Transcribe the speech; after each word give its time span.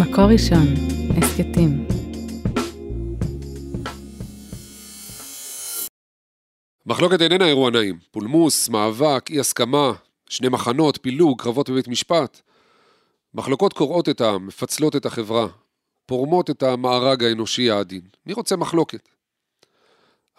מקור 0.00 0.24
ראשון, 0.24 0.66
הסכתים. 1.16 1.86
מחלוקת 6.86 7.20
איננה 7.20 7.46
אירוע 7.46 7.70
נעים. 7.70 7.98
פולמוס, 8.10 8.68
מאבק, 8.68 9.30
אי 9.30 9.40
הסכמה, 9.40 9.92
שני 10.28 10.48
מחנות, 10.48 10.98
פילוג, 11.02 11.42
קרבות 11.42 11.70
בבית 11.70 11.88
משפט. 11.88 12.40
מחלוקות 13.34 13.72
קורעות 13.72 14.08
את 14.08 14.20
העם, 14.20 14.46
מפצלות 14.46 14.96
את 14.96 15.06
החברה, 15.06 15.48
פורמות 16.06 16.50
את 16.50 16.62
המארג 16.62 17.24
האנושי 17.24 17.70
העדין. 17.70 18.02
מי 18.26 18.32
רוצה 18.32 18.56
מחלוקת? 18.56 19.08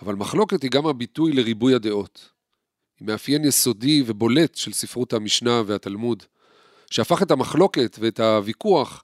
אבל 0.01 0.15
מחלוקת 0.15 0.63
היא 0.63 0.71
גם 0.71 0.85
הביטוי 0.85 1.33
לריבוי 1.33 1.75
הדעות. 1.75 2.29
היא 2.99 3.07
מאפיין 3.07 3.45
יסודי 3.45 4.03
ובולט 4.05 4.55
של 4.55 4.73
ספרות 4.73 5.13
המשנה 5.13 5.61
והתלמוד, 5.65 6.23
שהפך 6.89 7.21
את 7.21 7.31
המחלוקת 7.31 7.97
ואת 7.99 8.19
הוויכוח 8.19 9.03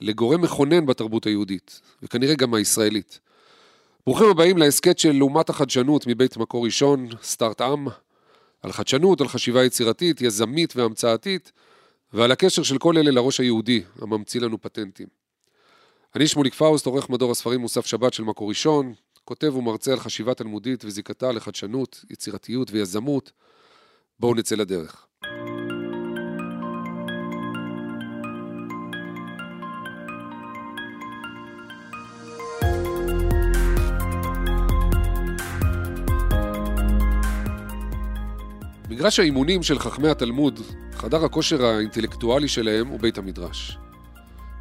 לגורם 0.00 0.42
מכונן 0.42 0.86
בתרבות 0.86 1.26
היהודית, 1.26 1.80
וכנראה 2.02 2.34
גם 2.34 2.54
הישראלית. 2.54 3.20
ברוכים 4.06 4.28
הבאים 4.28 4.58
להסכת 4.58 4.98
של 4.98 5.12
לעומת 5.12 5.48
החדשנות 5.48 6.06
מבית 6.06 6.36
מקור 6.36 6.64
ראשון, 6.64 7.08
סטארט-עם, 7.22 7.86
על 8.62 8.72
חדשנות, 8.72 9.20
על 9.20 9.28
חשיבה 9.28 9.64
יצירתית, 9.64 10.20
יזמית 10.20 10.76
והמצאתית, 10.76 11.52
ועל 12.12 12.32
הקשר 12.32 12.62
של 12.62 12.78
כל 12.78 12.98
אלה 12.98 13.10
לראש 13.10 13.40
היהודי, 13.40 13.82
הממציא 14.00 14.40
לנו 14.40 14.60
פטנטים. 14.60 15.06
אני 16.16 16.26
שמוליק 16.26 16.54
פאוסט, 16.54 16.86
עורך 16.86 17.10
מדור 17.10 17.30
הספרים 17.30 17.60
מוסף 17.60 17.86
שבת 17.86 18.14
של 18.14 18.22
מקור 18.22 18.48
ראשון, 18.48 18.94
כותב 19.24 19.56
ומרצה 19.56 19.92
על 19.92 20.00
חשיבה 20.00 20.34
תלמודית 20.34 20.84
וזיקתה 20.84 21.32
לחדשנות, 21.32 22.04
יצירתיות 22.10 22.70
ויזמות. 22.70 23.32
בואו 24.20 24.34
נצא 24.34 24.56
לדרך. 24.56 25.05
מגרש 38.96 39.18
האימונים 39.18 39.62
של 39.62 39.78
חכמי 39.78 40.08
התלמוד, 40.08 40.60
חדר 40.92 41.24
הכושר 41.24 41.64
האינטלקטואלי 41.64 42.48
שלהם 42.48 42.86
הוא 42.86 43.00
בית 43.00 43.18
המדרש. 43.18 43.78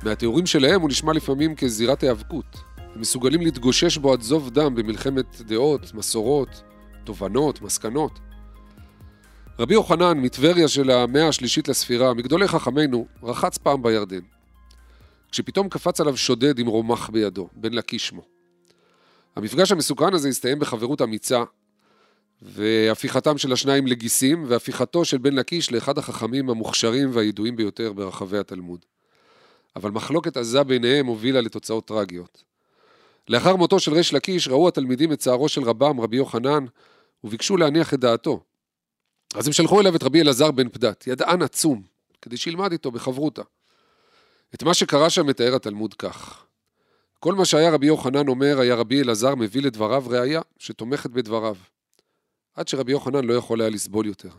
מהתיאורים 0.03 0.45
שלהם 0.45 0.81
הוא 0.81 0.89
נשמע 0.89 1.13
לפעמים 1.13 1.55
כזירת 1.55 2.03
היאבקות. 2.03 2.45
הם 2.77 3.01
מסוגלים 3.01 3.41
להתגושש 3.41 3.97
בו 3.97 4.13
עד 4.13 4.21
זוב 4.21 4.49
דם 4.49 4.75
במלחמת 4.75 5.41
דעות, 5.41 5.93
מסורות, 5.93 6.61
תובנות, 7.03 7.61
מסקנות. 7.61 8.19
רבי 9.59 9.73
יוחנן, 9.73 10.17
מטבריה 10.17 10.67
של 10.67 10.89
המאה 10.89 11.27
השלישית 11.27 11.67
לספירה, 11.67 12.13
מגדולי 12.13 12.47
חכמינו, 12.47 13.07
רחץ 13.23 13.57
פעם 13.57 13.83
בירדן. 13.83 14.21
כשפתאום 15.31 15.69
קפץ 15.69 16.01
עליו 16.01 16.17
שודד 16.17 16.59
עם 16.59 16.67
רומח 16.67 17.09
בידו, 17.09 17.49
בן 17.55 17.73
לקיש 17.73 18.07
שמו. 18.07 18.21
המפגש 19.35 19.71
המסוכן 19.71 20.13
הזה 20.13 20.29
הסתיים 20.29 20.59
בחברות 20.59 21.01
אמיצה, 21.01 21.43
והפיכתם 22.41 23.37
של 23.37 23.53
השניים 23.53 23.87
לגיסים, 23.87 24.45
והפיכתו 24.47 25.05
של 25.05 25.17
בן 25.17 25.33
לקיש 25.33 25.71
לאחד 25.71 25.97
החכמים 25.97 26.49
המוכשרים 26.49 27.09
והידועים 27.13 27.55
ביותר 27.55 27.93
ברחבי 27.93 28.37
התלמוד. 28.37 28.85
אבל 29.75 29.91
מחלוקת 29.91 30.37
עזה 30.37 30.63
ביניהם 30.63 31.05
הובילה 31.05 31.41
לתוצאות 31.41 31.85
טרגיות. 31.85 32.43
לאחר 33.29 33.55
מותו 33.55 33.79
של 33.79 33.93
ריש 33.93 34.13
לקיש 34.13 34.47
ראו 34.47 34.67
התלמידים 34.67 35.11
את 35.11 35.19
צערו 35.19 35.49
של 35.49 35.63
רבם, 35.63 36.01
רבי 36.01 36.17
יוחנן, 36.17 36.65
וביקשו 37.23 37.57
להניח 37.57 37.93
את 37.93 37.99
דעתו. 37.99 38.43
אז 39.35 39.47
הם 39.47 39.53
שלחו 39.53 39.81
אליו 39.81 39.95
את 39.95 40.03
רבי 40.03 40.21
אלעזר 40.21 40.51
בן 40.51 40.69
פדת, 40.69 41.07
ידען 41.07 41.41
עצום, 41.41 41.83
כדי 42.21 42.37
שילמד 42.37 42.71
איתו 42.71 42.91
בחברותא. 42.91 43.41
את 44.55 44.63
מה 44.63 44.73
שקרה 44.73 45.09
שם 45.09 45.27
מתאר 45.27 45.55
התלמוד 45.55 45.93
כך: 45.93 46.45
כל 47.19 47.35
מה 47.35 47.45
שהיה 47.45 47.71
רבי 47.71 47.87
יוחנן 47.87 48.27
אומר, 48.27 48.59
היה 48.59 48.75
רבי 48.75 49.01
אלעזר 49.01 49.35
מביא 49.35 49.61
לדבריו 49.61 50.03
ראייה 50.07 50.41
שתומכת 50.59 51.09
בדבריו. 51.09 51.55
עד 52.55 52.67
שרבי 52.67 52.91
יוחנן 52.91 53.25
לא 53.25 53.33
יכול 53.33 53.61
היה 53.61 53.69
לסבול 53.69 54.05
יותר. 54.05 54.29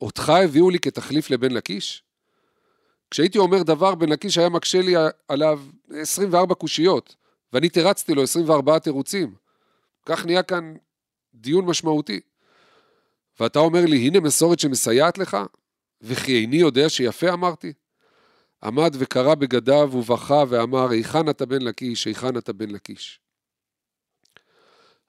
אותך 0.00 0.28
הביאו 0.28 0.70
לי 0.70 0.78
כתחליף 0.78 1.30
לבן 1.30 1.50
לקיש? 1.50 2.02
כשהייתי 3.10 3.38
אומר 3.38 3.62
דבר, 3.62 3.94
בן 3.94 4.08
לקיש 4.08 4.38
היה 4.38 4.48
מקשה 4.48 4.82
לי 4.82 4.94
עליו 5.28 5.60
24 5.90 6.54
קושיות, 6.54 7.14
ואני 7.52 7.68
תירצתי 7.68 8.14
לו 8.14 8.22
24 8.22 8.78
תירוצים. 8.78 9.34
כך 10.06 10.26
נהיה 10.26 10.42
כאן 10.42 10.74
דיון 11.34 11.64
משמעותי. 11.64 12.20
ואתה 13.40 13.58
אומר 13.58 13.84
לי, 13.86 13.96
הנה 13.96 14.20
מסורת 14.20 14.58
שמסייעת 14.58 15.18
לך? 15.18 15.36
וכי 16.00 16.40
איני 16.40 16.56
יודע 16.56 16.88
שיפה 16.88 17.32
אמרתי? 17.32 17.72
עמד 18.62 18.96
וקרא 18.98 19.34
בגדיו 19.34 19.90
ובכה 19.92 20.44
ואמר, 20.48 20.90
היכן 20.90 21.28
אתה 21.28 21.46
בן 21.46 21.62
לקיש, 21.62 22.04
היכן 22.04 22.36
אתה 22.36 22.52
בן 22.52 22.70
לקיש. 22.70 23.20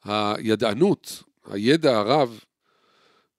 הידענות, 0.03 1.23
הידע 1.49 1.97
הרב, 1.97 2.39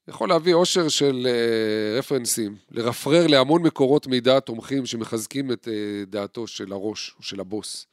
יכול 0.08 0.28
להביא 0.28 0.54
עושר 0.54 0.88
של 0.88 1.26
uh, 1.26 1.98
רפרנסים, 1.98 2.56
לרפרר 2.70 3.26
להמון 3.26 3.62
מקורות 3.62 4.06
מידע 4.06 4.40
תומכים 4.40 4.86
שמחזקים 4.86 5.52
את 5.52 5.68
uh, 5.68 5.70
דעתו 6.10 6.46
של 6.46 6.72
הראש 6.72 7.14
או 7.18 7.22
של 7.22 7.40
הבוס. 7.40 7.86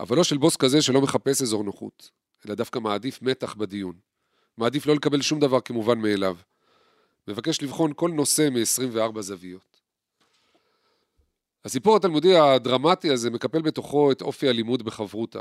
אבל 0.00 0.16
לא 0.16 0.24
של 0.24 0.36
בוס 0.36 0.56
כזה 0.56 0.82
שלא 0.82 1.00
מחפש 1.00 1.42
אזור 1.42 1.64
נוחות, 1.64 2.10
אלא 2.46 2.54
דווקא 2.54 2.78
מעדיף 2.78 3.22
מתח 3.22 3.54
בדיון. 3.54 3.94
מעדיף 4.58 4.86
לא 4.86 4.94
לקבל 4.94 5.22
שום 5.22 5.40
דבר 5.40 5.60
כמובן 5.60 5.98
מאליו. 5.98 6.36
מבקש 7.28 7.62
לבחון 7.62 7.92
כל 7.96 8.10
נושא 8.10 8.48
מ-24 8.52 9.20
זוויות. 9.20 9.80
הסיפור 11.64 11.96
התלמודי 11.96 12.36
הדרמטי 12.36 13.10
הזה 13.10 13.30
מקפל 13.30 13.62
בתוכו 13.62 14.12
את 14.12 14.22
אופי 14.22 14.48
הלימוד 14.48 14.82
בחברותא. 14.82 15.40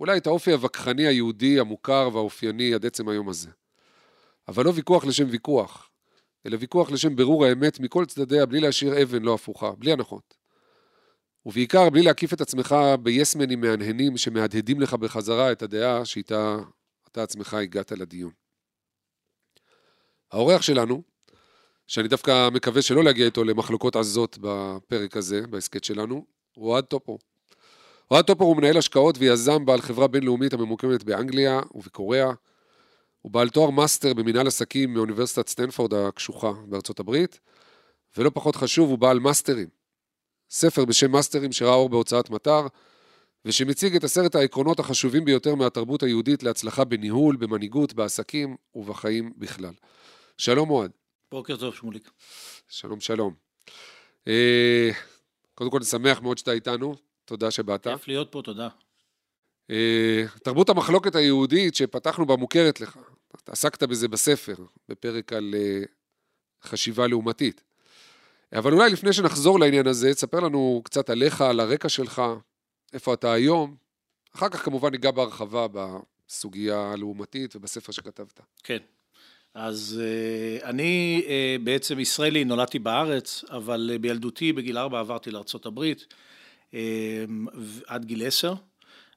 אולי 0.00 0.18
את 0.18 0.26
האופי 0.26 0.52
הווכחני 0.52 1.06
היהודי 1.06 1.60
המוכר 1.60 2.08
והאופייני 2.12 2.74
עד 2.74 2.86
עצם 2.86 3.08
היום 3.08 3.28
הזה. 3.28 3.50
אבל 4.48 4.64
לא 4.64 4.72
ויכוח 4.74 5.04
לשם 5.04 5.26
ויכוח, 5.30 5.90
אלא 6.46 6.56
ויכוח 6.60 6.90
לשם 6.90 7.16
בירור 7.16 7.44
האמת 7.44 7.80
מכל 7.80 8.04
צדדיה, 8.04 8.46
בלי 8.46 8.60
להשאיר 8.60 9.02
אבן 9.02 9.22
לא 9.22 9.34
הפוכה, 9.34 9.72
בלי 9.72 9.92
הנחות. 9.92 10.34
ובעיקר 11.46 11.90
בלי 11.90 12.02
להקיף 12.02 12.32
את 12.32 12.40
עצמך 12.40 12.76
ביסמנים 13.02 13.60
מהנהנים 13.60 14.16
שמהדהדים 14.16 14.80
לך 14.80 14.94
בחזרה 14.94 15.52
את 15.52 15.62
הדעה 15.62 16.04
שאיתה 16.04 16.56
אתה 17.08 17.22
עצמך 17.22 17.54
הגעת 17.54 17.92
לדיון. 17.92 18.32
האורח 20.32 20.62
שלנו, 20.62 21.02
שאני 21.86 22.08
דווקא 22.08 22.48
מקווה 22.52 22.82
שלא 22.82 23.04
להגיע 23.04 23.26
איתו 23.26 23.44
למחלוקות 23.44 23.96
עזות 23.96 24.38
בפרק 24.40 25.16
הזה, 25.16 25.46
בהסכת 25.46 25.84
שלנו, 25.84 26.26
הוא 26.54 26.70
אוהד 26.70 26.84
טופו. 26.84 27.18
אוהד 28.10 28.24
טופו 28.24 28.44
הוא 28.44 28.56
מנהל 28.56 28.76
השקעות 28.76 29.18
ויזם 29.18 29.64
בעל 29.64 29.80
חברה 29.80 30.08
בינלאומית 30.08 30.52
הממוקמת 30.52 31.04
באנגליה 31.04 31.60
ובקוריאה. 31.74 32.30
הוא 33.22 33.32
בעל 33.32 33.48
תואר 33.48 33.70
מאסטר 33.70 34.14
במנהל 34.14 34.46
עסקים 34.46 34.94
מאוניברסיטת 34.94 35.48
סטנפורד 35.48 35.94
הקשוחה 35.94 36.52
בארצות 36.66 37.00
הברית, 37.00 37.40
ולא 38.16 38.30
פחות 38.34 38.56
חשוב, 38.56 38.90
הוא 38.90 38.98
בעל 38.98 39.18
מאסטרים. 39.18 39.68
ספר 40.50 40.84
בשם 40.84 41.10
מאסטרים 41.10 41.52
שראה 41.52 41.74
אור 41.74 41.88
בהוצאת 41.88 42.30
מטר, 42.30 42.66
ושמציג 43.44 43.96
את 43.96 44.04
עשרת 44.04 44.34
העקרונות 44.34 44.80
החשובים 44.80 45.24
ביותר 45.24 45.54
מהתרבות 45.54 46.02
היהודית 46.02 46.42
להצלחה 46.42 46.84
בניהול, 46.84 47.36
במנהיגות, 47.36 47.92
בעסקים 47.92 48.56
ובחיים 48.74 49.32
בכלל. 49.36 49.72
שלום 50.38 50.70
אוהד. 50.70 50.90
בוקר 51.30 51.56
טוב 51.56 51.74
שמוליק. 51.74 52.10
שלום 52.68 53.00
שלום. 53.00 53.34
אה, 54.28 54.90
קודם 55.54 55.70
כל, 55.70 55.82
שמח 55.82 56.20
מאוד 56.20 56.38
שאתה 56.38 56.52
איתנו, 56.52 56.96
תודה 57.26 57.50
שבאת. 57.50 57.86
כיף 57.88 58.08
להיות 58.08 58.32
פה, 58.32 58.42
תודה. 58.44 58.68
אה, 59.70 60.24
תרבות 60.42 60.68
המחלוקת 60.68 61.14
היהודית 61.14 61.74
שפתחנו 61.74 62.26
בה 62.26 62.36
מוכרת 62.36 62.80
לך. 62.80 62.98
עסקת 63.46 63.82
בזה 63.82 64.08
בספר, 64.08 64.54
בפרק 64.88 65.32
על 65.32 65.54
אה, 65.58 65.82
חשיבה 66.62 67.06
לעומתית. 67.06 67.62
אבל 68.52 68.72
אולי 68.72 68.90
לפני 68.90 69.12
שנחזור 69.12 69.60
לעניין 69.60 69.86
הזה, 69.86 70.14
תספר 70.14 70.40
לנו 70.40 70.80
קצת 70.84 71.10
עליך, 71.10 71.40
על 71.40 71.60
הרקע 71.60 71.88
שלך, 71.88 72.22
איפה 72.92 73.14
אתה 73.14 73.32
היום. 73.32 73.76
אחר 74.34 74.48
כך 74.48 74.64
כמובן 74.64 74.90
ניגע 74.90 75.10
בהרחבה 75.10 75.66
בסוגיה 75.68 76.92
הלעומתית 76.92 77.56
ובספר 77.56 77.92
שכתבת. 77.92 78.40
כן. 78.62 78.78
אז 79.54 80.00
uh, 80.00 80.64
אני 80.64 81.22
בעצם 81.64 82.00
ישראלי, 82.00 82.44
נולדתי 82.44 82.78
בארץ, 82.78 83.44
אבל 83.50 83.98
בילדותי 84.00 84.52
בגיל 84.52 84.78
ארבע 84.78 85.00
עברתי 85.00 85.30
לארה"ב 85.30 85.78
uh, 85.78 86.14
עד 87.86 88.04
גיל 88.04 88.26
עשר, 88.26 88.54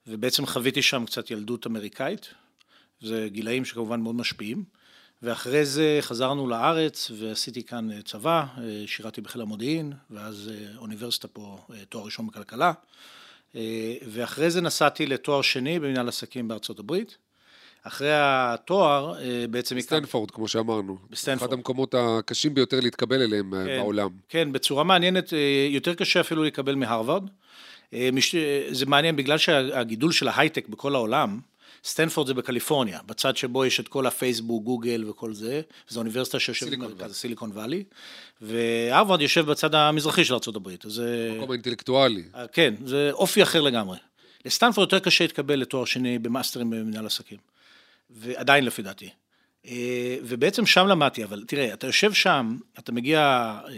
ובעצם 0.08 0.46
חוויתי 0.46 0.82
שם 0.82 1.06
קצת 1.06 1.32
ילדות 1.32 1.68
אמריקאית, 1.68 2.34
זה 3.02 3.28
גילאים 3.32 3.66
שכמובן 3.66 4.00
מאוד 4.02 4.16
משפיעים. 4.16 4.64
ואחרי 5.22 5.66
זה 5.66 5.98
חזרנו 6.02 6.48
לארץ 6.48 7.12
ועשיתי 7.18 7.64
כאן 7.64 7.92
אה, 7.92 8.02
צבא, 8.02 8.46
אה, 8.58 8.84
שירתי 8.86 9.22
בחיל 9.22 9.42
המודיעין, 9.42 9.94
ואז 10.10 10.52
אה, 10.54 10.78
אוניברסיטה 10.78 11.28
פה, 11.28 11.58
תואר 11.90 12.06
ראשון 12.06 12.28
בכלכלה, 12.28 12.74
ואחרי 14.08 14.52
זה 14.52 14.62
נסעתי 14.62 15.06
לתואר 15.06 15.42
שני 15.42 15.80
במנהל 15.80 16.08
עסקים 16.08 16.48
בארצות 16.48 16.80
הברית, 16.80 17.18
אחרי 17.84 18.12
התואר, 18.14 19.20
אה, 19.20 19.46
בעצם... 19.50 19.80
סטנפורד, 19.80 20.32
כמו 20.32 20.48
שאמרנו. 20.48 20.98
בסטנפורד. 21.10 21.50
אחד 21.50 21.54
המקומות 21.54 21.96
הקשים 21.98 22.54
ביותר 22.54 22.80
להתקבל 22.80 23.22
אליהם 23.22 23.54
אה, 23.54 23.66
כן. 23.66 23.80
בעולם. 23.82 24.10
כן, 24.30 24.52
בצורה 24.52 24.84
מעניינת, 24.84 25.34
אה, 25.34 25.68
יותר 25.70 25.94
קשה 25.94 26.20
אפילו 26.20 26.44
לקבל 26.44 26.76
מהרווארד. 26.76 27.24
זה 28.72 28.86
מעניין 28.86 29.16
בגלל 29.16 29.38
שהגידול 29.38 30.12
של 30.12 30.28
ההייטק 30.28 30.68
בכל 30.68 30.96
העולם, 30.96 31.40
סטנפורד 31.86 32.28
זה 32.28 32.34
בקליפורניה, 32.34 33.00
בצד 33.06 33.38
שבו 33.38 33.66
יש 33.66 33.80
את 33.80 33.88
כל 33.88 34.08
הפייסבוק, 34.08 34.64
גוגל 34.64 35.06
וכל 35.10 35.34
זה, 35.34 35.62
זו 35.88 36.00
אוניברסיטה 36.00 36.40
שיושבת 36.40 36.72
במרכז. 36.72 37.16
סיליקון 37.16 37.52
וואלי, 37.52 37.84
והרווארד 38.42 39.22
יושב 39.22 39.46
בצד 39.46 39.76
המזרחי 39.76 40.26
של 40.26 40.34
ארה"ב, 40.34 40.70
זה... 40.84 41.30
המקום 41.34 41.52
האינטלקטואלי. 41.52 42.24
כן, 42.54 42.74
זה 42.86 43.10
אופי 43.14 43.44
אחר 43.44 43.62
לגמרי. 43.62 43.98
לסטנפורד 44.46 44.86
יותר 44.86 45.00
קשה 45.00 45.24
להתקבל 45.24 45.56
לתואר 45.56 45.86
שני 45.86 46.20
במאסטרים 46.20 46.70
במנהל 46.70 47.06
עסקים. 47.06 47.38
ועדיין 48.10 48.66
לפי 48.66 48.82
דעתי. 48.82 49.10
אה, 49.66 50.18
ובעצם 50.24 50.66
שם 50.66 50.88
למדתי, 50.88 51.24
אבל 51.24 51.44
תראה, 51.48 51.74
אתה 51.74 51.88
יושב 51.88 52.14
שם, 52.14 52.58
אתה 52.80 52.92
מגיע 52.92 53.20
אה, 53.68 53.74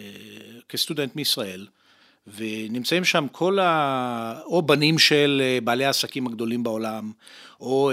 כסטודנט 0.70 1.16
מישראל, 1.16 1.68
ונמצאים 2.36 3.04
שם 3.04 3.28
כל 3.32 3.60
ה... 3.60 4.42
או 4.46 4.62
בנים 4.62 5.00
של 5.00 5.42
אה, 5.44 5.60
בעלי 5.64 5.86
העסקים 5.86 6.28
הגדולים 6.28 6.64
בעולם, 6.64 7.12
או 7.60 7.92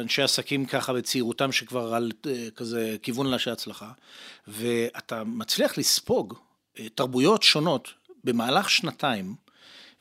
אנשי 0.00 0.22
עסקים 0.22 0.66
ככה 0.66 0.92
בצעירותם 0.92 1.52
שכבר 1.52 1.94
על 1.94 2.12
כזה 2.56 2.96
כיוון 3.02 3.38
של 3.38 3.50
הצלחה, 3.50 3.90
ואתה 4.48 5.24
מצליח 5.24 5.78
לספוג 5.78 6.34
תרבויות 6.94 7.42
שונות 7.42 7.92
במהלך 8.24 8.70
שנתיים, 8.70 9.34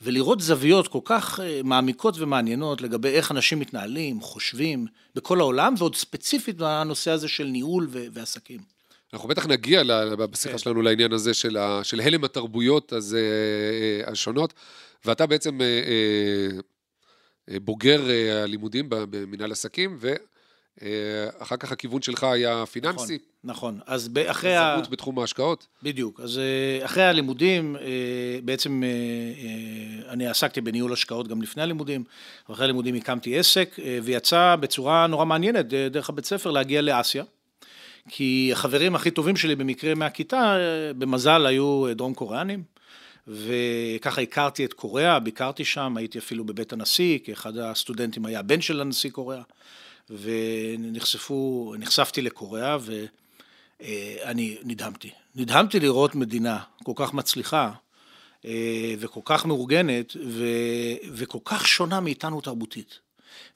ולראות 0.01 0.41
זוויות 0.41 0.87
כל 0.87 0.99
כך 1.05 1.39
אה, 1.39 1.61
מעמיקות 1.63 2.15
ומעניינות 2.19 2.81
לגבי 2.81 3.09
איך 3.09 3.31
אנשים 3.31 3.59
מתנהלים, 3.59 4.21
חושבים, 4.21 4.85
בכל 5.15 5.39
העולם, 5.39 5.73
ועוד 5.77 5.95
ספציפית 5.95 6.57
בנושא 6.57 7.11
הזה 7.11 7.27
של 7.27 7.43
ניהול 7.43 7.87
ו- 7.89 8.05
ועסקים. 8.13 8.59
אנחנו 9.13 9.29
בטח 9.29 9.45
נגיע 9.45 9.83
בשיחה 10.15 10.51
כן. 10.51 10.57
שלנו 10.57 10.81
לעניין 10.81 11.13
הזה 11.13 11.33
של, 11.33 11.57
ה, 11.57 11.83
של 11.83 11.99
הלם 11.99 12.23
התרבויות 12.23 12.93
אז, 12.93 13.15
אה, 13.15 13.19
אה, 13.19 14.11
השונות, 14.11 14.53
ואתה 15.05 15.25
בעצם 15.25 15.59
בוגר 17.61 18.01
הלימודים 18.43 18.85
במנהל 18.89 19.51
עסקים, 19.51 19.97
ואחר 20.81 21.57
כך 21.57 21.71
הכיוון 21.71 22.01
שלך 22.01 22.23
היה 22.23 22.65
פיננסי, 22.65 23.17
נכון, 23.43 23.79
אז 23.85 24.07
ב- 24.07 24.17
אחרי 24.17 24.55
ה... 24.55 24.73
זהות 24.75 24.89
בתחום 24.89 25.19
ההשקעות. 25.19 25.67
בדיוק, 25.83 26.19
אז 26.19 26.37
אה, 26.37 26.85
אחרי 26.85 27.03
הלימודים, 27.03 27.75
אה, 27.75 27.81
בעצם 28.43 28.83
אה, 28.83 28.87
אה, 28.87 30.11
אני 30.11 30.27
עסקתי 30.27 30.61
בניהול 30.61 30.93
השקעות 30.93 31.27
גם 31.27 31.41
לפני 31.41 31.63
הלימודים, 31.63 32.03
ואחרי 32.49 32.63
הלימודים 32.63 32.95
הקמתי 32.95 33.39
עסק, 33.39 33.75
אה, 33.79 33.99
ויצא 34.03 34.55
בצורה 34.59 35.07
נורא 35.07 35.25
מעניינת, 35.25 35.73
אה, 35.73 35.89
דרך 35.89 36.09
הבית 36.09 36.25
ספר, 36.25 36.51
להגיע 36.51 36.81
לאסיה. 36.81 37.23
כי 38.09 38.49
החברים 38.53 38.95
הכי 38.95 39.11
טובים 39.11 39.35
שלי 39.35 39.55
במקרה 39.55 39.95
מהכיתה, 39.95 40.57
אה, 40.57 40.93
במזל 40.93 41.45
היו 41.45 41.87
אה, 41.87 41.93
דרום 41.93 42.13
קוריאנים, 42.13 42.63
וככה 43.27 44.21
הכרתי 44.21 44.65
את 44.65 44.73
קוריאה, 44.73 45.19
ביקרתי 45.19 45.65
שם, 45.65 45.97
הייתי 45.97 46.17
אפילו 46.17 46.43
בבית 46.45 46.73
הנשיא, 46.73 47.19
כי 47.23 47.33
אחד 47.33 47.57
הסטודנטים 47.57 48.25
היה 48.25 48.39
הבן 48.39 48.61
של 48.61 48.81
הנשיא 48.81 49.09
קוריאה, 49.09 49.41
ונחשפו, 50.09 51.73
נחשפתי 51.79 52.21
לקוריאה, 52.21 52.77
ו... 52.81 53.05
אה, 53.81 54.15
אני 54.23 54.57
נדהמתי. 54.63 55.09
נדהמתי 55.35 55.79
לראות 55.79 56.15
מדינה 56.15 56.59
כל 56.83 56.91
כך 56.95 57.13
מצליחה 57.13 57.71
אה, 58.45 58.93
וכל 58.99 59.21
כך 59.25 59.45
מאורגנת 59.45 60.15
ו, 60.25 60.45
וכל 61.13 61.39
כך 61.45 61.67
שונה 61.67 61.99
מאיתנו 61.99 62.41
תרבותית. 62.41 62.99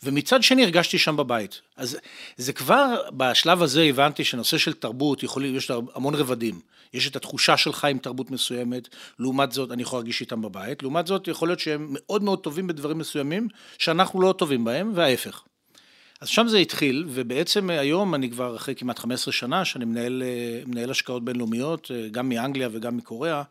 ומצד 0.04 0.44
שני 0.44 0.64
הרגשתי 0.64 0.98
שם 0.98 1.18
בבית. 1.18 1.62
אז 1.78 1.98
זה 2.38 2.54
כבר, 2.54 3.02
בשלב 3.18 3.62
הזה 3.64 3.82
הבנתי 3.84 4.24
שנושא 4.24 4.58
של 4.58 4.74
תרבות, 4.74 5.24
יכול, 5.24 5.46
יש 5.46 5.70
לה 5.70 5.78
המון 5.96 6.16
רבדים. 6.16 6.60
יש 6.94 7.08
את 7.08 7.16
התחושה 7.16 7.58
שלך 7.58 7.86
עם 7.86 7.98
תרבות 7.98 8.32
מסוימת, 8.32 8.88
לעומת 9.20 9.52
זאת 9.52 9.72
אני 9.72 9.82
יכול 9.82 10.00
להרגיש 10.00 10.22
איתם 10.22 10.42
בבית, 10.42 10.82
לעומת 10.82 11.08
זאת 11.08 11.28
יכול 11.28 11.48
להיות 11.48 11.60
שהם 11.60 11.88
מאוד 11.90 12.24
מאוד 12.24 12.40
טובים 12.40 12.68
בדברים 12.68 12.98
מסוימים, 12.98 13.48
שאנחנו 13.78 14.22
לא 14.22 14.34
טובים 14.38 14.64
בהם, 14.64 14.92
וההפך. 14.96 15.44
אז 16.24 16.30
שם 16.30 16.48
זה 16.48 16.58
התחיל, 16.58 17.06
ובעצם 17.08 17.70
היום 17.70 18.16
אני 18.16 18.31
כבר 18.31 18.56
אחרי 18.56 18.75
כמעט 18.75 19.00
15 19.00 19.31
שנה 19.31 19.66
שאני 19.66 19.86
מנהל, 19.86 20.24
אה, 20.25 20.64
מנהל 20.66 20.92
השקעות 20.92 21.25
בינלאומיות, 21.25 21.92
אה, 21.92 22.10
גם 22.10 22.30
מאנגליה 22.30 22.70
וגם 22.72 22.98
מקוריאה, 22.98 23.44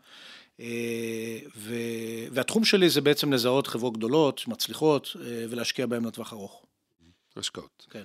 אה, 0.60 1.38
ו, 1.56 1.74
והתחום 2.30 2.64
שלי 2.64 2.88
זה 2.88 3.00
בעצם 3.00 3.32
לזהות 3.32 3.66
חברות 3.66 3.96
גדולות, 3.96 4.48
מצליחות, 4.48 5.16
ולהשקיע 5.50 5.86
בהן 5.86 6.04
לטווח 6.04 6.32
ארוך. 6.32 6.62
השקעות. 7.36 7.86
כן. 7.90 8.04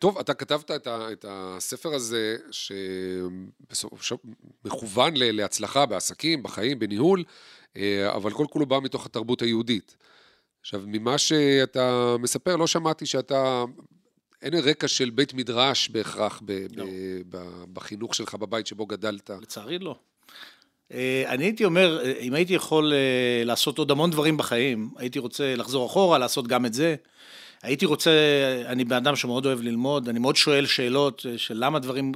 טוב, 0.00 0.18
אתה 0.18 0.34
כתבת 0.34 0.70
את, 0.70 0.86
ה, 0.86 1.12
את 1.12 1.24
הספר 1.28 1.94
הזה, 1.94 2.36
שמכוון 4.62 5.12
להצלחה 5.16 5.86
בעסקים, 5.86 6.42
בחיים, 6.42 6.78
בניהול, 6.78 7.24
אבל 8.08 8.30
כל 8.32 8.46
כולו 8.50 8.66
בא 8.66 8.80
מתוך 8.80 9.06
התרבות 9.06 9.42
היהודית. 9.42 9.96
עכשיו, 10.60 10.82
ממה 10.86 11.18
שאתה 11.18 12.16
מספר, 12.18 12.56
לא 12.56 12.66
שמעתי 12.66 13.06
שאתה... 13.06 13.64
אין 14.42 14.54
רקע 14.54 14.88
של 14.88 15.10
בית 15.10 15.34
מדרש 15.34 15.88
בהכרח 15.88 16.42
ב, 16.44 16.66
לא. 16.76 16.84
ב, 16.84 16.88
ב, 17.36 17.64
בחינוך 17.72 18.14
שלך 18.14 18.34
בבית 18.34 18.66
שבו 18.66 18.86
גדלת. 18.86 19.30
לצערי 19.42 19.78
לא. 19.78 19.96
אה, 20.92 21.24
אני 21.26 21.44
הייתי 21.44 21.64
אומר, 21.64 22.00
אה, 22.04 22.12
אם 22.20 22.34
הייתי 22.34 22.54
יכול 22.54 22.92
אה, 22.92 23.44
לעשות 23.44 23.78
עוד 23.78 23.90
המון 23.90 24.10
דברים 24.10 24.36
בחיים, 24.36 24.90
הייתי 24.96 25.18
רוצה 25.18 25.56
לחזור 25.56 25.86
אחורה, 25.86 26.18
לעשות 26.18 26.48
גם 26.48 26.66
את 26.66 26.74
זה. 26.74 26.96
הייתי 27.62 27.86
רוצה, 27.86 28.10
אני 28.66 28.84
בן 28.84 28.96
אדם 28.96 29.16
שמאוד 29.16 29.46
אוהב 29.46 29.60
ללמוד, 29.60 30.08
אני 30.08 30.18
מאוד 30.18 30.36
שואל 30.36 30.66
שאלות 30.66 31.26
של 31.36 31.54
למה 31.64 31.78
דברים 31.78 32.12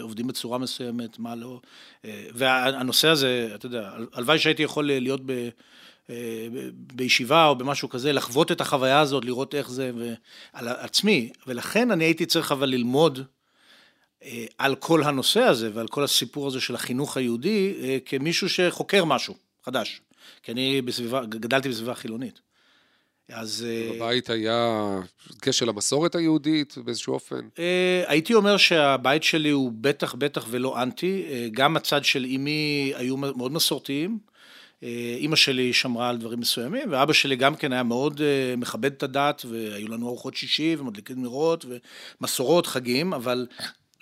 עובדים 0.00 0.26
בצורה 0.26 0.58
מסוימת, 0.58 1.18
מה 1.18 1.34
לא. 1.34 1.60
והנושא 2.34 3.08
הזה, 3.08 3.50
אתה 3.54 3.66
יודע, 3.66 3.90
הלוואי 4.12 4.38
שהייתי 4.38 4.62
יכול 4.62 4.84
להיות 4.86 5.20
ב... 5.26 5.48
אה, 6.10 6.46
בישיבה 6.74 7.46
או 7.46 7.56
במשהו 7.56 7.88
כזה, 7.88 8.12
לחוות 8.12 8.52
את 8.52 8.60
החוויה 8.60 9.00
הזאת, 9.00 9.24
לראות 9.24 9.54
איך 9.54 9.70
זה, 9.70 9.90
ועל 9.94 10.68
עצמי, 10.68 11.32
ולכן 11.46 11.90
אני 11.90 12.04
הייתי 12.04 12.26
צריך 12.26 12.52
אבל 12.52 12.68
ללמוד 12.68 13.22
אה, 14.22 14.44
על 14.58 14.74
כל 14.74 15.02
הנושא 15.02 15.40
הזה 15.40 15.70
ועל 15.74 15.88
כל 15.88 16.04
הסיפור 16.04 16.46
הזה 16.46 16.60
של 16.60 16.74
החינוך 16.74 17.16
היהודי 17.16 17.74
אה, 17.82 17.98
כמישהו 18.04 18.48
שחוקר 18.48 19.04
משהו 19.04 19.34
חדש. 19.64 20.00
כי 20.42 20.52
אני 20.52 20.82
בסביבה, 20.82 21.24
גדלתי 21.24 21.68
בסביבה 21.68 21.94
חילונית. 21.94 22.40
אז 23.28 23.66
בבית 23.94 24.30
היה 24.30 25.00
קשר 25.40 25.66
למסורת 25.66 26.14
היהודית 26.14 26.74
באיזשהו 26.84 27.14
אופן. 27.14 27.48
הייתי 28.06 28.34
אומר 28.34 28.56
שהבית 28.56 29.22
שלי 29.22 29.50
הוא 29.50 29.72
בטח 29.74 30.14
בטח 30.14 30.46
ולא 30.50 30.82
אנטי, 30.82 31.24
גם 31.52 31.76
הצד 31.76 32.04
של 32.04 32.24
אמי 32.24 32.92
היו 32.96 33.16
מאוד 33.16 33.52
מסורתיים. 33.52 34.18
אה, 34.82 35.14
אימא 35.18 35.36
שלי 35.36 35.72
שמרה 35.72 36.08
על 36.08 36.16
דברים 36.16 36.40
מסוימים, 36.40 36.92
ואבא 36.92 37.12
שלי 37.12 37.36
גם 37.36 37.56
כן 37.56 37.72
היה 37.72 37.82
מאוד 37.82 38.20
אה, 38.20 38.56
מכבד 38.56 38.92
את 38.92 39.02
הדת, 39.02 39.44
והיו 39.48 39.88
לנו 39.88 40.08
ארוחות 40.08 40.34
שישי 40.36 40.76
ומדליקים 40.78 41.22
נרות 41.22 41.64
ומסורות, 42.20 42.66
חגים, 42.66 43.14
אבל 43.14 43.46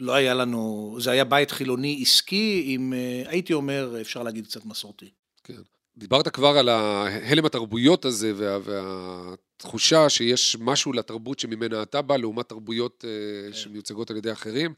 לא 0.00 0.12
היה 0.12 0.34
לנו, 0.34 0.96
זה 1.00 1.10
היה 1.10 1.24
בית 1.24 1.50
חילוני 1.50 1.98
עסקי 2.02 2.64
עם, 2.66 2.92
אה, 2.92 3.22
הייתי 3.26 3.52
אומר, 3.52 3.96
אפשר 4.00 4.22
להגיד 4.22 4.46
קצת 4.46 4.64
מסורתי. 4.64 5.10
כן. 5.44 5.60
דיברת 5.96 6.28
כבר 6.28 6.58
על 6.58 6.68
הלם 6.68 7.44
התרבויות 7.44 8.04
הזה 8.04 8.32
וה, 8.36 8.58
והתחושה 8.64 10.08
שיש 10.08 10.56
משהו 10.60 10.92
לתרבות 10.92 11.38
שממנה 11.38 11.82
אתה 11.82 12.02
בא, 12.02 12.16
לעומת 12.16 12.48
תרבויות 12.48 13.04
כן. 13.48 13.52
שמיוצגות 13.52 14.10
על 14.10 14.16
ידי 14.16 14.32
אחרים. 14.32 14.74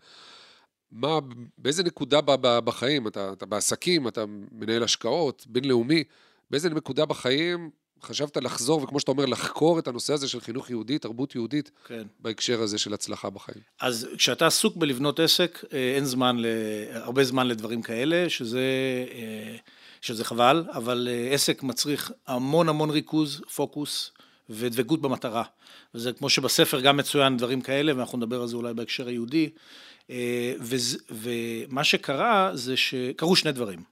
מה, 0.93 1.19
באיזה 1.59 1.83
נקודה 1.83 2.21
בחיים, 2.39 3.07
אתה, 3.07 3.33
אתה 3.33 3.47
בעסקים, 3.47 4.09
אתה 4.09 4.25
מנהל 4.53 4.83
השקעות, 4.83 5.47
בינלאומי, 5.49 6.05
באיזה 6.51 6.71
נקודה 6.71 7.07
בחיים 7.07 7.71
חשבת 8.05 8.37
לחזור, 8.37 8.83
וכמו 8.83 9.01
שאתה 9.01 9.11
אומר, 9.11 9.27
לחקור 9.27 9.79
את 9.79 9.89
הנושא 9.89 10.13
הזה 10.13 10.29
של 10.29 10.41
חינוך 10.41 10.71
יהודי, 10.71 10.99
תרבות 10.99 11.35
יהודית, 11.35 11.71
כן. 11.87 12.03
בהקשר 12.21 12.63
הזה 12.63 12.79
של 12.79 12.95
הצלחה 12.95 13.31
בחיים? 13.31 13.59
אז 13.81 14.09
כשאתה 14.17 14.47
עסוק 14.47 14.77
בלבנות 14.77 15.21
עסק, 15.21 15.65
אה, 15.73 15.95
אין 15.95 16.05
זמן, 16.05 16.37
ל... 16.39 16.47
הרבה 16.93 17.25
זמן 17.25 17.47
לדברים 17.47 17.83
כאלה, 17.83 18.31
שזה, 18.31 18.61
אה, 19.13 19.57
שזה 20.01 20.25
חבל, 20.25 20.65
אבל 20.73 21.09
אה, 21.11 21.35
עסק 21.35 21.63
מצריך 21.63 22.13
המון 22.27 22.69
המון 22.69 22.91
ריכוז, 22.91 23.41
פוקוס 23.55 24.11
ודבקות 24.51 25.03
במטרה. 25.03 25.43
וזה 25.95 26.13
כמו 26.13 26.29
שבספר 26.29 26.81
גם 26.81 26.97
מצוין 26.97 27.37
דברים 27.37 27.61
כאלה, 27.61 27.97
ואנחנו 27.97 28.19
נדבר 28.19 28.41
על 28.41 28.49
זה 28.49 28.57
אולי 28.57 28.75
בהקשר 28.75 29.09
היהודי. 29.09 29.51
אה, 30.13 30.55
ומה 31.11 31.85
שקרה 31.85 32.51
זה 32.55 32.77
שקרו 32.77 33.37
שני 33.37 33.53
דברים. 33.53 33.83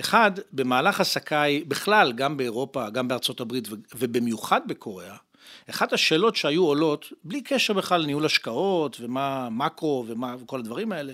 אחד, 0.00 0.30
במהלך 0.52 1.00
עסקיי, 1.00 1.64
בכלל, 1.68 2.12
גם 2.12 2.36
באירופה, 2.36 2.90
גם 2.90 3.08
בארצות 3.08 3.40
הברית 3.40 3.68
ובמיוחד 3.94 4.60
בקוריאה, 4.66 5.16
אחת 5.70 5.92
השאלות 5.92 6.36
שהיו 6.36 6.64
עולות, 6.64 7.12
בלי 7.24 7.42
קשר 7.42 7.72
בכלל 7.72 8.00
לניהול 8.00 8.24
השקעות 8.24 8.96
ומה 9.00 9.48
מקרו 9.50 10.04
ומה 10.08 10.36
וכל 10.40 10.58
הדברים 10.60 10.92
האלה, 10.92 11.12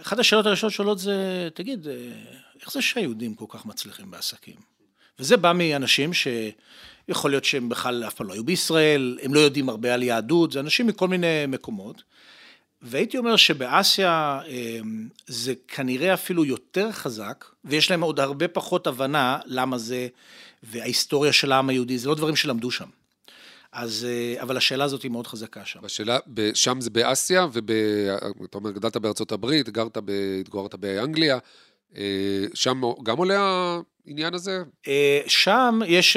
אחת 0.00 0.18
השאלות 0.18 0.46
הראשונות 0.46 0.72
שעולות 0.72 0.98
זה, 0.98 1.48
תגיד, 1.54 1.86
איך 2.60 2.72
זה 2.72 2.82
שהיהודים 2.82 3.34
כל 3.34 3.44
כך 3.48 3.66
מצליחים 3.66 4.10
בעסקים? 4.10 4.56
וזה 5.18 5.36
בא 5.36 5.52
מאנשים 5.54 6.10
שיכול 6.12 7.30
להיות 7.30 7.44
שהם 7.44 7.68
בכלל 7.68 8.04
אף 8.06 8.14
פעם 8.14 8.26
לא 8.26 8.32
היו 8.32 8.44
בישראל, 8.44 9.18
הם 9.22 9.34
לא 9.34 9.40
יודעים 9.40 9.68
הרבה 9.68 9.94
על 9.94 10.02
יהדות, 10.02 10.52
זה 10.52 10.60
אנשים 10.60 10.86
מכל 10.86 11.08
מיני 11.08 11.46
מקומות. 11.48 12.02
והייתי 12.82 13.18
אומר 13.18 13.36
שבאסיה 13.36 14.40
אמ, 14.48 15.08
זה 15.26 15.54
כנראה 15.68 16.14
אפילו 16.14 16.44
יותר 16.44 16.92
חזק, 16.92 17.44
ויש 17.64 17.90
להם 17.90 18.00
עוד 18.00 18.20
הרבה 18.20 18.48
פחות 18.48 18.86
הבנה 18.86 19.38
למה 19.46 19.78
זה, 19.78 20.08
וההיסטוריה 20.62 21.32
של 21.32 21.52
העם 21.52 21.68
היהודי, 21.68 21.98
זה 21.98 22.08
לא 22.08 22.14
דברים 22.14 22.36
שלמדו 22.36 22.70
שם. 22.70 22.88
אז, 23.72 24.06
אה, 24.10 24.42
אבל 24.42 24.56
השאלה 24.56 24.84
הזאת 24.84 25.02
היא 25.02 25.10
מאוד 25.10 25.26
חזקה 25.26 25.64
שם. 25.64 25.84
השאלה, 25.84 26.18
שם 26.54 26.80
זה 26.80 26.90
באסיה, 26.90 27.46
ואתה 27.52 28.58
אומר, 28.58 28.70
גדלת 28.70 28.96
בארצות 28.96 29.32
הברית, 29.32 29.68
גרת, 29.68 29.98
התגוררת 30.40 30.74
באנגליה, 30.74 31.38
שם 32.54 32.80
גם 33.02 33.18
עולה 33.18 33.78
העניין 34.06 34.34
הזה? 34.34 34.62
אה, 34.88 35.20
שם 35.26 35.80
יש, 35.86 36.16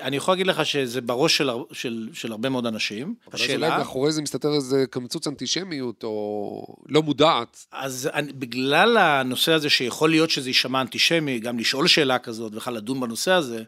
אני 0.00 0.16
יכול 0.16 0.32
להגיד 0.32 0.46
לך 0.46 0.66
שזה 0.66 1.00
בראש 1.00 1.36
של, 1.36 1.50
של, 1.72 2.08
של 2.12 2.32
הרבה 2.32 2.48
מאוד 2.48 2.66
אנשים. 2.66 3.14
אבל 3.26 3.34
השאלה... 3.34 3.66
אז 3.66 3.72
אולי 3.72 3.78
מאחורי 3.78 4.12
זה 4.12 4.22
מסתתר 4.22 4.54
איזה 4.54 4.84
קמצוץ 4.90 5.26
אנטישמיות, 5.26 6.04
או 6.04 6.76
לא 6.88 7.02
מודעת. 7.02 7.66
אז 7.72 8.10
אני, 8.14 8.32
בגלל 8.32 8.96
הנושא 8.96 9.52
הזה 9.52 9.70
שיכול 9.70 10.10
להיות 10.10 10.30
שזה 10.30 10.50
יישמע 10.50 10.80
אנטישמי, 10.80 11.38
גם 11.38 11.58
לשאול 11.58 11.86
שאלה 11.86 12.18
כזאת, 12.18 12.52
בכלל 12.52 12.74
לדון 12.74 13.00
בנושא 13.00 13.32
הזה, 13.32 13.62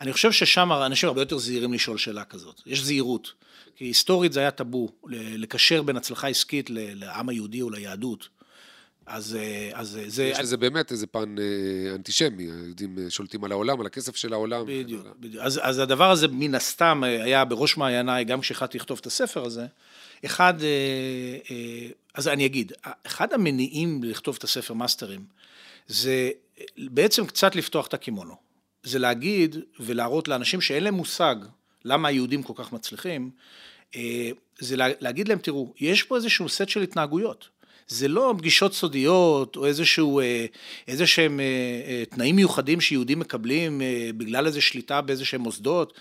אני 0.00 0.12
חושב 0.12 0.32
ששם 0.32 0.72
אנשים 0.72 1.08
הרבה 1.08 1.22
יותר 1.22 1.38
זהירים 1.38 1.72
לשאול 1.72 1.98
שאלה 1.98 2.24
כזאת. 2.24 2.60
יש 2.66 2.82
זהירות. 2.82 3.32
כי 3.76 3.84
היסטורית 3.84 4.32
זה 4.32 4.40
היה 4.40 4.50
טאבו, 4.50 4.88
לקשר 5.08 5.82
בין 5.82 5.96
הצלחה 5.96 6.28
עסקית 6.28 6.70
לעם 6.70 7.28
היהודי 7.28 7.62
או 7.62 7.70
ליהדות. 7.70 8.28
אז, 9.06 9.38
אז 9.72 9.98
זה... 10.06 10.24
יש 10.24 10.38
לזה 10.38 10.56
באמת 10.56 10.92
איזה 10.92 11.06
פן 11.06 11.34
אה, 11.38 11.94
אנטישמי, 11.94 12.42
היהודים 12.42 12.98
אה, 12.98 13.10
שולטים 13.10 13.44
על 13.44 13.52
העולם, 13.52 13.80
על 13.80 13.86
הכסף 13.86 14.16
של 14.16 14.32
העולם. 14.32 14.64
בדיוק, 14.66 15.06
בדיוק. 15.20 15.44
אז, 15.44 15.60
אז 15.62 15.78
הדבר 15.78 16.10
הזה 16.10 16.28
מן 16.28 16.54
הסתם 16.54 17.02
אה, 17.04 17.22
היה 17.24 17.44
בראש 17.44 17.76
מעייניי, 17.76 18.24
גם 18.24 18.40
כשהחלטתי 18.40 18.78
לכתוב 18.78 18.98
את 19.00 19.06
הספר 19.06 19.44
הזה. 19.44 19.66
אחד, 20.24 20.54
אז 22.14 22.28
אני 22.28 22.46
אגיד, 22.46 22.72
אחד 23.06 23.32
המניעים 23.32 24.00
לכתוב 24.04 24.36
את 24.38 24.44
הספר 24.44 24.74
מאסטרים, 24.74 25.24
זה 25.88 26.30
בעצם 26.78 27.26
קצת 27.26 27.56
לפתוח 27.56 27.86
את 27.86 27.94
הקימונו. 27.94 28.34
זה 28.82 28.98
להגיד 28.98 29.56
ולהראות 29.80 30.28
לאנשים 30.28 30.60
שאין 30.60 30.84
להם 30.84 30.94
מושג 30.94 31.36
למה 31.84 32.08
היהודים 32.08 32.42
כל 32.42 32.52
כך 32.56 32.72
מצליחים, 32.72 33.30
אה, 33.96 34.30
זה 34.58 34.74
להגיד 34.78 35.28
להם, 35.28 35.38
תראו, 35.38 35.74
יש 35.80 36.02
פה 36.02 36.16
איזשהו 36.16 36.48
סט 36.48 36.68
של 36.68 36.82
התנהגויות. 36.82 37.48
זה 37.88 38.08
לא 38.08 38.34
פגישות 38.38 38.74
סודיות 38.74 39.56
או 39.56 39.66
איזשהו, 39.66 40.20
אה, 40.20 40.46
איזה 40.88 41.06
שהם 41.06 41.40
אה, 41.40 42.04
תנאים 42.10 42.36
מיוחדים 42.36 42.80
שיהודים 42.80 43.18
מקבלים 43.18 43.82
בגלל 44.16 44.46
איזו 44.46 44.62
שליטה 44.62 45.00
באיזה 45.00 45.24
שהם 45.24 45.40
מוסדות. 45.40 45.92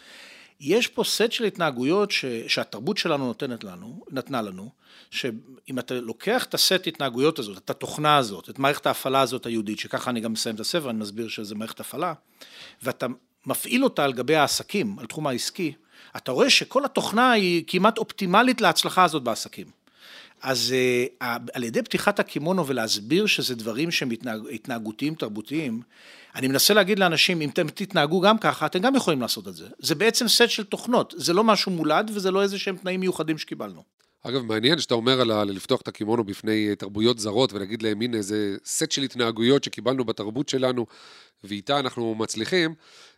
יש 0.59 0.87
פה 0.87 1.03
סט 1.03 1.31
של 1.31 1.43
התנהגויות 1.43 2.11
ש, 2.11 2.25
שהתרבות 2.47 2.97
שלנו 2.97 3.25
נותנת 3.25 3.63
לנו, 3.63 4.03
נתנה 4.11 4.41
לנו, 4.41 4.69
שאם 5.11 5.79
אתה 5.79 5.93
לוקח 5.93 6.43
את 6.43 6.53
הסט 6.53 6.87
התנהגויות 6.87 7.39
הזאת, 7.39 7.57
את 7.57 7.69
התוכנה 7.69 8.17
הזאת, 8.17 8.49
את 8.49 8.59
מערכת 8.59 8.85
ההפעלה 8.85 9.21
הזאת 9.21 9.45
היהודית, 9.45 9.79
שככה 9.79 10.09
אני 10.09 10.19
גם 10.19 10.33
מסיים 10.33 10.55
את 10.55 10.59
הספר, 10.59 10.89
אני 10.89 10.99
מסביר 10.99 11.27
שזה 11.27 11.55
מערכת 11.55 11.79
הפעלה, 11.79 12.13
ואתה 12.83 13.07
מפעיל 13.45 13.83
אותה 13.83 14.03
על 14.03 14.13
גבי 14.13 14.35
העסקים, 14.35 14.99
על 14.99 15.05
תחום 15.05 15.27
העסקי, 15.27 15.73
אתה 16.17 16.31
רואה 16.31 16.49
שכל 16.49 16.85
התוכנה 16.85 17.31
היא 17.31 17.63
כמעט 17.67 17.97
אופטימלית 17.97 18.61
להצלחה 18.61 19.03
הזאת 19.03 19.23
בעסקים. 19.23 19.84
אז 20.41 20.73
uh, 21.19 21.25
על 21.53 21.63
ידי 21.63 21.83
פתיחת 21.83 22.19
הקימונו 22.19 22.67
ולהסביר 22.67 23.25
שזה 23.25 23.55
דברים 23.55 23.91
שהם 23.91 24.11
התנהג, 24.11 24.41
התנהגותיים 24.51 25.15
תרבותיים, 25.15 25.81
אני 26.35 26.47
מנסה 26.47 26.73
להגיד 26.73 26.99
לאנשים, 26.99 27.41
אם 27.41 27.49
אתם 27.49 27.67
תתנהגו 27.67 28.21
גם 28.21 28.37
ככה, 28.37 28.65
אתם 28.65 28.79
גם 28.79 28.95
יכולים 28.95 29.21
לעשות 29.21 29.47
את 29.47 29.55
זה. 29.55 29.67
זה 29.79 29.95
בעצם 29.95 30.27
סט 30.27 30.49
של 30.49 30.63
תוכנות, 30.63 31.13
זה 31.17 31.33
לא 31.33 31.43
משהו 31.43 31.71
מולד 31.71 32.11
וזה 32.13 32.31
לא 32.31 32.41
איזה 32.41 32.59
שהם 32.59 32.77
תנאים 32.77 32.99
מיוחדים 32.99 33.37
שקיבלנו. 33.37 33.94
אגב, 34.27 34.41
מעניין 34.45 34.79
שאתה 34.79 34.93
אומר 34.93 35.21
על 35.21 35.51
לפתוח 35.51 35.81
את 35.81 35.87
הקימונו 35.87 36.23
בפני 36.23 36.69
אה, 36.69 36.75
תרבויות 36.75 37.19
זרות 37.19 37.53
ולהגיד 37.53 37.81
להם, 37.81 38.01
הנה, 38.01 38.17
איזה 38.17 38.55
סט 38.65 38.91
של 38.91 39.01
התנהגויות 39.01 39.63
שקיבלנו 39.63 40.05
בתרבות 40.05 40.49
שלנו, 40.49 40.85
ואיתה 41.43 41.79
אנחנו 41.79 42.15
מצליחים. 42.15 42.73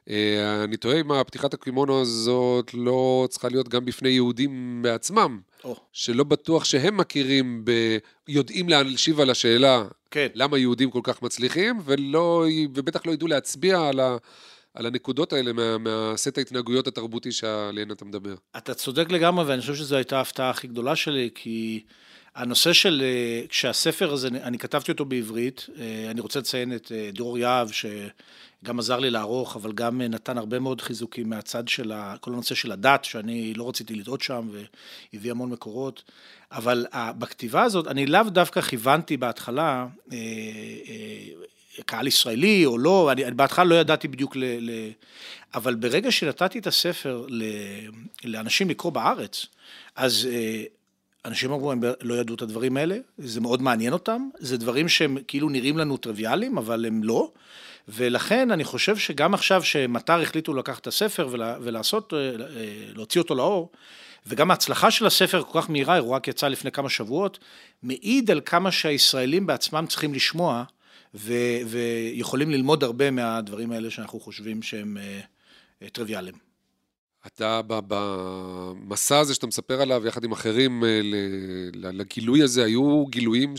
אה, 0.09 0.63
אני 0.63 0.77
תוהה 0.77 0.99
אם 0.99 1.11
הפתיחת 1.11 1.53
הקימונו 1.53 2.01
הזאת 2.01 2.73
לא 2.73 3.27
צריכה 3.29 3.49
להיות 3.49 3.69
גם 3.69 3.85
בפני 3.85 4.09
יהודים 4.09 4.81
בעצמם, 4.81 5.39
oh. 5.63 5.67
שלא 5.91 6.23
בטוח 6.23 6.63
שהם 6.65 6.97
מכירים, 6.97 7.61
ב... 7.65 7.97
יודעים 8.27 8.69
להשיב 8.69 9.19
על 9.19 9.29
השאלה 9.29 9.85
כן. 10.11 10.27
למה 10.33 10.57
יהודים 10.57 10.91
כל 10.91 11.01
כך 11.03 11.21
מצליחים, 11.21 11.79
ולא, 11.85 12.45
ובטח 12.73 13.05
לא 13.05 13.11
ידעו 13.11 13.27
להצביע 13.27 13.87
על 13.87 13.99
ה... 13.99 14.17
על 14.77 14.85
הנקודות 14.85 15.33
האלה 15.33 15.53
מה, 15.53 15.77
מהסט 15.77 16.37
ההתנהגויות 16.37 16.87
התרבותי 16.87 17.31
שעליהן 17.31 17.91
אתה 17.91 18.05
מדבר. 18.05 18.35
אתה 18.57 18.73
צודק 18.73 19.11
לגמרי, 19.11 19.45
ואני 19.45 19.61
חושב 19.61 19.75
שזו 19.75 19.95
הייתה 19.95 20.17
ההפתעה 20.17 20.49
הכי 20.49 20.67
גדולה 20.67 20.95
שלי, 20.95 21.29
כי 21.35 21.83
הנושא 22.35 22.73
של, 22.73 23.03
אה, 23.05 23.47
כשהספר 23.47 24.13
הזה, 24.13 24.27
אני 24.27 24.57
כתבתי 24.57 24.91
אותו 24.91 25.05
בעברית, 25.05 25.69
אה, 25.79 26.11
אני 26.11 26.21
רוצה 26.21 26.39
לציין 26.39 26.75
את 26.75 26.91
אה, 26.91 27.09
דרור 27.13 27.37
יהב, 27.37 27.69
שגם 27.71 28.79
עזר 28.79 28.99
לי 28.99 29.09
לערוך, 29.09 29.55
אבל 29.55 29.71
גם 29.71 30.01
נתן 30.01 30.37
הרבה 30.37 30.59
מאוד 30.59 30.81
חיזוקים 30.81 31.29
מהצד 31.29 31.67
של 31.67 31.93
כל 32.21 32.33
הנושא 32.33 32.55
של 32.55 32.71
הדת, 32.71 33.03
שאני 33.05 33.53
לא 33.53 33.69
רציתי 33.69 33.95
לטעות 33.95 34.21
שם, 34.21 34.49
והביא 35.13 35.31
המון 35.31 35.49
מקורות. 35.49 36.03
אבל 36.51 36.85
בכתיבה 36.93 37.63
הזאת, 37.63 37.87
אני 37.87 38.05
לאו 38.05 38.23
דווקא 38.23 38.61
כיוונתי 38.61 39.17
בהתחלה, 39.17 39.87
קהל 41.85 42.07
ישראלי 42.07 42.65
או 42.65 42.77
לא, 42.77 43.11
אני, 43.11 43.25
אני 43.25 43.35
בהתחלה 43.35 43.65
לא 43.65 43.75
ידעתי 43.75 44.07
בדיוק 44.07 44.35
ל... 44.35 44.43
ל 44.43 44.91
אבל 45.53 45.75
ברגע 45.75 46.11
שנתתי 46.11 46.59
את 46.59 46.67
הספר 46.67 47.25
ל, 47.29 47.43
לאנשים 48.23 48.69
לקרוא 48.69 48.91
בארץ, 48.91 49.45
אז 49.95 50.27
אנשים 51.25 51.51
אמרו, 51.51 51.71
הם 51.71 51.81
לא 52.01 52.13
ידעו 52.13 52.35
את 52.35 52.41
הדברים 52.41 52.77
האלה, 52.77 52.97
זה 53.17 53.41
מאוד 53.41 53.61
מעניין 53.61 53.93
אותם, 53.93 54.29
זה 54.39 54.57
דברים 54.57 54.89
שהם 54.89 55.17
כאילו 55.27 55.49
נראים 55.49 55.77
לנו 55.77 55.97
טריוויאליים, 55.97 56.57
אבל 56.57 56.85
הם 56.85 57.03
לא, 57.03 57.31
ולכן 57.87 58.51
אני 58.51 58.63
חושב 58.63 58.97
שגם 58.97 59.33
עכשיו 59.33 59.63
שמטר 59.63 60.21
החליטו 60.21 60.53
לקחת 60.53 60.81
את 60.81 60.87
הספר 60.87 61.27
ולעשות, 61.61 62.13
אה, 62.13 62.31
להוציא 62.95 63.21
אותו 63.21 63.35
לאור, 63.35 63.71
וגם 64.27 64.51
ההצלחה 64.51 64.91
של 64.91 65.05
הספר 65.05 65.43
כל 65.43 65.61
כך 65.61 65.69
מהירה, 65.69 65.97
הוא 65.97 66.09
רק 66.09 66.27
יצא 66.27 66.47
לפני 66.47 66.71
כמה 66.71 66.89
שבועות, 66.89 67.39
מעיד 67.83 68.31
על 68.31 68.41
כמה 68.45 68.71
שהישראלים 68.71 69.45
בעצמם 69.45 69.85
צריכים 69.89 70.13
לשמוע, 70.13 70.63
ו- 71.13 71.59
ויכולים 71.67 72.51
ללמוד 72.51 72.83
הרבה 72.83 73.11
מהדברים 73.11 73.71
האלה 73.71 73.89
שאנחנו 73.89 74.19
חושבים 74.19 74.61
שהם 74.61 74.97
אה, 75.81 75.89
טריוויאליים. 75.89 76.35
אתה 77.27 77.61
במסע 77.67 79.19
הזה 79.19 79.33
שאתה 79.33 79.47
מספר 79.47 79.81
עליו 79.81 80.07
יחד 80.07 80.23
עם 80.23 80.31
אחרים 80.31 80.83
אה, 80.83 81.01
לגילוי 81.73 82.41
הזה, 82.41 82.63
היו 82.63 83.05
גילויים 83.05 83.53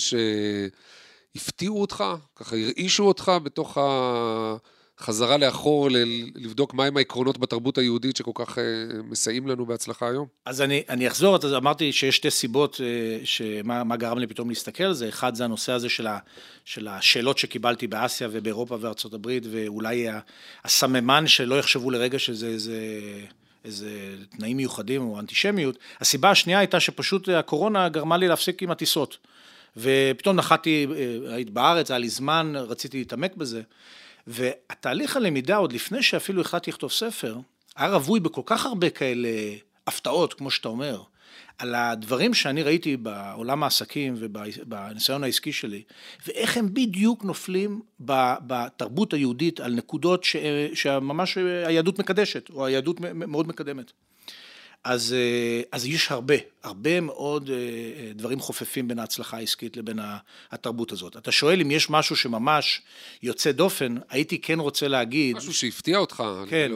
שהפתיעו 1.34 1.80
אותך, 1.80 2.04
ככה 2.36 2.56
הרעישו 2.56 3.04
אותך 3.04 3.32
בתוך 3.42 3.78
החזרה 5.00 5.36
לאחור 5.36 5.88
לבדוק 6.34 6.74
מהם 6.74 6.96
העקרונות 6.96 7.38
בתרבות 7.38 7.78
היהודית 7.78 8.16
שכל 8.16 8.30
כך 8.34 8.58
אה, 8.58 8.64
מסייעים 9.04 9.48
לנו 9.48 9.66
בהצלחה 9.66 10.08
היום? 10.08 10.26
אז 10.44 10.62
אני, 10.62 10.82
אני 10.88 11.08
אחזור, 11.08 11.36
אז 11.36 11.54
אמרתי 11.54 11.92
שיש 11.92 12.16
שתי 12.16 12.30
סיבות 12.30 12.80
אה, 12.80 13.20
שמה 13.24 13.96
גרם 13.96 14.18
לי 14.18 14.26
פתאום 14.26 14.48
להסתכל 14.48 14.84
על 14.84 14.92
זה, 14.92 15.08
אחד 15.08 15.34
זה 15.34 15.44
הנושא 15.44 15.72
הזה 15.72 15.88
של, 15.88 16.06
ה, 16.06 16.18
של 16.64 16.88
השאלות 16.88 17.38
שקיבלתי 17.38 17.86
באסיה 17.86 18.28
ובאירופה 18.32 18.76
וארצות 18.80 19.14
הברית, 19.14 19.42
ואולי 19.50 20.06
הסממן 20.64 21.26
שלא 21.26 21.58
יחשבו 21.58 21.90
לרגע 21.90 22.18
שזה 22.18 22.46
איזה... 22.46 22.90
איזה 23.64 23.90
תנאים 24.36 24.56
מיוחדים 24.56 25.02
או 25.02 25.20
אנטישמיות. 25.20 25.78
הסיבה 26.00 26.30
השנייה 26.30 26.58
הייתה 26.58 26.80
שפשוט 26.80 27.28
הקורונה 27.28 27.88
גרמה 27.88 28.16
לי 28.16 28.28
להפסיק 28.28 28.62
עם 28.62 28.70
הטיסות. 28.70 29.18
ופתאום 29.76 30.36
נחתי, 30.36 30.86
אה, 30.96 31.34
היית 31.34 31.50
בארץ, 31.50 31.90
היה 31.90 31.98
לי 31.98 32.08
זמן, 32.08 32.52
רציתי 32.56 32.98
להתעמק 32.98 33.36
בזה. 33.36 33.62
והתהליך 34.28 35.16
הלמידה, 35.16 35.56
עוד 35.56 35.72
לפני 35.72 36.02
שאפילו 36.02 36.40
החלטתי 36.40 36.70
לכתוב 36.70 36.92
ספר, 36.92 37.36
היה 37.76 37.90
רווי 37.92 38.20
בכל 38.20 38.42
כך 38.46 38.66
הרבה 38.66 38.90
כאלה 38.90 39.28
הפתעות, 39.86 40.34
כמו 40.34 40.50
שאתה 40.50 40.68
אומר. 40.68 41.02
על 41.58 41.74
הדברים 41.74 42.34
שאני 42.34 42.62
ראיתי 42.62 42.96
בעולם 42.96 43.62
העסקים 43.62 44.14
ובניסיון 44.18 45.24
העסקי 45.24 45.52
שלי, 45.52 45.82
ואיך 46.26 46.56
הם 46.56 46.74
בדיוק 46.74 47.24
נופלים 47.24 47.80
בתרבות 48.00 49.12
היהודית 49.12 49.60
על 49.60 49.74
נקודות 49.74 50.24
שממש 50.74 51.38
היהדות 51.38 51.98
מקדשת, 51.98 52.50
או 52.50 52.66
היהדות 52.66 53.00
מאוד 53.00 53.48
מקדמת. 53.48 53.92
אז, 54.88 55.14
אז 55.72 55.86
יש 55.86 56.10
הרבה, 56.10 56.34
הרבה 56.62 57.00
מאוד 57.00 57.50
דברים 58.14 58.40
חופפים 58.40 58.88
בין 58.88 58.98
ההצלחה 58.98 59.36
העסקית 59.36 59.76
לבין 59.76 59.98
התרבות 60.50 60.92
הזאת. 60.92 61.16
אתה 61.16 61.32
שואל 61.32 61.60
אם 61.60 61.70
יש 61.70 61.90
משהו 61.90 62.16
שממש 62.16 62.82
יוצא 63.22 63.52
דופן, 63.52 63.94
הייתי 64.08 64.40
כן 64.40 64.60
רוצה 64.60 64.88
להגיד... 64.88 65.36
משהו 65.36 65.54
שהפתיע 65.54 65.98
אותך. 65.98 66.22
כן. 66.48 66.72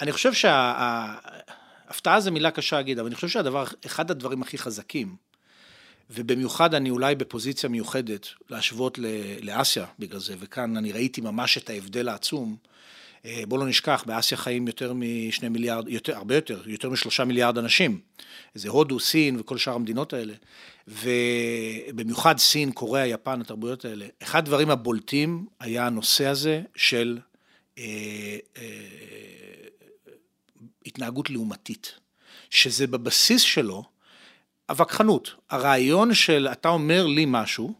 אני 0.00 0.12
חושב 0.12 0.32
שה... 0.32 0.74
הפתעה 1.88 2.20
זה 2.20 2.30
מילה 2.30 2.50
קשה 2.50 2.76
להגיד, 2.76 2.98
אבל 2.98 3.06
אני 3.06 3.14
חושב 3.14 3.28
שהדבר, 3.28 3.64
אחד 3.86 4.10
הדברים 4.10 4.42
הכי 4.42 4.58
חזקים, 4.58 5.16
ובמיוחד 6.10 6.74
אני 6.74 6.90
אולי 6.90 7.14
בפוזיציה 7.14 7.68
מיוחדת 7.68 8.28
להשוות 8.50 8.98
לאסיה 9.42 9.86
בגלל 9.98 10.20
זה, 10.20 10.34
וכאן 10.40 10.76
אני 10.76 10.92
ראיתי 10.92 11.20
ממש 11.20 11.58
את 11.58 11.70
ההבדל 11.70 12.08
העצום, 12.08 12.56
אה, 12.64 12.71
בואו 13.48 13.60
לא 13.60 13.66
נשכח, 13.66 14.04
באסיה 14.06 14.38
חיים 14.38 14.66
יותר 14.66 14.92
משני 14.96 15.48
מיליארד, 15.48 15.88
יותר, 15.88 16.16
הרבה 16.16 16.34
יותר, 16.34 16.62
יותר 16.66 16.90
משלושה 16.90 17.24
מיליארד 17.24 17.58
אנשים. 17.58 18.00
זה 18.54 18.68
הודו, 18.68 19.00
סין 19.00 19.40
וכל 19.40 19.58
שאר 19.58 19.74
המדינות 19.74 20.12
האלה. 20.12 20.34
ובמיוחד 20.88 22.38
סין, 22.38 22.72
קוריאה, 22.72 23.06
יפן, 23.06 23.40
התרבויות 23.40 23.84
האלה. 23.84 24.06
אחד 24.22 24.38
הדברים 24.38 24.70
הבולטים 24.70 25.46
היה 25.60 25.86
הנושא 25.86 26.26
הזה 26.26 26.62
של 26.76 27.18
אה, 27.78 27.84
אה, 28.58 28.62
התנהגות 30.86 31.30
לעומתית. 31.30 31.94
שזה 32.52 32.86
בבסיס 32.86 33.42
שלו 33.42 33.84
הווכחנות. 34.68 35.34
הרעיון 35.50 36.14
של 36.14 36.48
אתה 36.52 36.68
אומר 36.68 37.06
לי 37.06 37.24
משהו, 37.28 37.74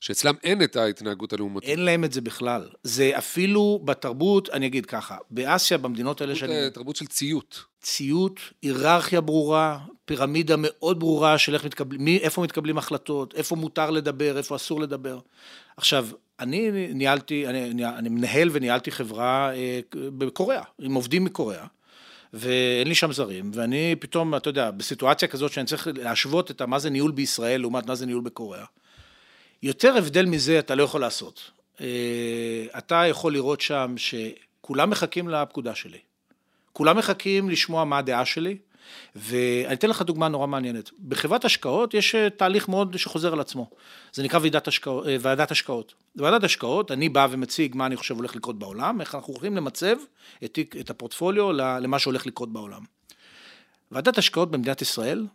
שאצלם 0.00 0.34
אין 0.42 0.62
את 0.62 0.76
ההתנהגות 0.76 1.32
הלאומתית. 1.32 1.68
אין 1.68 1.80
להם 1.80 2.04
את 2.04 2.12
זה 2.12 2.20
בכלל. 2.20 2.68
זה 2.82 3.12
אפילו 3.18 3.80
בתרבות, 3.84 4.50
אני 4.50 4.66
אגיד 4.66 4.86
ככה, 4.86 5.16
באסיה, 5.30 5.78
במדינות 5.78 6.20
האלה 6.20 6.34
שאני... 6.34 6.52
אה, 6.52 6.70
תרבות 6.70 6.96
של 6.96 7.06
ציות. 7.06 7.64
ציות, 7.80 8.40
היררכיה 8.62 9.20
ברורה, 9.20 9.78
פירמידה 10.04 10.54
מאוד 10.58 11.00
ברורה 11.00 11.38
של 11.38 11.54
איך 11.54 11.64
מתקבלים, 11.64 12.04
מי, 12.04 12.18
איפה 12.18 12.42
מתקבלים 12.42 12.78
החלטות, 12.78 13.34
איפה 13.34 13.56
מותר 13.56 13.90
לדבר, 13.90 14.38
איפה 14.38 14.56
אסור 14.56 14.80
לדבר. 14.80 15.18
עכשיו, 15.76 16.06
אני 16.40 16.70
ניהלתי, 16.94 17.46
אני, 17.46 17.86
אני 17.86 18.08
מנהל 18.08 18.48
וניהלתי 18.52 18.90
חברה 18.90 19.54
אה, 19.54 19.80
בקוריאה, 19.94 20.62
עם 20.78 20.94
עובדים 20.94 21.24
מקוריאה. 21.24 21.66
ואין 22.32 22.88
לי 22.88 22.94
שם 22.94 23.12
זרים, 23.12 23.50
ואני 23.54 23.94
פתאום, 24.00 24.34
אתה 24.34 24.48
יודע, 24.48 24.70
בסיטואציה 24.70 25.28
כזאת 25.28 25.52
שאני 25.52 25.66
צריך 25.66 25.88
להשוות 25.94 26.50
את 26.50 26.62
מה 26.62 26.78
זה 26.78 26.90
ניהול 26.90 27.10
בישראל 27.10 27.60
לעומת 27.60 27.86
מה 27.86 27.94
זה 27.94 28.06
ניהול 28.06 28.22
בקוריאה. 28.22 28.64
יותר 29.62 29.96
הבדל 29.96 30.26
מזה 30.26 30.58
אתה 30.58 30.74
לא 30.74 30.82
יכול 30.82 31.00
לעשות. 31.00 31.50
אה, 31.80 32.66
אתה 32.78 33.06
יכול 33.06 33.32
לראות 33.32 33.60
שם 33.60 33.94
שכולם 33.96 34.90
מחכים 34.90 35.28
לפקודה 35.28 35.74
שלי. 35.74 35.98
כולם 36.72 36.96
מחכים 36.96 37.50
לשמוע 37.50 37.84
מה 37.84 37.98
הדעה 37.98 38.24
שלי, 38.24 38.56
ואני 39.16 39.74
אתן 39.74 39.90
לך 39.90 40.02
דוגמה 40.02 40.28
נורא 40.28 40.46
מעניינת. 40.46 40.90
בחברת 41.08 41.44
השקעות 41.44 41.94
יש 41.94 42.14
אה, 42.14 42.30
תהליך 42.30 42.68
מאוד 42.68 42.96
שחוזר 42.96 43.32
על 43.32 43.40
עצמו. 43.40 43.70
זה 44.12 44.22
נקרא 44.22 44.38
ועידת 44.38 44.68
השקעות. 44.68 45.06
אה, 45.06 45.16
ועדת 45.20 45.50
השקעות. 45.50 45.94
ועדת 46.16 46.44
השקעות, 46.44 46.90
אני 46.90 47.08
בא 47.08 47.26
ומציג 47.30 47.76
מה 47.76 47.86
אני 47.86 47.96
חושב 47.96 48.16
הולך 48.16 48.36
לקרות 48.36 48.58
בעולם, 48.58 49.00
איך 49.00 49.14
אנחנו 49.14 49.32
הולכים 49.32 49.56
למצב 49.56 49.96
את, 50.44 50.58
את 50.80 50.90
הפורטפוליו 50.90 51.52
למה 51.52 51.98
שהולך 51.98 52.26
לקרות 52.26 52.52
בעולם. 52.52 52.82
ועדת 53.90 54.18
השקעות 54.18 54.50
במדינת 54.50 54.82
ישראל 54.82 55.26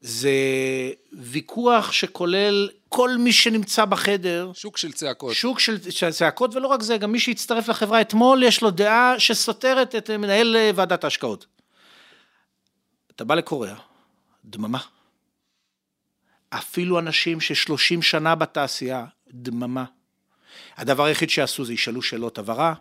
זה 0.00 0.30
ויכוח 1.12 1.92
שכולל 1.92 2.68
כל 2.88 3.10
מי 3.18 3.32
שנמצא 3.32 3.84
בחדר. 3.84 4.50
שוק 4.54 4.76
של 4.76 4.92
צעקות. 4.92 5.34
שוק 5.34 5.60
של, 5.60 5.90
של 5.90 6.10
צעקות, 6.10 6.54
ולא 6.54 6.66
רק 6.66 6.82
זה, 6.82 6.96
גם 6.96 7.12
מי 7.12 7.20
שהצטרף 7.20 7.68
לחברה 7.68 8.00
אתמול, 8.00 8.42
יש 8.42 8.62
לו 8.62 8.70
דעה 8.70 9.14
שסותרת 9.18 9.94
את 9.94 10.10
מנהל 10.10 10.56
אה, 10.56 10.70
ועדת 10.74 11.04
ההשקעות. 11.04 11.46
אתה 13.16 13.24
בא 13.24 13.34
לקוריאה, 13.34 13.76
דממה. 14.44 14.78
אפילו 16.50 16.98
אנשים 16.98 17.40
ששלושים 17.40 18.02
שנה 18.02 18.34
בתעשייה, 18.34 19.04
דממה. 19.28 19.84
הדבר 20.76 21.04
היחיד 21.04 21.30
שעשו 21.30 21.64
זה 21.64 21.72
ישאלו 21.72 22.02
שאלות 22.02 22.38
הבהרה. 22.38 22.74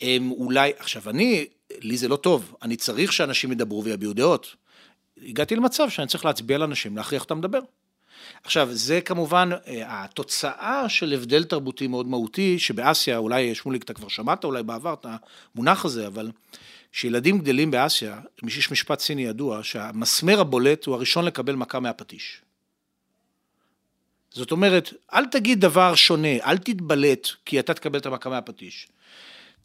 הם 0.00 0.30
אולי, 0.30 0.72
עכשיו 0.78 1.10
אני, 1.10 1.46
לי 1.80 1.96
זה 1.96 2.08
לא 2.08 2.16
טוב, 2.16 2.54
אני 2.62 2.76
צריך 2.76 3.12
שאנשים 3.12 3.52
ידברו 3.52 3.84
ויביעו 3.84 4.12
דעות. 4.12 4.56
הגעתי 5.28 5.56
למצב 5.56 5.90
שאני 5.90 6.06
צריך 6.06 6.24
להצביע 6.24 6.58
לאנשים, 6.58 6.96
להכריח 6.96 7.22
אותם 7.22 7.38
לדבר. 7.38 7.60
עכשיו, 8.44 8.68
זה 8.72 9.00
כמובן 9.00 9.50
אה, 9.66 10.04
התוצאה 10.04 10.88
של 10.88 11.12
הבדל 11.12 11.44
תרבותי 11.44 11.86
מאוד 11.86 12.06
מהותי, 12.06 12.58
שבאסיה, 12.58 13.18
אולי 13.18 13.54
שמוליק, 13.54 13.82
אתה 13.82 13.94
כבר 13.94 14.08
שמעת 14.08 14.44
אולי 14.44 14.62
בעבר 14.62 14.94
את 14.94 15.06
המונח 15.54 15.84
הזה, 15.84 16.06
אבל 16.06 16.30
כשילדים 16.92 17.38
גדלים 17.38 17.70
באסיה, 17.70 18.20
יש 18.46 18.70
משפט 18.70 19.00
סיני 19.00 19.22
ידוע, 19.22 19.62
שהמסמר 19.62 20.40
הבולט 20.40 20.86
הוא 20.86 20.94
הראשון 20.94 21.24
לקבל 21.24 21.54
מכה 21.54 21.80
מהפטיש. 21.80 22.40
זאת 24.30 24.50
אומרת, 24.50 24.92
אל 25.14 25.26
תגיד 25.26 25.60
דבר 25.60 25.94
שונה, 25.94 26.28
אל 26.44 26.58
תתבלט 26.58 27.28
כי 27.44 27.60
אתה 27.60 27.74
תקבל 27.74 27.98
את 27.98 28.06
המכה 28.06 28.30
מהפטיש. 28.30 28.88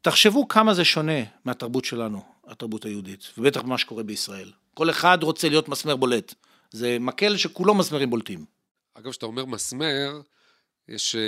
תחשבו 0.01 0.47
כמה 0.47 0.73
זה 0.73 0.85
שונה 0.85 1.23
מהתרבות 1.45 1.85
שלנו, 1.85 2.21
התרבות 2.47 2.85
היהודית, 2.85 3.33
ובטח 3.37 3.63
ממה 3.63 3.77
שקורה 3.77 4.03
בישראל. 4.03 4.51
כל 4.77 4.89
אחד 4.89 5.17
רוצה 5.21 5.49
להיות 5.49 5.69
מסמר 5.69 5.95
בולט. 5.95 6.33
זה 6.71 6.97
מקל 6.99 7.37
שכולו 7.37 7.73
מסמרים 7.75 8.09
בולטים. 8.09 8.45
אגב, 8.93 9.11
כשאתה 9.11 9.25
אומר 9.25 9.45
מסמר, 9.45 10.21
יש 10.87 11.15
אה, 11.15 11.21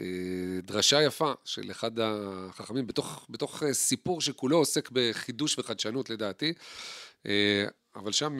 אה, 0.00 0.60
דרשה 0.62 1.02
יפה 1.02 1.32
של 1.44 1.70
אחד 1.70 1.90
החכמים 1.98 2.86
בתוך, 2.86 3.26
בתוך 3.30 3.62
אה, 3.62 3.74
סיפור 3.74 4.20
שכולו 4.20 4.56
עוסק 4.56 4.88
בחידוש 4.92 5.58
וחדשנות 5.58 6.10
לדעתי, 6.10 6.52
אבל 7.96 8.12
שם 8.12 8.38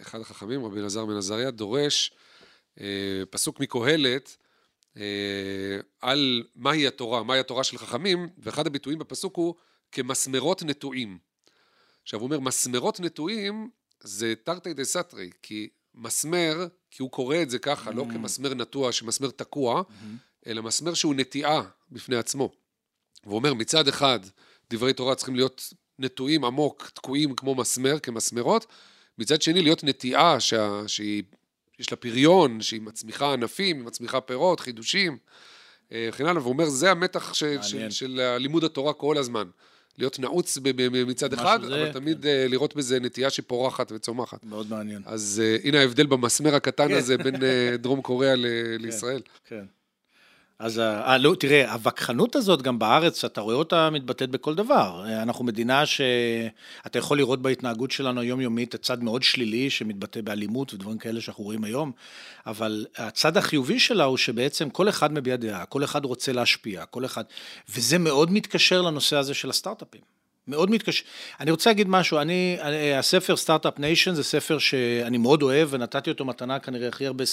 אחד 0.00 0.20
החכמים, 0.20 0.64
רבי 0.64 0.80
אלעזר 0.80 1.06
בן 1.06 1.16
עזריה, 1.16 1.50
דורש 1.50 2.12
פסוק 3.30 3.60
מקהלת 3.60 4.36
על 6.00 6.42
מהי 6.56 6.86
התורה, 6.86 7.22
מהי 7.22 7.40
התורה 7.40 7.64
של 7.64 7.78
חכמים, 7.78 8.28
ואחד 8.38 8.66
הביטויים 8.66 8.98
בפסוק 8.98 9.36
הוא 9.36 9.54
כמסמרות 9.92 10.62
נטועים. 10.62 11.18
עכשיו 12.02 12.20
הוא 12.20 12.26
אומר, 12.26 12.40
מסמרות 12.40 13.00
נטועים 13.00 13.70
זה 14.00 14.34
תרתי 14.44 14.74
דה 14.74 14.84
סתרי, 14.84 15.30
כי 15.42 15.68
מסמר, 15.94 16.66
כי 16.90 17.02
הוא 17.02 17.10
קורא 17.10 17.36
את 17.42 17.50
זה 17.50 17.58
ככה, 17.58 17.90
לא 17.90 18.02
mm. 18.02 18.06
לא 18.08 18.12
כמסמר 18.12 18.54
נטוע, 18.54 18.92
שמסמר 18.92 19.30
תקוע, 19.30 19.82
mm-hmm. 19.82 20.46
אלא 20.46 20.62
מסמר 20.62 20.94
שהוא 20.94 21.14
נטיעה 21.14 21.62
בפני 21.90 22.16
עצמו. 22.16 22.52
והוא 23.24 23.36
אומר, 23.36 23.54
מצד 23.54 23.88
אחד, 23.88 24.20
דברי 24.70 24.92
תורה 24.92 25.14
צריכים 25.14 25.34
להיות 25.34 25.72
נטועים 25.98 26.44
עמוק, 26.44 26.90
תקועים 26.94 27.34
כמו 27.34 27.54
מסמר, 27.54 27.98
כמסמרות, 27.98 28.66
מצד 29.18 29.42
שני, 29.42 29.62
להיות 29.62 29.84
נטיעה 29.84 30.40
שה, 30.40 30.82
שהיא, 30.86 31.22
יש 31.78 31.90
לה 31.90 31.96
פריון, 31.96 32.60
שהיא 32.60 32.82
מצמיחה 32.82 33.32
ענפים, 33.32 33.76
היא 33.76 33.84
מצמיחה 33.84 34.20
פירות, 34.20 34.60
חידושים, 34.60 35.18
אה, 35.92 36.08
וכן 36.12 36.26
הלאה, 36.26 36.42
והוא 36.42 36.52
אומר, 36.52 36.68
זה 36.68 36.90
המתח 36.90 37.34
ש, 37.34 37.44
של, 37.62 37.90
של 37.90 38.36
לימוד 38.38 38.64
התורה 38.64 38.92
כל 38.92 39.18
הזמן. 39.18 39.48
להיות 39.98 40.18
נעוץ 40.18 40.58
מצד 41.06 41.32
אחד, 41.32 41.58
זה, 41.62 41.66
אבל 41.66 41.92
תמיד 41.92 42.22
כן. 42.22 42.46
לראות 42.48 42.76
בזה 42.76 43.00
נטייה 43.00 43.30
שפורחת 43.30 43.92
וצומחת. 43.92 44.44
מאוד 44.44 44.70
מעניין. 44.70 45.02
אז 45.06 45.42
uh, 45.44 45.66
הנה 45.66 45.80
ההבדל 45.80 46.06
במסמר 46.06 46.54
הקטן 46.54 46.88
כן. 46.88 46.94
הזה 46.94 47.18
בין 47.18 47.34
uh, 47.34 47.38
דרום 47.78 48.02
קוריאה 48.02 48.34
כן, 48.36 48.42
לישראל. 48.78 49.20
כן. 49.44 49.64
אז 50.64 50.78
아, 50.78 51.18
לא, 51.18 51.34
תראה, 51.40 51.72
הווכחנות 51.72 52.36
הזאת 52.36 52.62
גם 52.62 52.78
בארץ, 52.78 53.24
אתה 53.24 53.40
רואה 53.40 53.54
אותה 53.56 53.90
מתבטאת 53.90 54.30
בכל 54.30 54.54
דבר. 54.54 55.04
אנחנו 55.22 55.44
מדינה 55.44 55.86
שאתה 55.86 56.98
יכול 56.98 57.18
לראות 57.18 57.42
בהתנהגות 57.42 57.90
שלנו 57.90 58.20
היומיומית 58.20 58.76
צד 58.76 59.02
מאוד 59.02 59.22
שלילי 59.22 59.70
שמתבטא 59.70 60.20
באלימות 60.20 60.74
ודברים 60.74 60.98
כאלה 60.98 61.20
שאנחנו 61.20 61.44
רואים 61.44 61.64
היום, 61.64 61.92
אבל 62.46 62.86
הצד 62.96 63.36
החיובי 63.36 63.80
שלה 63.80 64.04
הוא 64.04 64.16
שבעצם 64.16 64.70
כל 64.70 64.88
אחד 64.88 65.12
מביע 65.12 65.36
דעה, 65.36 65.66
כל 65.66 65.84
אחד 65.84 66.04
רוצה 66.04 66.32
להשפיע, 66.32 66.84
כל 66.84 67.04
אחד, 67.04 67.24
וזה 67.68 67.98
מאוד 67.98 68.32
מתקשר 68.32 68.82
לנושא 68.82 69.16
הזה 69.16 69.34
של 69.34 69.50
הסטארט-אפים. 69.50 70.13
מאוד 70.48 70.70
מתקשר. 70.70 71.04
אני 71.40 71.50
רוצה 71.50 71.70
להגיד 71.70 71.88
משהו, 71.88 72.18
אני, 72.18 72.58
הספר 72.98 73.36
Start-Up 73.36 73.78
Nation 73.78 74.14
זה 74.14 74.24
ספר 74.24 74.58
שאני 74.58 75.18
מאוד 75.18 75.42
אוהב 75.42 75.68
ונתתי 75.70 76.10
אותו 76.10 76.24
מתנה 76.24 76.58
כנראה 76.58 76.88
הכי 76.88 77.06
הרבה 77.06 77.24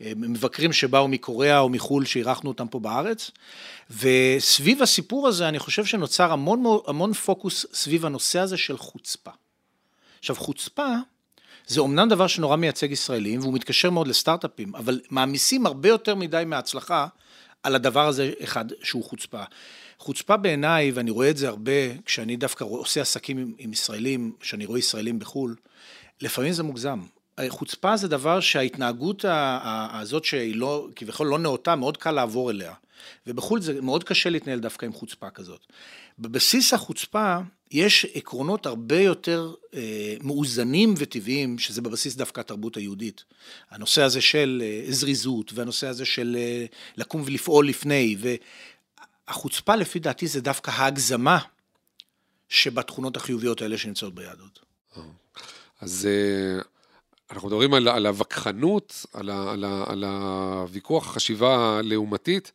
למבקרים 0.00 0.72
שבאו 0.72 1.08
מקוריאה 1.08 1.58
או 1.58 1.68
מחו"ל 1.68 2.04
שאירחנו 2.04 2.50
אותם 2.50 2.68
פה 2.68 2.80
בארץ. 2.80 3.30
וסביב 3.90 4.82
הסיפור 4.82 5.28
הזה 5.28 5.48
אני 5.48 5.58
חושב 5.58 5.84
שנוצר 5.84 6.32
המון, 6.32 6.64
המון 6.86 7.12
פוקוס 7.12 7.66
סביב 7.72 8.06
הנושא 8.06 8.38
הזה 8.38 8.56
של 8.56 8.78
חוצפה. 8.78 9.30
עכשיו 10.18 10.36
חוצפה 10.36 10.94
זה 11.66 11.80
אומנם 11.80 12.08
דבר 12.08 12.26
שנורא 12.26 12.56
מייצג 12.56 12.92
ישראלים 12.92 13.40
והוא 13.40 13.54
מתקשר 13.54 13.90
מאוד 13.90 14.08
לסטארט-אפים, 14.08 14.74
אבל 14.74 15.00
מעמיסים 15.10 15.66
הרבה 15.66 15.88
יותר 15.88 16.14
מדי 16.14 16.42
מההצלחה 16.46 17.06
על 17.62 17.74
הדבר 17.74 18.08
הזה 18.08 18.32
אחד 18.42 18.64
שהוא 18.82 19.04
חוצפה. 19.04 19.42
חוצפה 20.00 20.36
בעיניי, 20.36 20.92
ואני 20.92 21.10
רואה 21.10 21.30
את 21.30 21.36
זה 21.36 21.48
הרבה, 21.48 21.72
כשאני 22.04 22.36
דווקא 22.36 22.64
עושה 22.64 23.00
עסקים 23.00 23.38
עם, 23.38 23.52
עם 23.58 23.72
ישראלים, 23.72 24.32
כשאני 24.40 24.66
רואה 24.66 24.78
ישראלים 24.78 25.18
בחו"ל, 25.18 25.56
לפעמים 26.20 26.52
זה 26.52 26.62
מוגזם. 26.62 27.00
חוצפה 27.48 27.96
זה 27.96 28.08
דבר 28.08 28.40
שההתנהגות 28.40 29.24
הזאת 29.28 30.24
שהיא 30.24 30.56
לא, 30.56 30.88
כביכול 30.96 31.26
לא 31.26 31.38
נאותה, 31.38 31.76
מאוד 31.76 31.96
קל 31.96 32.10
לעבור 32.10 32.50
אליה. 32.50 32.72
ובחו"ל 33.26 33.60
זה 33.60 33.80
מאוד 33.80 34.04
קשה 34.04 34.30
להתנהל 34.30 34.58
דווקא 34.58 34.86
עם 34.86 34.92
חוצפה 34.92 35.30
כזאת. 35.30 35.60
בבסיס 36.18 36.74
החוצפה 36.74 37.38
יש 37.70 38.06
עקרונות 38.14 38.66
הרבה 38.66 39.00
יותר 39.00 39.54
אה, 39.74 40.14
מאוזנים 40.22 40.94
וטבעיים, 40.98 41.58
שזה 41.58 41.82
בבסיס 41.82 42.14
דווקא 42.14 42.40
התרבות 42.40 42.76
היהודית. 42.76 43.24
הנושא 43.70 44.02
הזה 44.02 44.20
של 44.20 44.62
אה, 44.64 44.92
זריזות, 44.92 45.52
והנושא 45.54 45.86
הזה 45.86 46.04
של 46.04 46.36
אה, 46.38 46.66
לקום 46.96 47.22
ולפעול 47.24 47.68
לפני, 47.68 48.16
החוצפה 49.30 49.76
לפי 49.76 49.98
דעתי 49.98 50.26
זה 50.26 50.40
דווקא 50.40 50.70
ההגזמה 50.70 51.38
שבתכונות 52.48 53.16
החיוביות 53.16 53.62
האלה 53.62 53.78
שנמצאות 53.78 54.14
ביהדות. 54.14 54.60
אז 55.80 56.08
אה, 56.10 56.62
אנחנו 57.30 57.48
מדברים 57.48 57.74
על, 57.74 57.88
על 57.88 58.06
הווכחנות, 58.06 59.06
על, 59.12 59.30
על, 59.30 59.64
על 59.86 60.04
הוויכוח, 60.04 61.06
החשיבה 61.06 61.78
הלעומתית. 61.78 62.52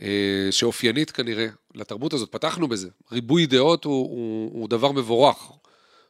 אה, 0.00 0.48
שאופיינית 0.50 1.10
כנראה 1.10 1.46
לתרבות 1.74 2.12
הזאת. 2.12 2.32
פתחנו 2.32 2.68
בזה. 2.68 2.88
ריבוי 3.12 3.46
דעות 3.46 3.84
הוא, 3.84 4.10
הוא, 4.10 4.50
הוא 4.60 4.68
דבר 4.68 4.92
מבורך. 4.92 5.50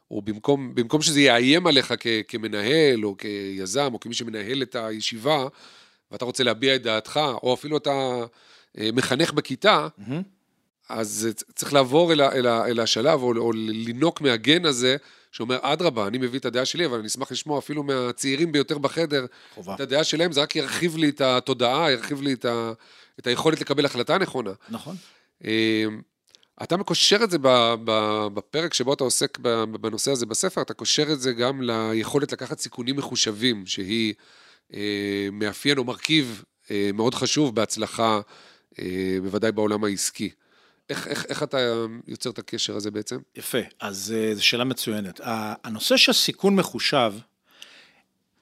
הוא 0.07 0.23
במקום, 0.23 0.75
במקום 0.75 1.01
שזה 1.01 1.21
יאיים 1.21 1.67
עליך 1.67 1.93
כ, 1.99 2.07
כמנהל, 2.27 3.05
או 3.05 3.15
כיזם, 3.17 3.89
או 3.93 3.99
כמי 3.99 4.13
שמנהל 4.13 4.61
את 4.61 4.75
הישיבה, 4.75 5.47
ואתה 6.11 6.25
רוצה 6.25 6.43
להביע 6.43 6.75
את 6.75 6.83
דעתך, 6.83 7.19
או 7.43 7.53
אפילו 7.53 7.77
אתה 7.77 7.91
אה, 7.91 8.25
מחנך 8.93 9.33
בכיתה, 9.33 9.87
mm-hmm. 9.99 10.13
אז 10.89 11.29
צריך 11.55 11.73
לעבור 11.73 12.13
אל, 12.13 12.21
אל, 12.21 12.47
אל 12.47 12.79
השלב, 12.79 13.21
או, 13.21 13.37
או 13.37 13.51
לינוק 13.51 14.21
מהגן 14.21 14.65
הזה, 14.65 14.97
שאומר, 15.31 15.57
אדרבה, 15.61 16.07
אני 16.07 16.17
מביא 16.17 16.39
את 16.39 16.45
הדעה 16.45 16.65
שלי, 16.65 16.85
אבל 16.85 16.97
אני 16.97 17.07
אשמח 17.07 17.31
לשמוע 17.31 17.59
אפילו 17.59 17.83
מהצעירים 17.83 18.51
ביותר 18.51 18.77
בחדר, 18.77 19.25
חובה. 19.53 19.75
את 19.75 19.79
הדעה 19.79 20.03
שלהם, 20.03 20.31
זה 20.31 20.41
רק 20.41 20.55
ירחיב 20.55 20.97
לי 20.97 21.09
את 21.09 21.21
התודעה, 21.21 21.91
ירחיב 21.91 22.21
לי 22.21 22.33
את, 22.33 22.45
ה, 22.45 22.73
את 23.19 23.27
היכולת 23.27 23.61
לקבל 23.61 23.85
החלטה 23.85 24.17
נכונה. 24.17 24.51
נכון. 24.69 24.95
אה, 25.45 25.85
אתה 26.63 26.77
מקושר 26.77 27.23
את 27.23 27.31
זה 27.31 27.37
בפרק 28.33 28.73
שבו 28.73 28.93
אתה 28.93 29.03
עוסק 29.03 29.37
בנושא 29.81 30.11
הזה 30.11 30.25
בספר, 30.25 30.61
אתה 30.61 30.73
קושר 30.73 31.11
את 31.13 31.21
זה 31.21 31.33
גם 31.33 31.61
ליכולת 31.61 32.31
לקחת 32.31 32.59
סיכונים 32.59 32.95
מחושבים, 32.95 33.65
שהיא 33.65 34.13
אה, 34.73 35.27
מאפיין 35.31 35.77
או 35.77 35.83
מרכיב 35.83 36.43
אה, 36.71 36.89
מאוד 36.93 37.15
חשוב 37.15 37.55
בהצלחה, 37.55 38.15
אה, 38.15 38.21
בוודאי 39.23 39.51
בעולם 39.51 39.83
העסקי. 39.83 40.29
איך, 40.89 41.07
איך, 41.07 41.25
איך 41.29 41.43
אתה 41.43 41.57
יוצר 42.07 42.29
את 42.29 42.39
הקשר 42.39 42.75
הזה 42.75 42.91
בעצם? 42.91 43.17
יפה, 43.35 43.57
אז 43.79 44.15
זו 44.33 44.45
שאלה 44.45 44.63
מצוינת. 44.63 45.19
הנושא 45.63 45.97
של 45.97 46.13
סיכון 46.13 46.55
מחושב, 46.55 47.13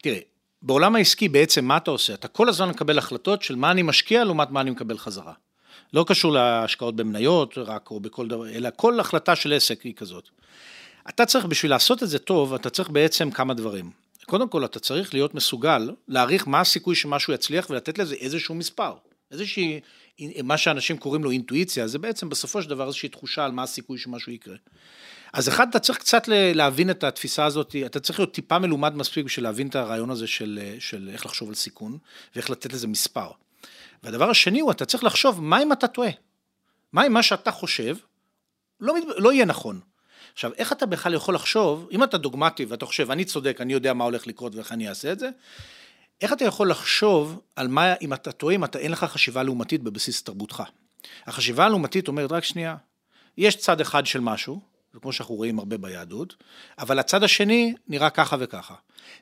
תראה, 0.01 0.19
בעולם 0.61 0.95
העסקי 0.95 1.29
בעצם 1.29 1.65
מה 1.65 1.77
אתה 1.77 1.91
עושה? 1.91 2.13
אתה 2.13 2.27
כל 2.27 2.49
הזמן 2.49 2.69
מקבל 2.69 2.97
החלטות 2.97 3.41
של 3.41 3.55
מה 3.55 3.71
אני 3.71 3.81
משקיע 3.81 4.23
לעומת 4.23 4.49
מה 4.49 4.61
אני 4.61 4.71
מקבל 4.71 4.97
חזרה. 4.97 5.33
לא 5.93 6.05
קשור 6.07 6.31
להשקעות 6.31 6.95
במניות 6.95 7.57
רק 7.57 7.91
או 7.91 7.99
בכל 7.99 8.27
דבר, 8.27 8.49
אלא 8.49 8.69
כל 8.75 8.99
החלטה 8.99 9.35
של 9.35 9.53
עסק 9.53 9.81
היא 9.81 9.93
כזאת. 9.95 10.29
אתה 11.09 11.25
צריך, 11.25 11.45
בשביל 11.45 11.71
לעשות 11.71 12.03
את 12.03 12.09
זה 12.09 12.19
טוב, 12.19 12.53
אתה 12.53 12.69
צריך 12.69 12.89
בעצם 12.89 13.31
כמה 13.31 13.53
דברים. 13.53 13.91
קודם 14.25 14.49
כל, 14.49 14.65
אתה 14.65 14.79
צריך 14.79 15.13
להיות 15.13 15.35
מסוגל 15.35 15.91
להעריך 16.07 16.47
מה 16.47 16.61
הסיכוי 16.61 16.95
שמשהו 16.95 17.33
יצליח 17.33 17.69
ולתת 17.69 17.97
לזה 17.97 18.15
איזשהו 18.15 18.55
מספר. 18.55 18.93
איזושהי, 19.31 19.79
מה 20.43 20.57
שאנשים 20.57 20.97
קוראים 20.97 21.23
לו 21.23 21.31
אינטואיציה, 21.31 21.87
זה 21.87 21.99
בעצם 21.99 22.29
בסופו 22.29 22.61
של 22.61 22.69
דבר 22.69 22.87
איזושהי 22.87 23.09
תחושה 23.09 23.45
על 23.45 23.51
מה 23.51 23.63
הסיכוי 23.63 23.97
שמשהו 23.97 24.31
יקרה. 24.31 24.55
אז 25.33 25.49
אחד, 25.49 25.67
אתה 25.69 25.79
צריך 25.79 25.99
קצת 25.99 26.23
להבין 26.27 26.89
את 26.89 27.03
התפיסה 27.03 27.45
הזאת, 27.45 27.75
אתה 27.85 27.99
צריך 27.99 28.19
להיות 28.19 28.33
טיפה 28.33 28.59
מלומד 28.59 28.95
מספיק 28.95 29.25
בשביל 29.25 29.43
להבין 29.43 29.67
את 29.67 29.75
הרעיון 29.75 30.09
הזה 30.09 30.27
של, 30.27 30.59
של 30.79 31.09
איך 31.13 31.25
לחשוב 31.25 31.49
על 31.49 31.55
סיכון, 31.55 31.97
ואיך 32.35 32.49
לתת 32.49 32.73
לזה 32.73 32.87
מספר. 32.87 33.27
והדבר 34.03 34.29
השני 34.29 34.59
הוא, 34.59 34.71
אתה 34.71 34.85
צריך 34.85 35.03
לחשוב, 35.03 35.41
מה 35.41 35.63
אם 35.63 35.71
אתה 35.71 35.87
טועה? 35.87 36.09
מה 36.93 37.07
אם 37.07 37.13
מה 37.13 37.23
שאתה 37.23 37.51
חושב 37.51 37.95
לא, 38.79 38.95
לא 39.17 39.33
יהיה 39.33 39.45
נכון? 39.45 39.79
עכשיו, 40.33 40.51
איך 40.57 40.71
אתה 40.71 40.85
בכלל 40.85 41.13
יכול 41.13 41.35
לחשוב, 41.35 41.89
אם 41.91 42.03
אתה 42.03 42.17
דוגמטי 42.17 42.65
ואתה 42.65 42.85
חושב, 42.85 43.11
אני 43.11 43.25
צודק, 43.25 43.57
אני 43.61 43.73
יודע 43.73 43.93
מה 43.93 44.03
הולך 44.03 44.27
לקרות 44.27 44.55
ואיך 44.55 44.71
אני 44.71 44.89
אעשה 44.89 45.11
את 45.11 45.19
זה, 45.19 45.29
איך 46.23 46.33
אתה 46.33 46.45
יכול 46.45 46.69
לחשוב 46.69 47.41
על 47.55 47.67
מה, 47.67 47.93
אם 48.01 48.13
אתה 48.13 48.31
טועה, 48.31 48.55
אם 48.55 48.63
אתה 48.63 48.79
אין 48.79 48.91
לך 48.91 49.03
חשיבה 49.03 49.43
לעומתית 49.43 49.83
בבסיס 49.83 50.23
תרבותך? 50.23 50.63
החשיבה 51.25 51.65
הלעומתית 51.65 52.07
אומרת, 52.07 52.31
רק 52.31 52.43
שנייה, 52.43 52.75
יש 53.37 53.55
צד 53.55 53.81
אחד 53.81 54.05
של 54.05 54.19
משהו, 54.19 54.61
וכמו 54.95 55.13
שאנחנו 55.13 55.35
רואים 55.35 55.59
הרבה 55.59 55.77
ביהדות, 55.77 56.35
אבל 56.79 56.99
הצד 56.99 57.23
השני 57.23 57.73
נראה 57.87 58.09
ככה 58.09 58.35
וככה. 58.39 58.75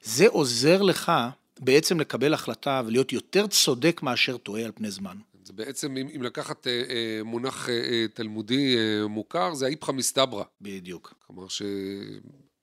זה 0.04 0.28
עוזר 0.28 0.82
לך 0.82 1.12
בעצם 1.60 2.00
לקבל 2.00 2.34
החלטה 2.34 2.82
ולהיות 2.86 3.14
יותר 3.14 3.48
צודק 3.48 4.00
מאשר 4.04 4.38
טועה 4.38 4.66
על 4.66 4.72
פני 4.76 4.92
זמן. 4.92 5.18
זה 5.44 5.54
בעצם, 5.54 5.98
אם, 5.98 6.08
אם 6.16 6.24
לקחת 6.24 6.68
אה, 6.68 6.72
אה, 6.72 7.24
מונח 7.24 7.70
אה, 7.70 7.74
אה 7.74 8.06
תלמודי 8.14 8.78
אה, 8.78 9.08
מוכר, 9.08 9.54
זה 9.54 9.66
האיפכא 9.66 9.92
מסתברא. 9.92 10.44
בדיוק. 10.62 11.14
כלומר, 11.28 11.48
ש... 11.48 11.62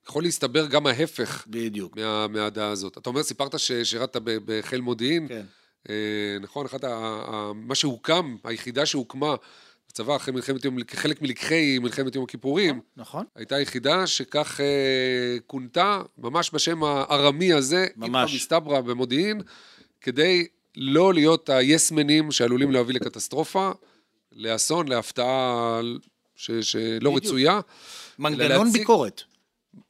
יכול 0.09 0.23
להסתבר 0.23 0.65
גם 0.65 0.87
ההפך. 0.87 1.45
בדיוק. 1.47 1.97
מה, 1.97 2.27
מהדעה 2.27 2.69
הזאת. 2.69 2.97
אתה 2.97 3.09
אומר, 3.09 3.23
סיפרת 3.23 3.59
ששירת 3.59 4.17
בחיל 4.23 4.81
מודיעין. 4.81 5.27
כן. 5.27 5.45
אה, 5.89 5.95
נכון, 6.41 6.65
אחת 6.65 6.83
ה, 6.83 6.87
ה, 7.27 7.51
מה 7.55 7.75
שהוקם, 7.75 8.35
היחידה 8.43 8.85
שהוקמה 8.85 9.35
בצבא 9.89 10.15
אחרי 10.15 10.33
מלחמת 10.33 10.65
יום, 10.65 10.83
כחלק 10.83 11.21
מלקחי 11.21 11.79
מלחמת 11.79 12.15
יום 12.15 12.23
הכיפורים. 12.23 12.81
נכון. 12.97 13.25
הייתה 13.35 13.59
יחידה 13.59 14.07
שכך 14.07 14.59
אה, 14.59 15.37
כונתה, 15.47 16.01
ממש 16.17 16.51
בשם 16.53 16.83
הארמי 16.83 17.53
הזה, 17.53 17.87
ממש. 17.95 18.35
מסתברא 18.35 18.81
במודיעין, 18.81 19.41
כדי 20.01 20.47
לא 20.75 21.13
להיות 21.13 21.49
היסמנים 21.49 22.31
שעלולים 22.31 22.71
להביא 22.71 22.95
לקטסטרופה, 22.95 23.71
לאסון, 24.31 24.87
להפתעה 24.87 25.79
ש, 26.35 26.51
שלא 26.51 27.09
בדיוק. 27.09 27.25
רצויה. 27.25 27.59
מנגנון 28.19 28.65
להציג, 28.65 28.81
ביקורת. 28.81 29.23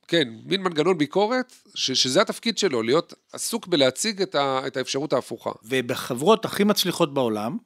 כן, 0.09 0.27
מין 0.45 0.61
מנגנון 0.61 0.97
ביקורת, 0.97 1.53
ש, 1.75 1.91
שזה 1.91 2.21
התפקיד 2.21 2.57
שלו, 2.57 2.81
להיות 2.81 3.13
עסוק 3.33 3.67
בלהציג 3.67 4.21
את, 4.21 4.35
ה, 4.35 4.61
את 4.67 4.77
האפשרות 4.77 5.13
ההפוכה. 5.13 5.49
ובחברות 5.63 6.45
הכי 6.45 6.63
מצליחות 6.63 7.13
בעולם, 7.13 7.57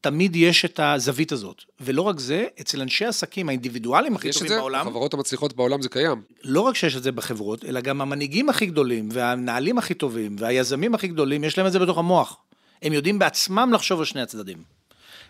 תמיד 0.00 0.36
יש 0.36 0.64
את 0.64 0.80
הזווית 0.82 1.32
הזאת. 1.32 1.62
ולא 1.80 2.02
רק 2.02 2.20
זה, 2.20 2.46
אצל 2.60 2.80
אנשי 2.80 3.04
העסקים 3.04 3.48
האינדיבידואלים 3.48 4.16
הכי 4.16 4.32
טובים 4.32 4.48
בעולם... 4.48 4.74
יש 4.74 4.80
את 4.80 4.84
זה, 4.84 4.90
בחברות 4.90 5.14
המצליחות 5.14 5.56
בעולם 5.56 5.82
זה 5.82 5.88
קיים. 5.88 6.22
לא 6.44 6.60
רק 6.60 6.74
שיש 6.74 6.96
את 6.96 7.02
זה 7.02 7.12
בחברות, 7.12 7.64
אלא 7.64 7.80
גם 7.80 8.00
המנהיגים 8.00 8.48
הכי 8.48 8.66
גדולים, 8.66 9.08
והמנהלים 9.12 9.78
הכי 9.78 9.94
טובים, 9.94 10.36
והיזמים 10.38 10.94
הכי 10.94 11.08
גדולים, 11.08 11.44
יש 11.44 11.58
להם 11.58 11.66
את 11.66 11.72
זה 11.72 11.78
בתוך 11.78 11.98
המוח. 11.98 12.36
הם 12.82 12.92
יודעים 12.92 13.18
בעצמם 13.18 13.70
לחשוב 13.72 13.98
על 13.98 14.04
שני 14.04 14.22
הצדדים. 14.22 14.58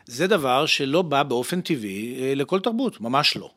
זה 0.06 0.26
דבר 0.26 0.66
שלא 0.66 1.02
בא 1.02 1.22
באופן 1.22 1.60
טבעי 1.60 2.16
אה, 2.20 2.34
לכל 2.34 2.60
תרבות, 2.60 3.00
ממש 3.00 3.36
לא. 3.36 3.50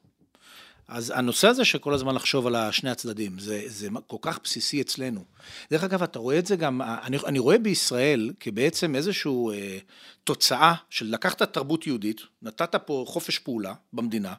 אז 0.92 1.14
הנושא 1.16 1.48
הזה 1.48 1.66
של 1.66 1.78
כל 1.78 1.94
הזמן 1.94 2.16
לחשוב 2.16 2.48
על 2.48 2.72
שני 2.72 2.90
הצדדים, 2.90 3.40
זה, 3.40 3.64
זה 3.66 3.88
כל 4.08 4.18
כך 4.22 4.40
בסיסי 4.44 4.82
אצלנו. 4.82 5.24
דרך 5.72 5.84
אגב, 5.84 6.04
אתה 6.04 6.20
רואה 6.20 6.40
את 6.40 6.46
זה 6.46 6.56
גם, 6.56 6.82
אני, 6.82 7.18
אני 7.26 7.40
רואה 7.40 7.58
בישראל 7.58 8.32
כבעצם 8.40 8.96
איזושהי 8.96 9.32
אה, 9.54 9.78
תוצאה 10.24 10.74
של 10.90 11.06
לקחת 11.06 11.42
תרבות 11.42 11.88
יהודית, 11.88 12.22
נתת 12.42 12.76
פה 12.76 13.06
חופש 13.08 13.40
פעולה 13.40 13.74
במדינה, 13.94 14.34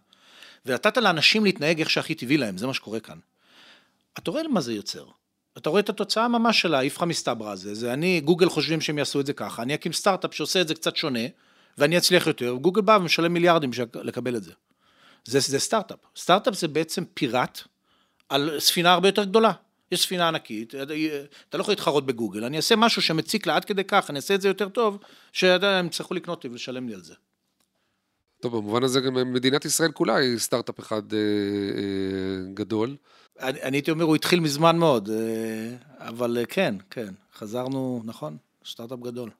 ונתת 0.67 0.97
לאנשים 0.97 1.45
להתנהג 1.45 1.79
איך 1.79 1.91
שהכי 1.91 2.15
טבעי 2.15 2.37
להם, 2.37 2.59
זה 2.59 2.67
מה 2.67 2.75
שקורה 2.75 3.01
כאן. 3.01 3.19
אתה 4.19 4.31
רואה 4.31 4.49
מה 4.49 4.61
זה 4.61 4.73
יוצר. 4.73 5.05
אתה 5.59 5.71
רואה 5.71 5.81
את 5.81 5.89
התוצאה 5.89 6.29
ממש 6.29 6.61
של 6.61 6.75
האיפכא 6.75 7.05
מסתברא 7.05 7.53
הזה, 7.53 7.75
זה 7.75 7.93
אני, 7.93 8.21
גוגל 8.21 8.49
חושבים 8.49 8.81
שהם 8.81 8.99
יעשו 8.99 9.21
את 9.21 9.27
זה 9.27 9.33
ככה, 9.33 9.63
אני 9.63 9.75
אקים 9.75 9.93
סטארט-אפ 9.93 10.35
שעושה 10.35 10.61
את 10.61 10.69
זה 10.69 10.75
קצת 10.75 10.97
שונה, 10.97 11.27
ואני 11.79 11.99
אצליח 11.99 12.27
יותר, 12.27 12.53
גוגל 12.53 12.83
בא 12.83 12.99
ומשלם 13.01 13.33
מיליארדים 13.33 13.71
לקבל 13.95 14.37
את 14.37 14.43
זה. 14.43 14.53
זה, 15.25 15.41
זה 15.41 15.59
סטארט-אפ. 15.59 15.99
סטארט-אפ 16.17 16.55
זה 16.55 16.69
בעצם 16.69 17.05
פיראט 17.15 17.61
על 18.29 18.61
ספינה 18.61 18.93
הרבה 18.93 19.09
יותר 19.09 19.25
גדולה. 19.25 19.53
יש 19.93 20.03
ספינה 20.03 20.29
ענקית, 20.29 20.75
אתה 21.49 21.59
לא 21.59 21.63
יכול 21.63 21.73
להתחרות 21.73 22.07
בגוגל, 22.07 22.45
אני 22.45 22.57
אעשה 22.57 22.77
משהו 22.77 23.03
שמציק 23.03 23.47
לה 23.47 23.57
עד 23.57 23.65
כדי 23.65 23.85
כך, 23.85 24.11
אני 24.11 24.17
אעשה 24.17 24.35
את 24.35 24.41
זה 24.41 24.49
יותר 24.49 24.69
טוב, 24.69 24.99
שהם 25.33 25.87
יצטרכו 25.87 26.15
לקנות 26.15 26.45
לי 26.45 26.51
ולשלם 26.51 26.89
לי 26.89 26.95
על 26.95 27.03
זה. 27.03 27.15
טוב, 28.41 28.57
במובן 28.57 28.83
הזה 28.83 29.01
גם 29.01 29.33
מדינת 29.33 29.65
ישראל 29.65 29.93
כולה 29.93 30.17
היא 30.17 30.39
סטארט-אפ 30.39 30.81
אחד 30.81 31.13
אה, 31.13 31.19
אה, 31.19 32.55
גדול. 32.55 32.97
אני, 33.41 33.63
אני 33.63 33.77
הייתי 33.77 33.91
אומר, 33.91 34.05
הוא 34.05 34.17
התחיל 34.17 34.41
מזמן 34.41 34.77
מאוד, 34.77 35.11
אה, 35.11 36.07
אבל 36.09 36.39
אה, 36.39 36.47
כן, 36.47 36.75
כן, 36.91 37.15
חזרנו, 37.35 38.03
נכון, 38.05 38.37
סטארט-אפ 38.67 38.99
גדול. 38.99 39.31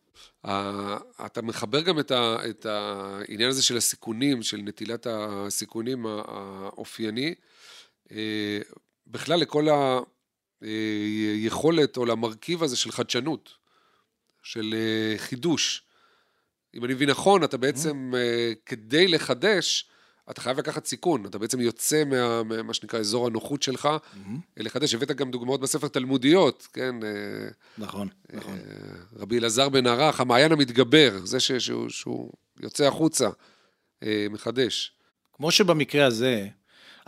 אתה 1.27 1.43
מחבר 1.43 1.81
גם 1.81 1.99
את, 1.99 2.11
ה, 2.11 2.37
את 2.51 2.67
העניין 2.67 3.51
הזה 3.51 3.63
של 3.63 3.77
הסיכונים, 3.77 4.43
של 4.43 4.57
נטילת 4.57 5.07
הסיכונים 5.11 6.07
האופייני, 6.07 7.35
אה, 8.13 8.59
בכלל 9.07 9.41
לכל 9.41 9.67
היכולת 10.61 11.97
או 11.97 12.05
למרכיב 12.05 12.63
הזה 12.63 12.77
של 12.77 12.93
חדשנות, 12.93 13.55
של 14.43 14.75
אה, 14.75 15.19
חידוש. 15.19 15.83
אם 16.75 16.85
אני 16.85 16.95
מבין 16.95 17.11
נכון, 17.11 17.45
אתה 17.45 17.57
בעצם, 17.57 18.13
mm-hmm. 18.15 18.57
כדי 18.67 19.09
לחדש, 19.09 19.91
אתה 20.31 20.41
חייב 20.41 20.59
לקחת 20.59 20.87
סיכון, 20.87 21.27
אתה 21.27 21.39
בעצם 21.39 21.61
יוצא 21.61 22.05
מה, 22.05 22.63
מה 22.63 22.75
שנקרא 22.75 23.01
אזור 23.01 23.27
הנוחות 23.27 23.63
שלך, 23.63 23.87
mm-hmm. 23.87 24.19
לחדש. 24.57 24.95
הבאת 24.95 25.11
גם 25.11 25.31
דוגמאות 25.31 25.61
בספר 25.61 25.89
תלמודיות, 25.89 26.69
כן? 26.73 26.95
אה, 27.03 27.09
נכון, 27.79 28.09
נכון. 28.33 28.59
רבי 29.17 29.39
אלעזר 29.39 29.69
בן 29.69 29.87
ערך, 29.87 30.21
המעיין 30.21 30.53
המתגבר, 30.53 31.19
זה 31.25 31.41
ש, 31.41 31.53
שהוא, 31.53 31.89
שהוא 31.89 32.33
יוצא 32.61 32.85
החוצה, 32.85 33.29
אה, 34.03 34.27
מחדש. 34.31 34.93
כמו 35.33 35.51
שבמקרה 35.51 36.07
הזה, 36.07 36.47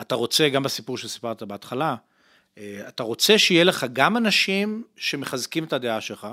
אתה 0.01 0.15
רוצה, 0.15 0.49
גם 0.49 0.63
בסיפור 0.63 0.99
שסיפרת 0.99 1.43
בהתחלה, 1.43 1.97
אתה 2.59 3.03
רוצה 3.03 3.39
שיהיה 3.39 3.65
לך 3.65 3.87
גם 3.93 4.17
אנשים 4.17 4.85
שמחזקים 4.97 5.65
את 5.65 5.73
הדעה 5.73 6.01
שלך, 6.01 6.27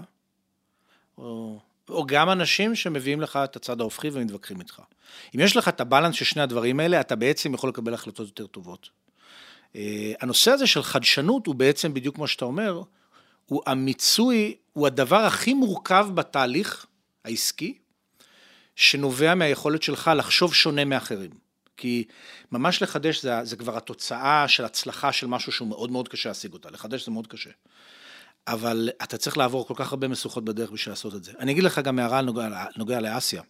או 1.17 1.59
או 1.91 2.05
גם 2.05 2.29
אנשים 2.29 2.75
שמביאים 2.75 3.21
לך 3.21 3.39
את 3.43 3.55
הצד 3.55 3.81
ההופכי 3.81 4.09
ומתווכחים 4.13 4.59
איתך. 4.59 4.81
אם 5.35 5.39
יש 5.39 5.57
לך 5.57 5.67
את 5.67 5.81
הבלנס 5.81 6.15
של 6.15 6.25
שני 6.25 6.41
הדברים 6.41 6.79
האלה, 6.79 7.01
אתה 7.01 7.15
בעצם 7.15 7.53
יכול 7.53 7.69
לקבל 7.69 7.93
החלטות 7.93 8.27
יותר 8.27 8.47
טובות. 8.47 8.89
אה, 9.75 10.13
הנושא 10.21 10.51
הזה 10.51 10.67
של 10.67 10.83
חדשנות 10.83 11.47
הוא 11.47 11.55
בעצם, 11.55 11.93
בדיוק 11.93 12.15
כמו 12.15 12.27
שאתה 12.27 12.45
אומר, 12.45 12.81
הוא 13.45 13.61
המיצוי, 13.65 14.55
הוא 14.73 14.87
הדבר 14.87 15.19
הכי 15.19 15.53
מורכב 15.53 16.07
בתהליך 16.13 16.85
העסקי, 17.25 17.77
שנובע 18.75 19.35
מהיכולת 19.35 19.83
שלך 19.83 20.11
לחשוב 20.15 20.53
שונה 20.53 20.85
מאחרים. 20.85 21.31
כי 21.77 22.03
ממש 22.51 22.81
לחדש 22.81 23.21
זה, 23.21 23.43
זה 23.43 23.55
כבר 23.55 23.77
התוצאה 23.77 24.47
של 24.47 24.65
הצלחה 24.65 25.11
של 25.11 25.27
משהו 25.27 25.51
שהוא 25.51 25.67
מאוד 25.67 25.91
מאוד 25.91 26.07
קשה 26.07 26.29
להשיג 26.29 26.53
אותה. 26.53 26.69
לחדש 26.69 27.05
זה 27.05 27.11
מאוד 27.11 27.27
קשה. 27.27 27.49
אבל 28.47 28.89
אתה 29.03 29.17
צריך 29.17 29.37
לעבור 29.37 29.67
כל 29.67 29.73
כך 29.77 29.91
הרבה 29.91 30.07
משוכות 30.07 30.45
בדרך 30.45 30.71
בשביל 30.71 30.91
לעשות 30.91 31.15
את 31.15 31.23
זה. 31.23 31.31
אני 31.39 31.51
אגיד 31.51 31.63
לך 31.63 31.79
גם 31.79 31.99
הערה 31.99 32.21
נוגע, 32.21 32.65
נוגע 32.77 32.99
לאסיה. 32.99 33.41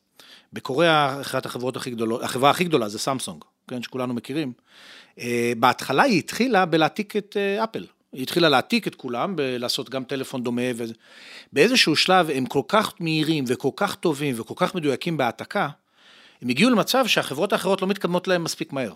בקוריאה, 0.53 1.21
אחת 1.21 1.45
החברות 1.45 1.75
הכי 1.75 1.91
גדולות, 1.91 2.23
החברה 2.23 2.49
הכי 2.49 2.63
גדולה 2.63 2.89
זה 2.89 2.99
סמסונג, 2.99 3.43
כן, 3.67 3.83
שכולנו 3.83 4.13
מכירים. 4.13 4.53
אה, 5.19 5.53
בהתחלה 5.57 6.03
היא 6.03 6.19
התחילה 6.19 6.65
בלהעתיק 6.65 7.17
את 7.17 7.37
אה, 7.39 7.63
אפל. 7.63 7.85
היא 8.13 8.23
התחילה 8.23 8.49
להעתיק 8.49 8.87
את 8.87 8.95
כולם, 8.95 9.35
לעשות 9.39 9.89
גם 9.89 10.03
טלפון 10.03 10.43
דומה. 10.43 10.61
וזה. 10.75 10.93
באיזשהו 11.53 11.95
שלב 11.95 12.29
הם 12.29 12.45
כל 12.45 12.61
כך 12.67 12.93
מהירים 12.99 13.43
וכל 13.47 13.69
כך 13.75 13.95
טובים 13.95 14.35
וכל 14.37 14.53
כך 14.57 14.75
מדויקים 14.75 15.17
בהעתקה, 15.17 15.69
הם 16.41 16.49
הגיעו 16.49 16.69
למצב 16.69 17.07
שהחברות 17.07 17.53
האחרות 17.53 17.81
לא 17.81 17.87
מתקדמות 17.87 18.27
להם 18.27 18.43
מספיק 18.43 18.73
מהר. 18.73 18.93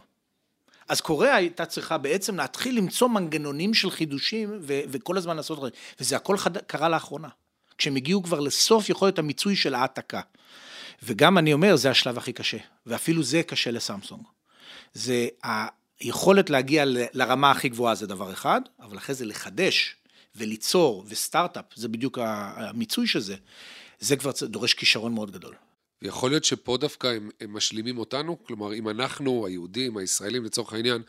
אז 0.89 1.01
קוריאה 1.01 1.35
הייתה 1.35 1.65
צריכה 1.65 1.97
בעצם 1.97 2.35
להתחיל 2.35 2.77
למצוא 2.77 3.07
מנגנונים 3.07 3.73
של 3.73 3.91
חידושים 3.91 4.59
ו- 4.61 4.81
וכל 4.87 5.17
הזמן 5.17 5.37
לעשות, 5.37 5.59
וזה 5.99 6.15
הכל 6.15 6.37
חד... 6.37 6.57
קרה 6.57 6.89
לאחרונה. 6.89 7.27
כשהם 7.77 7.95
הגיעו 7.95 8.23
כבר 8.23 8.39
לסוף 8.39 8.89
יכולת 8.89 9.19
המיצוי 9.19 9.55
של 9.55 9.73
העתקה. 9.73 10.21
וגם 11.03 11.37
אני 11.37 11.53
אומר, 11.53 11.75
זה 11.75 11.89
השלב 11.89 12.17
הכי 12.17 12.33
קשה, 12.33 12.57
ואפילו 12.85 13.23
זה 13.23 13.43
קשה 13.43 13.71
לסמסונג. 13.71 14.23
זה 14.93 15.27
היכולת 15.99 16.49
להגיע 16.49 16.85
ל- 16.85 17.05
לרמה 17.13 17.51
הכי 17.51 17.69
גבוהה 17.69 17.95
זה 17.95 18.07
דבר 18.07 18.33
אחד, 18.33 18.61
אבל 18.79 18.97
אחרי 18.97 19.15
זה 19.15 19.25
לחדש 19.25 19.95
וליצור 20.35 21.05
וסטארט-אפ, 21.07 21.65
זה 21.75 21.87
בדיוק 21.87 22.19
המיצוי 22.21 23.07
של 23.07 23.19
זה, 23.19 23.35
זה 23.99 24.15
כבר 24.15 24.31
דורש 24.41 24.73
כישרון 24.73 25.13
מאוד 25.13 25.31
גדול. 25.31 25.55
ויכול 26.05 26.31
להיות 26.31 26.43
שפה 26.43 26.77
דווקא 26.77 27.07
הם, 27.07 27.29
הם 27.41 27.53
משלימים 27.53 27.97
אותנו, 27.97 28.37
כלומר, 28.43 28.73
אם 28.73 28.89
אנחנו, 28.89 29.45
היהודים, 29.45 29.97
הישראלים 29.97 30.43
לצורך 30.45 30.73
העניין, 30.73 31.01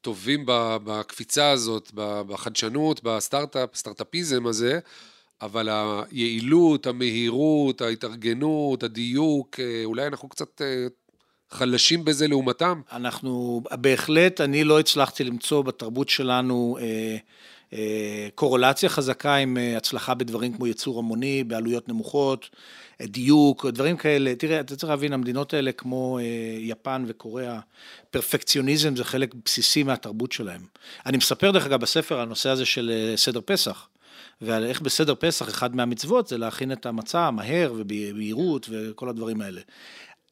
טובים 0.00 0.44
בקפיצה 0.84 1.50
הזאת, 1.50 1.90
בחדשנות, 1.94 3.02
בסטארט-אפ, 3.02 3.76
סטארט-אפיזם 3.76 4.46
הזה, 4.46 4.78
אבל 5.42 5.68
היעילות, 6.10 6.86
המהירות, 6.86 7.80
ההתארגנות, 7.80 8.82
הדיוק, 8.82 9.60
אה, 9.60 9.82
אולי 9.84 10.06
אנחנו 10.06 10.28
קצת 10.28 10.62
אה, 10.62 10.86
חלשים 11.50 12.04
בזה 12.04 12.28
לעומתם? 12.28 12.80
אנחנו, 12.92 13.62
בהחלט, 13.70 14.40
אני 14.40 14.64
לא 14.64 14.80
הצלחתי 14.80 15.24
למצוא 15.24 15.62
בתרבות 15.62 16.08
שלנו 16.08 16.78
אה, 16.80 17.16
אה, 17.72 18.28
קורולציה 18.34 18.88
חזקה 18.88 19.34
עם 19.34 19.56
אה, 19.56 19.76
הצלחה 19.76 20.14
בדברים 20.14 20.56
כמו 20.56 20.66
ייצור 20.66 20.98
המוני, 20.98 21.44
בעלויות 21.44 21.88
נמוכות. 21.88 22.50
דיוק, 23.04 23.66
דברים 23.66 23.96
כאלה. 23.96 24.34
תראה, 24.34 24.60
אתה 24.60 24.76
צריך 24.76 24.90
להבין, 24.90 25.12
המדינות 25.12 25.54
האלה 25.54 25.72
כמו 25.72 26.18
אה, 26.18 26.24
יפן 26.58 27.04
וקוריאה, 27.06 27.60
פרפקציוניזם 28.10 28.96
זה 28.96 29.04
חלק 29.04 29.34
בסיסי 29.44 29.82
מהתרבות 29.82 30.32
שלהם. 30.32 30.60
אני 31.06 31.16
מספר 31.16 31.50
דרך 31.50 31.66
אגב 31.66 31.80
בספר 31.80 32.14
על 32.14 32.20
הנושא 32.20 32.48
הזה 32.48 32.64
של 32.64 32.90
אה, 32.94 33.16
סדר 33.16 33.40
פסח. 33.44 33.88
ועל 34.40 34.64
איך 34.64 34.80
בסדר 34.80 35.14
פסח, 35.18 35.48
אחד 35.48 35.76
מהמצוות 35.76 36.28
זה 36.28 36.38
להכין 36.38 36.72
את 36.72 36.86
המצה 36.86 37.30
מהר 37.30 37.72
ובהירות 37.76 38.66
וכל 38.70 39.08
הדברים 39.08 39.40
האלה. 39.40 39.60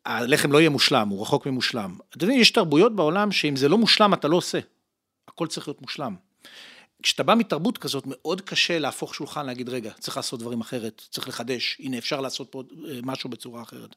הלחם 0.06 0.52
לא 0.52 0.58
יהיה 0.58 0.70
מושלם, 0.70 1.08
הוא 1.08 1.22
רחוק 1.22 1.46
ממושלם. 1.46 1.96
אתה 2.16 2.26
מבין, 2.26 2.40
יש 2.40 2.50
תרבויות 2.50 2.96
בעולם 2.96 3.32
שאם 3.32 3.56
זה 3.56 3.68
לא 3.68 3.78
מושלם, 3.78 4.14
אתה 4.14 4.28
לא 4.28 4.36
עושה. 4.36 4.58
הכל 5.28 5.46
צריך 5.46 5.68
להיות 5.68 5.82
מושלם. 5.82 6.14
כשאתה 7.02 7.22
בא 7.22 7.34
מתרבות 7.34 7.78
כזאת, 7.78 8.04
מאוד 8.06 8.40
קשה 8.40 8.78
להפוך 8.78 9.14
שולחן, 9.14 9.46
להגיד, 9.46 9.68
רגע, 9.68 9.92
צריך 9.98 10.16
לעשות 10.16 10.40
דברים 10.40 10.60
אחרת, 10.60 11.02
צריך 11.10 11.28
לחדש, 11.28 11.76
הנה, 11.80 11.98
אפשר 11.98 12.20
לעשות 12.20 12.48
פה 12.50 12.62
אה, 12.88 12.98
משהו 13.02 13.30
בצורה 13.30 13.62
אחרת. 13.62 13.96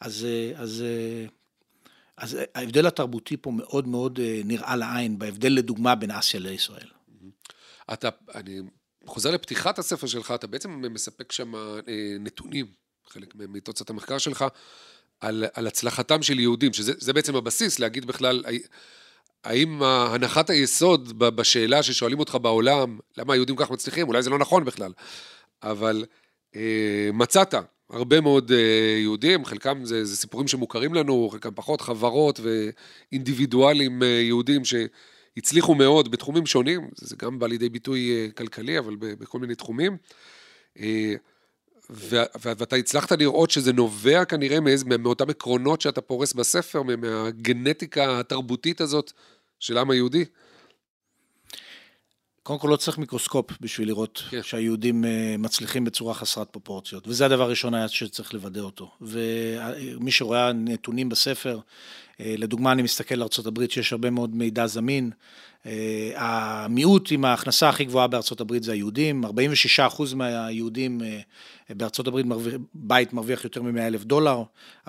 אז, 0.00 0.24
אה, 0.24 0.60
אז, 0.62 0.82
אה, 0.82 1.26
אז 2.16 2.38
ההבדל 2.54 2.86
התרבותי 2.86 3.36
פה 3.36 3.50
מאוד 3.50 3.88
מאוד 3.88 4.20
נראה 4.44 4.76
לעין, 4.76 5.18
בהבדל 5.18 5.52
לדוגמה 5.52 5.94
בין 5.94 6.10
אסיה 6.10 6.40
לישראל. 6.40 6.88
אתה, 7.92 8.08
אני 8.34 8.60
חוזר 9.06 9.30
לפתיחת 9.30 9.78
הספר 9.78 10.06
שלך, 10.06 10.30
אתה 10.34 10.46
בעצם 10.46 10.84
מספק 10.90 11.32
שם 11.32 11.52
נתונים, 12.20 12.66
חלק 13.08 13.34
מתוצאת 13.34 13.90
המחקר 13.90 14.18
שלך, 14.18 14.44
על, 15.20 15.44
על 15.54 15.66
הצלחתם 15.66 16.22
של 16.22 16.40
יהודים, 16.40 16.72
שזה 16.72 17.12
בעצם 17.12 17.36
הבסיס 17.36 17.78
להגיד 17.78 18.04
בכלל, 18.04 18.44
האם 19.44 19.82
הנחת 19.82 20.50
היסוד 20.50 21.18
בשאלה 21.18 21.82
ששואלים 21.82 22.18
אותך 22.18 22.38
בעולם, 22.42 22.98
למה 23.18 23.32
היהודים 23.32 23.56
כך 23.56 23.70
מצליחים, 23.70 24.08
אולי 24.08 24.22
זה 24.22 24.30
לא 24.30 24.38
נכון 24.38 24.64
בכלל, 24.64 24.92
אבל 25.62 26.04
אה, 26.56 27.10
מצאת 27.12 27.54
הרבה 27.90 28.20
מאוד 28.20 28.52
אה, 28.52 28.98
יהודים, 29.00 29.44
חלקם 29.44 29.84
זה, 29.84 30.04
זה 30.04 30.16
סיפורים 30.16 30.48
שמוכרים 30.48 30.94
לנו, 30.94 31.28
חלקם 31.32 31.50
פחות, 31.54 31.80
חברות 31.80 32.40
ואינדיבידואלים 32.42 34.02
אה, 34.02 34.08
יהודים 34.08 34.62
שהצליחו 34.64 35.74
מאוד 35.74 36.10
בתחומים 36.10 36.46
שונים, 36.46 36.88
זה 36.94 37.16
גם 37.18 37.38
בא 37.38 37.46
לידי 37.46 37.68
ביטוי 37.68 38.10
אה, 38.10 38.26
כלכלי, 38.30 38.78
אבל 38.78 38.96
בכל 38.98 39.38
מיני 39.38 39.54
תחומים. 39.54 39.96
אה, 40.80 41.14
ואתה 42.40 42.76
הצלחת 42.76 43.12
לראות 43.12 43.50
שזה 43.50 43.72
נובע 43.72 44.24
כנראה 44.24 44.60
מאיז, 44.60 44.84
מאותם 44.84 45.30
עקרונות 45.30 45.80
שאתה 45.80 46.00
פורס 46.00 46.32
בספר, 46.32 46.82
מהגנטיקה 46.82 48.20
התרבותית 48.20 48.80
הזאת 48.80 49.12
של 49.60 49.78
העם 49.78 49.90
היהודי? 49.90 50.24
קודם 52.42 52.58
כל 52.58 52.68
לא 52.68 52.76
צריך 52.76 52.98
מיקרוסקופ 52.98 53.46
בשביל 53.60 53.88
לראות 53.88 54.22
כן. 54.30 54.42
שהיהודים 54.42 55.04
אה, 55.04 55.34
מצליחים 55.38 55.84
בצורה 55.84 56.14
חסרת 56.14 56.48
פרופורציות, 56.50 57.08
וזה 57.08 57.26
הדבר 57.26 57.42
הראשון 57.42 57.74
היה 57.74 57.88
שצריך 57.88 58.34
לוודא 58.34 58.60
אותו. 58.60 58.90
ומי 59.00 60.10
שרואה 60.10 60.52
נתונים 60.52 61.08
בספר, 61.08 61.58
אה, 62.20 62.34
לדוגמה 62.38 62.72
אני 62.72 62.82
מסתכל 62.82 63.14
על 63.14 63.22
ארה"ב 63.22 63.66
שיש 63.70 63.92
הרבה 63.92 64.10
מאוד 64.10 64.36
מידע 64.36 64.66
זמין, 64.66 65.10
אה, 65.66 66.10
המיעוט 66.16 67.12
עם 67.12 67.24
ההכנסה 67.24 67.68
הכי 67.68 67.84
גבוהה 67.84 68.06
בארצות 68.06 68.40
הברית 68.40 68.62
זה 68.62 68.72
היהודים, 68.72 69.24
46% 69.24 70.14
מהיהודים 70.14 71.00
בארצות 71.70 72.06
הברית 72.06 72.26
מרוויח, 72.26 72.54
בית 72.74 73.12
מרוויח 73.12 73.44
יותר 73.44 73.62
מ-100 73.62 73.80
אלף 73.80 74.04
דולר, 74.04 74.42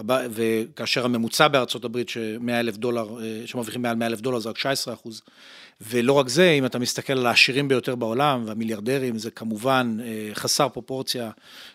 וכאשר 0.08 1.06
הממוצע 1.06 1.48
בארצות 1.48 1.86
הברית 1.86 2.10
ש-100 2.10 2.52
אלף 2.52 2.78
דולר, 2.78 3.18
שמרוויחים 3.46 3.82
מעל 3.82 3.96
100 3.96 4.08
אלף 4.08 4.22
דולר 4.22 4.40
זה 4.40 4.50
רק 4.50 4.56
19 4.56 4.94
אחוז. 4.94 5.22
ולא 5.82 6.14
רק 6.14 6.28
זה, 6.30 6.52
אם 6.52 6.66
אתה 6.66 6.80
מסתכל 6.80 7.14
על 7.14 7.26
העשירים 7.26 7.68
ביותר 7.68 7.96
בעולם 7.96 8.44
והמיליארדרים, 8.46 9.18
זה 9.18 9.32
כמובן 9.32 9.98
אה, 10.04 10.30
חסר 10.34 10.70
פרופורציה 10.70 11.32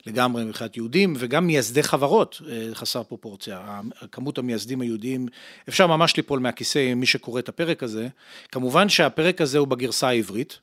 לגמרי 0.07 0.45
מבחינת 0.45 0.77
יהודים, 0.77 1.15
וגם 1.19 1.47
מייסדי 1.47 1.83
חברות 1.83 2.43
אה, 2.49 2.69
חסר 2.75 3.03
פרופורציה. 3.03 3.81
כמות 4.13 4.39
המייסדים 4.39 4.81
היהודים, 4.81 5.27
אפשר 5.69 5.87
ממש 5.87 6.17
ליפול 6.17 6.41
מהכיסא 6.41 6.95
מי 6.95 7.07
שקורא 7.07 7.41
את 7.41 7.49
הפרק 7.49 7.83
הזה. 7.83 8.09
כמובן 8.53 8.89
שהפרק 8.89 9.41
הזה 9.41 9.59
הוא 9.59 9.69
בגרסה 9.69 10.09
העברית. 10.09 10.59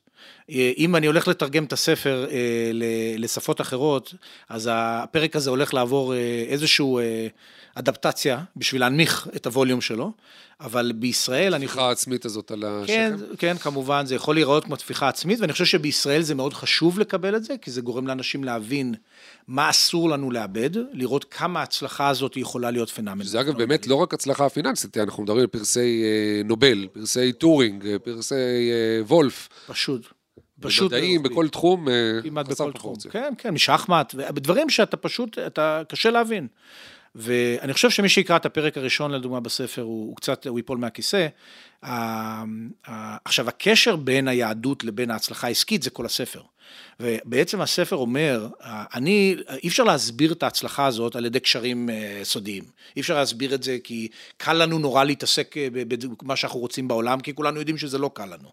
אה, 0.50 0.72
אם 0.78 0.96
אני 0.96 1.06
הולך 1.06 1.28
לתרגם 1.28 1.64
את 1.64 1.72
הספר 1.72 2.26
לשפות 3.18 3.60
אחרות, 3.60 4.14
אז 4.48 4.70
הפרק 4.72 5.36
הזה 5.36 5.50
הולך 5.50 5.74
לעבור 5.74 6.14
איזשהו 6.48 7.00
אדפטציה 7.78 8.40
בשביל 8.56 8.80
להנמיך 8.80 9.28
את 9.36 9.46
הווליום 9.46 9.80
שלו, 9.80 10.12
אבל 10.60 10.92
בישראל 10.94 11.54
אני... 11.54 11.64
הטפיחה 11.64 11.88
העצמית 11.88 12.24
הזאת 12.24 12.50
על 12.50 12.64
השכם? 12.64 13.16
כן, 13.18 13.24
כן, 13.38 13.56
כמובן, 13.58 14.06
זה 14.06 14.14
יכול 14.14 14.34
להיראות 14.34 14.64
כמו 14.64 14.76
טפיחה 14.76 15.08
עצמית, 15.08 15.40
ואני 15.40 15.52
חושב 15.52 15.64
שבישראל 15.64 16.22
זה 16.22 16.34
מאוד 16.34 16.54
חשוב 16.54 16.98
לקבל 16.98 17.36
את 17.36 17.44
זה, 17.44 17.54
כי 17.62 17.70
זה 17.70 17.80
גורם 17.80 18.06
לאנשים 18.06 18.44
להבין 18.44 18.94
מה 19.48 19.70
אסור 19.70 20.10
לנו 20.10 20.30
לאבד, 20.30 20.70
לראות 20.92 21.24
כמה 21.24 21.60
ההצלחה 21.60 22.08
הזאת 22.08 22.36
יכולה 22.36 22.70
להיות 22.70 22.90
פנומנלית. 22.90 23.28
זה 23.28 23.40
אגב 23.40 23.56
באמת 23.56 23.86
לא 23.86 23.94
רק 23.94 24.14
הצלחה 24.14 24.48
פיננסית, 24.48 24.96
אנחנו 24.96 25.22
מדברים 25.22 25.40
על 25.40 25.46
פרסי 25.46 26.02
אה, 26.04 26.42
נובל, 26.44 26.86
פרסי 26.92 27.32
טורינג, 27.32 27.86
אה, 27.86 27.98
פרסי 27.98 28.34
אה, 28.34 29.04
וולף. 29.06 29.48
פשוט. 29.66 30.15
פשוט... 30.60 30.92
במדעים, 30.92 31.22
בכל 31.22 31.48
תחום, 31.48 31.88
כמעט 32.22 32.48
בכל 32.48 32.72
תחום. 32.72 32.94
כן, 33.10 33.32
כן, 33.38 33.54
משחמט, 33.54 34.14
בדברים 34.14 34.70
שאתה 34.70 34.96
פשוט, 34.96 35.38
אתה 35.38 35.82
קשה 35.88 36.10
להבין. 36.10 36.46
ואני 37.14 37.72
חושב 37.72 37.90
שמי 37.90 38.08
שיקרא 38.08 38.36
את 38.36 38.46
הפרק 38.46 38.78
הראשון, 38.78 39.10
לדוגמה, 39.10 39.40
בספר, 39.40 39.82
הוא, 39.82 40.06
הוא 40.08 40.16
קצת, 40.16 40.46
הוא 40.46 40.58
ייפול 40.58 40.78
מהכיסא. 40.78 41.26
עכשיו, 43.24 43.48
הקשר 43.48 43.96
בין 43.96 44.28
היהדות 44.28 44.84
לבין 44.84 45.10
ההצלחה 45.10 45.46
העסקית 45.46 45.82
זה 45.82 45.90
כל 45.90 46.06
הספר. 46.06 46.42
ובעצם 47.00 47.60
הספר 47.60 47.96
אומר, 47.96 48.48
אני, 48.94 49.36
אי 49.62 49.68
אפשר 49.68 49.84
להסביר 49.84 50.32
את 50.32 50.42
ההצלחה 50.42 50.86
הזאת 50.86 51.16
על 51.16 51.26
ידי 51.26 51.40
קשרים 51.40 51.90
אה, 51.90 52.20
סודיים. 52.22 52.64
אי 52.96 53.00
אפשר 53.00 53.14
להסביר 53.14 53.54
את 53.54 53.62
זה 53.62 53.78
כי 53.84 54.08
קל 54.36 54.52
לנו 54.52 54.78
נורא 54.78 55.04
להתעסק 55.04 55.56
אה, 55.56 55.68
במה 56.22 56.36
שאנחנו 56.36 56.60
רוצים 56.60 56.88
בעולם, 56.88 57.20
כי 57.20 57.34
כולנו 57.34 57.58
יודעים 57.58 57.78
שזה 57.78 57.98
לא 57.98 58.10
קל 58.14 58.26
לנו. 58.26 58.48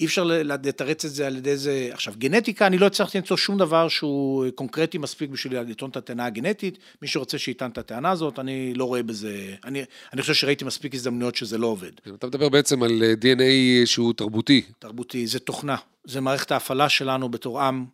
אי 0.00 0.06
אפשר 0.06 0.24
לתרץ 0.44 1.04
את 1.04 1.10
זה 1.10 1.26
על 1.26 1.36
ידי 1.36 1.56
זה. 1.56 1.88
עכשיו, 1.92 2.14
גנטיקה, 2.18 2.66
אני 2.66 2.78
לא 2.78 2.86
הצלחתי 2.86 3.18
למצוא 3.18 3.36
שום 3.36 3.58
דבר 3.58 3.88
שהוא 3.88 4.46
קונקרטי 4.54 4.98
מספיק 4.98 5.30
בשביל 5.30 5.60
לטעון 5.60 5.90
את 5.90 5.96
הטענה 5.96 6.26
הגנטית. 6.26 6.78
מי 7.02 7.08
שרוצה 7.08 7.38
שיטען 7.38 7.70
את 7.70 7.78
הטענה 7.78 8.10
הזאת, 8.10 8.38
אני 8.38 8.74
לא 8.74 8.84
רואה 8.84 9.02
בזה, 9.02 9.54
אני, 9.64 9.84
אני 10.12 10.20
חושב 10.20 10.34
שראיתי 10.34 10.64
מספיק 10.64 10.94
הזדמנויות 10.94 11.34
שזה 11.34 11.58
לא 11.58 11.66
עובד. 11.66 11.90
אתה 12.14 12.26
מדבר 12.26 12.48
בעצם 12.48 12.82
על 12.82 13.02
אה, 13.02 13.12
DNA 13.20 13.86
שהוא 13.86 14.12
תרבותי. 14.12 14.62
תרבותי, 14.78 15.26
זה 15.26 15.38
תוכנה. 15.38 15.76
זה 16.04 16.20
מערכת 16.20 16.52
ההפעלה 16.52 16.88
שלנו 16.88 17.28
בתור 17.44 17.60
עם, 17.60 17.84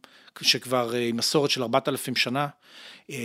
שכבר 0.42 0.94
אה, 0.94 1.08
עם 1.08 1.16
מסורת 1.16 1.50
של 1.50 1.62
4,000 1.62 2.16
שנה, 2.16 2.48
אה, 3.10 3.16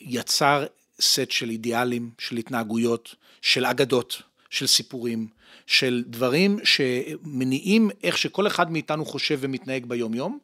יצר 0.00 0.66
סט 1.00 1.30
של 1.30 1.50
אידיאלים, 1.50 2.10
של 2.18 2.36
התנהגויות, 2.36 3.14
של 3.42 3.66
אגדות, 3.66 4.22
של 4.50 4.66
סיפורים, 4.66 5.28
של 5.66 6.04
דברים 6.06 6.58
שמניעים 6.64 7.90
איך 8.02 8.18
שכל 8.18 8.46
אחד 8.46 8.70
מאיתנו 8.72 9.04
חושב 9.04 9.38
ומתנהג 9.40 9.86
ביום-יום, 9.86 10.38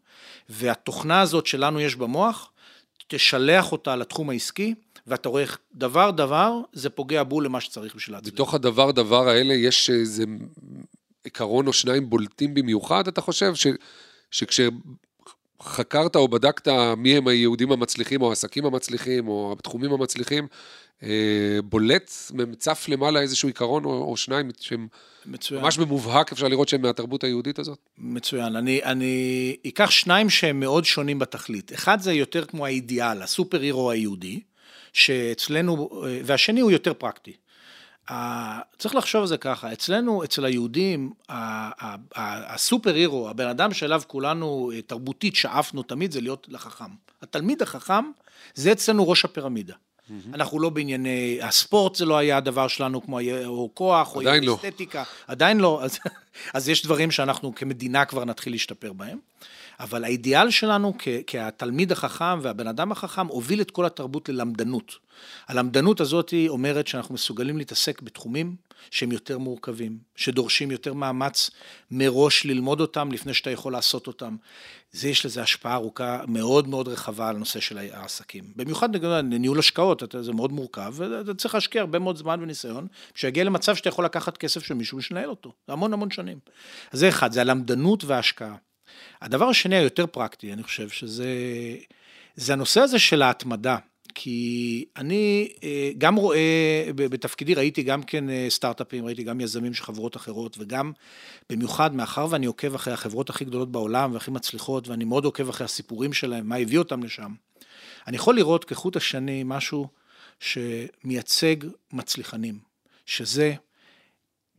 והתוכנה 0.49 1.21
הזאת 1.21 1.47
שלנו 1.47 1.81
יש 1.81 1.97
במוח, 1.97 2.51
תשלח 3.09 3.73
אותה 3.73 3.97
לתחום 3.97 4.31
העסקי, 4.31 4.75
ואתה 5.07 5.29
רואה 5.29 5.43
איך 5.43 5.59
דבר 5.75 6.11
דבר 6.11 6.61
זה 6.73 6.91
פוגע 6.91 7.23
בול 7.23 7.45
למה 7.45 7.61
שצריך 7.61 7.95
בשביל 7.95 8.17
להצליח. 8.17 8.35
בתוך 8.35 8.55
הדבר 8.55 8.91
דבר 8.91 9.29
האלה 9.29 9.55
יש 9.55 9.91
איזה 9.91 10.25
עיקרון 11.25 11.67
או 11.67 11.73
שניים 11.73 12.11
בולטים 12.11 12.55
במיוחד, 12.55 13.09
אתה 13.09 13.21
חושב? 13.21 13.55
ש, 13.55 13.67
שכשחקרת 14.33 16.17
או 16.17 16.29
בדקת 16.29 16.69
מי 16.97 17.17
הם 17.17 17.29
היהודים 17.29 17.73
המצליחים 17.73 18.23
או 18.23 18.29
העסקים 18.29 18.67
המצליחים 18.67 19.29
או 19.29 19.55
התחומים 19.59 19.93
המצליחים, 19.93 20.47
אה, 21.03 21.59
בולט, 21.65 22.13
צף 22.59 22.85
למעלה 22.89 23.21
איזשהו 23.21 23.49
עיקרון 23.49 23.85
או, 23.85 24.11
או 24.11 24.17
שניים 24.17 24.51
שהם 24.61 24.89
מצוין. 25.27 25.63
ממש 25.63 25.79
במובהק 25.79 26.33
אפשר 26.33 26.49
לראות 26.49 26.69
שהם 26.69 26.83
מהתרבות 26.83 27.25
היהודית 27.25 27.59
הזאת? 27.59 27.79
מצוין. 27.99 28.57
אני, 28.57 28.83
אני 28.85 29.57
אקח 29.67 29.91
שניים 29.91 30.31
שהם 30.31 30.61
מאוד 30.61 30.85
שונים 30.85 31.19
בתכלית. 31.19 31.73
אחד 31.73 32.01
זה 32.01 32.13
יותר 32.13 32.45
כמו 32.45 32.67
האידיאל, 32.67 33.23
הסופר 33.23 33.61
הירו 33.61 33.91
היהודי, 33.91 34.41
שאצלנו, 34.93 36.03
והשני 36.25 36.61
הוא 36.61 36.71
יותר 36.71 36.95
פרקטי. 36.95 37.33
צריך 38.79 38.95
לחשוב 38.95 39.21
על 39.21 39.27
זה 39.27 39.37
ככה, 39.37 39.73
אצלנו, 39.73 40.25
אצל 40.25 40.45
היהודים, 40.45 41.13
הסופר 42.15 42.95
הירו, 42.95 43.29
הבן 43.29 43.47
אדם 43.47 43.73
שאליו 43.73 44.03
כולנו 44.07 44.71
תרבותית 44.87 45.37
שאפנו 45.37 45.83
תמיד, 45.83 46.13
זה 46.13 46.21
להיות 46.21 46.47
לחכם. 46.51 46.85
התלמיד 47.23 47.63
החכם, 47.63 48.05
זה 48.55 48.73
אצלנו 48.73 49.09
ראש 49.09 49.25
הפירמידה. 49.25 49.75
Mm-hmm. 49.75 50.35
אנחנו 50.35 50.61
לא 50.61 50.69
בענייני, 50.69 51.39
הספורט 51.43 51.95
זה 51.95 52.05
לא 52.05 52.19
היה 52.19 52.37
הדבר 52.37 52.69
שלנו 52.69 53.03
כמו, 53.03 53.19
או 53.47 53.71
כוח, 53.75 54.17
או 54.17 54.21
לא. 54.21 54.55
אסתטיקה. 54.55 55.05
עדיין 55.27 55.61
לא. 55.61 55.81
אז, 55.83 55.99
אז 56.55 56.69
יש 56.69 56.85
דברים 56.85 57.11
שאנחנו 57.11 57.55
כמדינה 57.55 58.05
כבר 58.05 58.25
נתחיל 58.25 58.53
להשתפר 58.53 58.93
בהם. 58.93 59.19
אבל 59.83 60.05
האידיאל 60.05 60.51
שלנו 60.51 60.95
כ- 60.99 61.09
כהתלמיד 61.27 61.93
החכם 61.93 62.39
והבן 62.43 62.67
אדם 62.67 62.93
החכם 62.93 63.27
הוביל 63.27 63.61
את 63.61 63.71
כל 63.71 63.87
התרבות 63.87 64.29
ללמדנות. 64.29 64.99
הלמדנות 65.49 66.01
הזאת 66.01 66.35
אומרת 66.49 66.87
שאנחנו 66.87 67.15
מסוגלים 67.15 67.59
להתעסק 67.59 68.03
בתחומים 68.03 68.57
שהם 68.91 69.13
יותר 69.13 69.39
מורכבים, 69.39 69.99
שדורשים 70.17 70.71
יותר 70.71 70.95
מאמץ 70.95 71.51
מראש 71.91 72.47
ללמוד 72.47 72.81
אותם 72.81 73.13
לפני 73.13 73.35
שאתה 73.35 73.51
יכול 73.51 73.73
לעשות 73.73 74.07
אותם. 74.07 74.37
זה 74.93 75.09
יש 75.09 75.27
לזה 75.27 75.43
השפעה 75.43 75.75
ארוכה 75.75 76.21
מאוד 76.29 76.69
מאוד 76.69 76.89
רחבה 76.89 77.29
על 77.29 77.37
הנושא 77.37 77.61
של 77.61 77.79
העסקים. 77.79 78.45
במיוחד 78.57 78.97
לניהול 78.97 79.59
השקעות, 79.59 80.03
זה 80.21 80.33
מאוד 80.33 80.53
מורכב, 80.53 80.95
ואתה 80.97 81.35
צריך 81.35 81.55
להשקיע 81.55 81.81
הרבה 81.81 81.99
מאוד 81.99 82.17
זמן 82.17 82.41
וניסיון, 82.43 82.87
שיגיע 83.15 83.45
למצב 83.45 83.77
שאתה 83.77 83.89
יכול 83.89 84.05
לקחת 84.05 84.37
כסף 84.37 84.65
של 84.65 84.75
מישהו 84.75 84.99
ושנהל 84.99 85.31
אותו, 85.31 85.53
המון 85.69 85.93
המון 85.93 86.11
שנים. 86.11 86.39
אז 86.93 87.01
זה 87.01 87.09
אחד, 87.09 87.33
זה 87.33 87.41
הלמדנות 87.41 88.05
וההשקעה. 88.05 88.55
הדבר 89.23 89.49
השני 89.49 89.77
היותר 89.77 90.07
פרקטי, 90.07 90.53
אני 90.53 90.63
חושב 90.63 90.89
שזה 90.89 91.27
זה 92.37 92.53
הנושא 92.53 92.81
הזה 92.81 92.99
של 92.99 93.23
ההתמדה. 93.23 93.77
כי 94.15 94.85
אני 94.97 95.53
אה, 95.65 95.91
גם 95.99 96.17
רואה, 96.17 96.89
בתפקידי 96.95 97.55
ראיתי 97.55 97.83
גם 97.83 98.03
כן 98.03 98.31
אה, 98.31 98.47
סטארט-אפים, 98.49 99.05
ראיתי 99.05 99.23
גם 99.23 99.41
יזמים 99.41 99.75
של 99.75 99.85
חברות 99.85 100.17
אחרות, 100.17 100.57
וגם 100.61 100.93
במיוחד 101.51 101.95
מאחר 101.95 102.27
ואני 102.31 102.47
עוקב 102.47 102.75
אחרי 102.75 102.93
החברות 102.93 103.31
הכי 103.31 103.45
גדולות 103.45 103.73
בעולם 103.73 104.13
והכי 104.13 104.31
מצליחות, 104.31 104.89
ואני 104.89 105.05
מאוד 105.05 105.25
עוקב 105.25 105.49
אחרי 105.49 105.65
הסיפורים 105.65 106.13
שלהם, 106.13 106.49
מה 106.49 106.57
הביא 106.57 106.79
אותם 106.79 107.03
לשם. 107.03 107.35
אני 108.07 108.17
יכול 108.17 108.37
לראות 108.37 108.65
כחוט 108.65 108.97
השני 108.97 109.43
משהו 109.45 109.89
שמייצג 110.41 111.57
מצליחנים, 111.93 112.59
שזה 113.07 113.55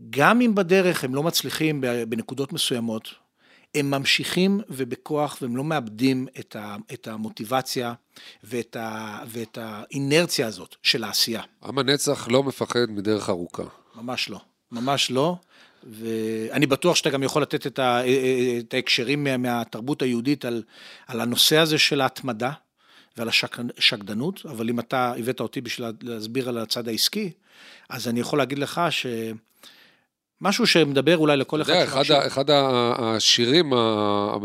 גם 0.10 0.42
אם 0.42 0.56
בדרך 0.56 1.04
הם 1.04 1.16
לא 1.16 1.24
מצליחים 1.24 1.82
בנקודות 2.10 2.54
מסוימות, 2.54 3.23
הם 3.76 3.92
ממשיכים 3.92 4.62
ובכוח 4.70 5.38
והם 5.42 5.58
לא 5.58 5.64
מאבדים 5.64 6.28
את, 6.40 6.56
ה, 6.56 6.76
את 6.94 7.08
המוטיבציה 7.08 7.94
ואת, 8.44 8.76
ה, 8.76 9.20
ואת 9.28 9.58
האינרציה 9.62 10.48
הזאת 10.48 10.76
של 10.84 11.04
העשייה. 11.04 11.42
עם 11.66 11.78
הנצח 11.78 12.28
לא 12.28 12.44
מפחד 12.44 12.86
מדרך 12.90 13.30
ארוכה. 13.30 13.64
ממש 13.96 14.30
לא, 14.30 14.40
ממש 14.72 15.12
לא. 15.12 15.36
ואני 15.84 16.66
בטוח 16.66 16.96
שאתה 16.96 17.10
גם 17.10 17.24
יכול 17.24 17.42
לתת 17.42 17.68
את, 17.68 17.80
ה, 17.80 18.02
את 18.60 18.74
ההקשרים 18.74 19.24
מה, 19.24 19.38
מהתרבות 19.38 20.02
היהודית 20.02 20.46
על, 20.46 20.64
על 21.08 21.22
הנושא 21.22 21.58
הזה 21.58 21.78
של 21.78 22.02
ההתמדה 22.02 22.52
ועל 23.18 23.30
השקדנות, 23.78 24.46
אבל 24.46 24.70
אם 24.70 24.80
אתה 24.80 25.14
הבאת 25.18 25.40
אותי 25.40 25.62
בשביל 25.62 25.88
להסביר 26.02 26.50
על 26.50 26.58
הצד 26.58 26.88
העסקי, 26.88 27.32
אז 27.90 28.08
אני 28.08 28.20
יכול 28.20 28.40
להגיד 28.40 28.60
לך 28.60 28.82
ש... 28.90 29.06
משהו 30.42 30.68
שמדבר 30.68 31.18
אולי 31.18 31.38
לכל 31.38 31.62
אחד. 31.62 31.74
אתה 31.74 32.00
יודע, 32.00 32.28
אחד 32.28 32.46
השירים 32.50 33.74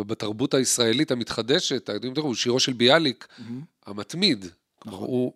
בתרבות 0.06 0.54
הישראלית 0.54 1.10
המתחדשת, 1.10 1.90
הוא 2.16 2.34
שירו 2.34 2.60
של 2.60 2.72
ביאליק, 2.72 3.28
המתמיד. 3.86 4.46
נכון. 4.86 5.06
הוא 5.08 5.32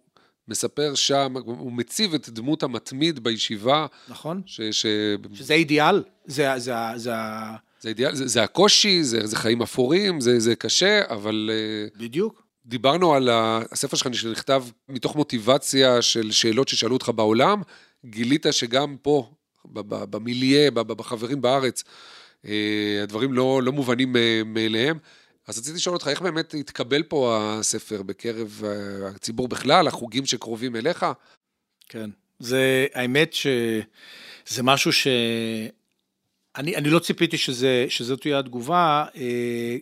מספר 0.48 0.94
שם, 0.94 1.34
הוא 1.44 1.72
מציב 1.72 2.14
את 2.14 2.28
דמות 2.28 2.62
המתמיד 2.62 3.24
בישיבה. 3.24 3.86
נכון. 4.08 4.42
ש, 4.46 4.60
ש... 4.60 4.86
שזה 5.34 5.54
אידיאל, 5.54 6.02
זה, 6.26 6.52
זה, 6.56 6.74
זה, 6.96 7.12
זה 7.80 7.88
אידיאל, 7.88 8.14
זה, 8.14 8.26
זה 8.26 8.42
הקושי, 8.42 9.04
זה, 9.04 9.26
זה 9.26 9.36
חיים 9.36 9.62
אפורים, 9.62 10.20
זה, 10.20 10.40
זה 10.40 10.54
קשה, 10.54 11.00
אבל... 11.10 11.50
אה, 11.52 12.02
בדיוק. 12.04 12.42
דיברנו 12.66 13.14
על 13.14 13.28
הספר 13.32 13.96
שלך 13.96 14.14
שנכתב 14.14 14.64
מתוך 14.88 15.16
מוטיבציה 15.16 16.02
של 16.02 16.30
שאלות 16.30 16.68
ששאלו 16.68 16.92
אותך 16.94 17.08
בעולם, 17.14 17.62
גילית 18.06 18.46
שגם 18.50 18.96
פה, 19.02 19.30
במיליה, 20.10 20.70
בחברים 20.70 21.40
בארץ, 21.40 21.84
אה, 22.46 23.00
הדברים 23.02 23.32
לא, 23.32 23.60
לא 23.62 23.72
מובנים 23.72 24.16
מאליהם. 24.46 24.98
אז 25.46 25.58
רציתי 25.58 25.76
לשאול 25.76 25.94
אותך, 25.94 26.08
איך 26.08 26.22
באמת 26.22 26.54
התקבל 26.54 27.02
פה 27.02 27.38
הספר 27.40 28.02
בקרב 28.02 28.62
אה, 28.64 29.08
הציבור 29.08 29.48
בכלל, 29.48 29.88
החוגים 29.88 30.26
שקרובים 30.26 30.76
אליך? 30.76 31.06
כן, 31.88 32.10
זה, 32.38 32.86
האמת 32.94 33.32
שזה 33.32 34.62
משהו 34.62 34.92
ש... 34.92 35.06
אני, 36.56 36.76
אני 36.76 36.90
לא 36.90 36.98
ציפיתי 36.98 37.38
שזה, 37.38 37.86
שזאת 37.88 38.20
תהיה 38.20 38.38
התגובה, 38.38 39.04
אה, 39.16 39.20
אה, 39.20 39.76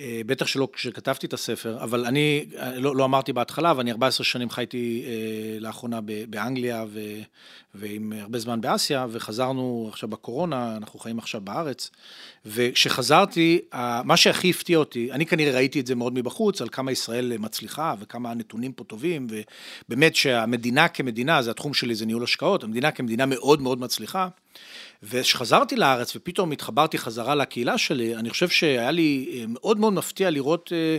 בטח 0.00 0.46
שלא 0.46 0.68
כשכתבתי 0.72 1.26
את 1.26 1.32
הספר, 1.32 1.82
אבל 1.82 2.06
אני 2.06 2.44
לא, 2.74 2.96
לא 2.96 3.04
אמרתי 3.04 3.32
בהתחלה, 3.32 3.72
ואני 3.76 3.92
14 3.92 4.24
שנים 4.24 4.50
חייתי 4.50 5.04
אה, 5.06 5.60
לאחרונה 5.60 6.00
באנגליה 6.28 6.84
ו, 6.88 7.00
ועם 7.74 8.12
הרבה 8.20 8.38
זמן 8.38 8.60
באסיה, 8.60 9.06
וחזרנו 9.10 9.88
עכשיו 9.92 10.08
בקורונה, 10.08 10.76
אנחנו 10.76 10.98
חיים 10.98 11.18
עכשיו 11.18 11.40
בארץ, 11.40 11.90
וכשחזרתי, 12.46 13.60
מה 14.04 14.16
שהכי 14.16 14.50
הפתיע 14.50 14.78
אותי, 14.78 15.12
אני 15.12 15.26
כנראה 15.26 15.54
ראיתי 15.54 15.80
את 15.80 15.86
זה 15.86 15.94
מאוד 15.94 16.14
מבחוץ, 16.14 16.62
על 16.62 16.68
כמה 16.68 16.92
ישראל 16.92 17.38
מצליחה 17.38 17.94
וכמה 18.00 18.30
הנתונים 18.30 18.72
פה 18.72 18.84
טובים, 18.84 19.26
ובאמת 19.88 20.16
שהמדינה 20.16 20.88
כמדינה, 20.88 21.42
זה 21.42 21.50
התחום 21.50 21.74
שלי, 21.74 21.94
זה 21.94 22.06
ניהול 22.06 22.22
השקעות, 22.22 22.64
המדינה 22.64 22.90
כמדינה 22.90 23.26
מאוד 23.26 23.62
מאוד 23.62 23.80
מצליחה. 23.80 24.28
וכשחזרתי 25.02 25.76
לארץ 25.76 26.16
ופתאום 26.16 26.52
התחברתי 26.52 26.98
חזרה 26.98 27.34
לקהילה 27.34 27.78
שלי, 27.78 28.16
אני 28.16 28.30
חושב 28.30 28.48
שהיה 28.48 28.90
לי 28.90 29.28
אה, 29.32 29.44
מאוד 29.48 29.78
מאוד 29.78 29.92
מפתיע 29.92 30.30
לראות 30.30 30.72
אה, 30.72 30.98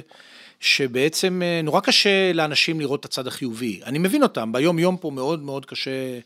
שבעצם 0.60 1.42
אה, 1.46 1.62
נורא 1.64 1.80
קשה 1.80 2.34
לאנשים 2.34 2.80
לראות 2.80 3.00
את 3.00 3.06
הצד 3.06 3.28
החיובי. 3.28 3.80
אני 3.86 4.00
מבין 4.00 4.24
אותם, 4.24 4.52
ביום 4.52 4.80
יום 4.80 4.98
פה 4.98 5.12
מאוד 5.12 5.42
מאוד 5.42 5.66
קשה, 5.66 6.20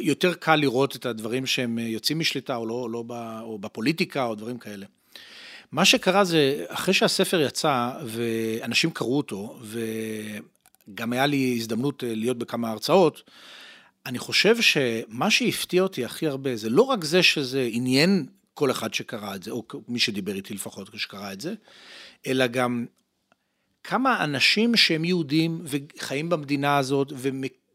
יותר 0.00 0.34
קל 0.34 0.56
לראות 0.56 0.96
את 0.96 1.06
הדברים 1.06 1.46
שהם 1.46 1.78
יוצאים 1.78 2.18
משליטה 2.18 2.56
או, 2.56 2.66
לא, 2.66 2.88
לא, 2.90 3.04
או 3.40 3.58
בפוליטיקה 3.58 4.24
או 4.24 4.34
דברים 4.34 4.58
כאלה. 4.58 4.86
מה 5.72 5.84
שקרה 5.84 6.24
זה, 6.24 6.64
אחרי 6.68 6.94
שהספר 6.94 7.40
יצא 7.40 7.90
ואנשים 8.04 8.90
קראו 8.90 9.16
אותו, 9.16 9.58
וגם 10.88 11.12
היה 11.12 11.26
לי 11.26 11.54
הזדמנות 11.56 12.02
להיות 12.06 12.38
בכמה 12.38 12.70
הרצאות, 12.70 13.22
אני 14.06 14.18
חושב 14.18 14.60
שמה 14.60 15.30
שהפתיע 15.30 15.82
אותי 15.82 16.04
הכי 16.04 16.26
הרבה 16.26 16.56
זה 16.56 16.70
לא 16.70 16.82
רק 16.82 17.04
זה 17.04 17.22
שזה 17.22 17.68
עניין 17.72 18.26
כל 18.54 18.70
אחד 18.70 18.94
שקרא 18.94 19.34
את 19.34 19.42
זה, 19.42 19.50
או 19.50 19.64
מי 19.88 19.98
שדיבר 19.98 20.34
איתי 20.34 20.54
לפחות 20.54 20.90
שקרא 20.96 21.32
את 21.32 21.40
זה, 21.40 21.54
אלא 22.26 22.46
גם 22.46 22.86
כמה 23.84 24.24
אנשים 24.24 24.76
שהם 24.76 25.04
יהודים 25.04 25.64
וחיים 25.64 26.28
במדינה 26.28 26.76
הזאת 26.76 27.12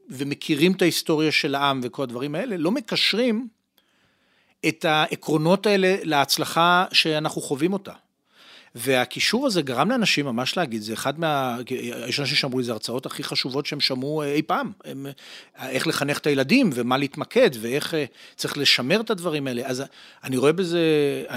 ומכירים 0.09 0.71
את 0.71 0.81
ההיסטוריה 0.81 1.31
של 1.31 1.55
העם 1.55 1.79
וכל 1.83 2.03
הדברים 2.03 2.35
האלה, 2.35 2.57
לא 2.57 2.71
מקשרים 2.71 3.47
את 4.67 4.85
העקרונות 4.85 5.65
האלה 5.65 5.95
להצלחה 6.03 6.85
שאנחנו 6.93 7.41
חווים 7.41 7.73
אותה. 7.73 7.93
והקישור 8.77 9.47
הזה 9.47 9.61
גרם 9.61 9.89
לאנשים 9.89 10.25
ממש 10.25 10.57
להגיד, 10.57 10.81
זה 10.81 10.93
אחד 10.93 11.19
מה... 11.19 11.57
יש 12.07 12.19
אנשים 12.19 12.35
שאמרו, 12.35 12.63
זה 12.63 12.71
הרצאות 12.71 13.05
הכי 13.05 13.23
חשובות 13.23 13.65
שהם 13.65 13.79
שמעו 13.79 14.23
אי 14.23 14.41
פעם. 14.41 14.71
הם, 14.85 15.07
איך 15.61 15.87
לחנך 15.87 16.17
את 16.17 16.27
הילדים 16.27 16.69
ומה 16.73 16.97
להתמקד 16.97 17.49
ואיך 17.59 17.93
אה, 17.93 18.05
צריך 18.35 18.57
לשמר 18.57 19.01
את 19.01 19.09
הדברים 19.09 19.47
האלה. 19.47 19.61
אז 19.65 19.83
אני 20.23 20.37
רואה 20.37 20.51
בזה, 20.51 20.79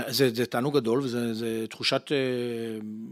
זה, 0.09 0.31
זה 0.35 0.47
תענוג 0.47 0.75
גדול 0.77 1.01
וזה 1.03 1.67
תחושת 1.71 2.13
אה, 2.13 2.17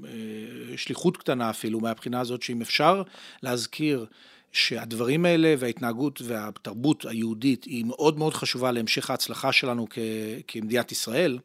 אה, 0.08 0.76
שליחות 0.76 1.16
קטנה 1.16 1.50
אפילו, 1.50 1.80
מהבחינה 1.80 2.20
הזאת 2.20 2.42
שאם 2.42 2.60
אפשר 2.60 3.02
להזכיר 3.42 4.06
שהדברים 4.52 5.24
האלה 5.24 5.54
וההתנהגות 5.58 6.22
והתרבות 6.24 7.04
היהודית 7.04 7.64
היא 7.64 7.84
מאוד 7.84 8.18
מאוד 8.18 8.34
חשובה 8.34 8.72
להמשך 8.72 9.10
ההצלחה 9.10 9.52
שלנו 9.52 9.86
כ, 9.90 9.98
כמדינת 10.48 10.92
ישראל, 10.92 11.38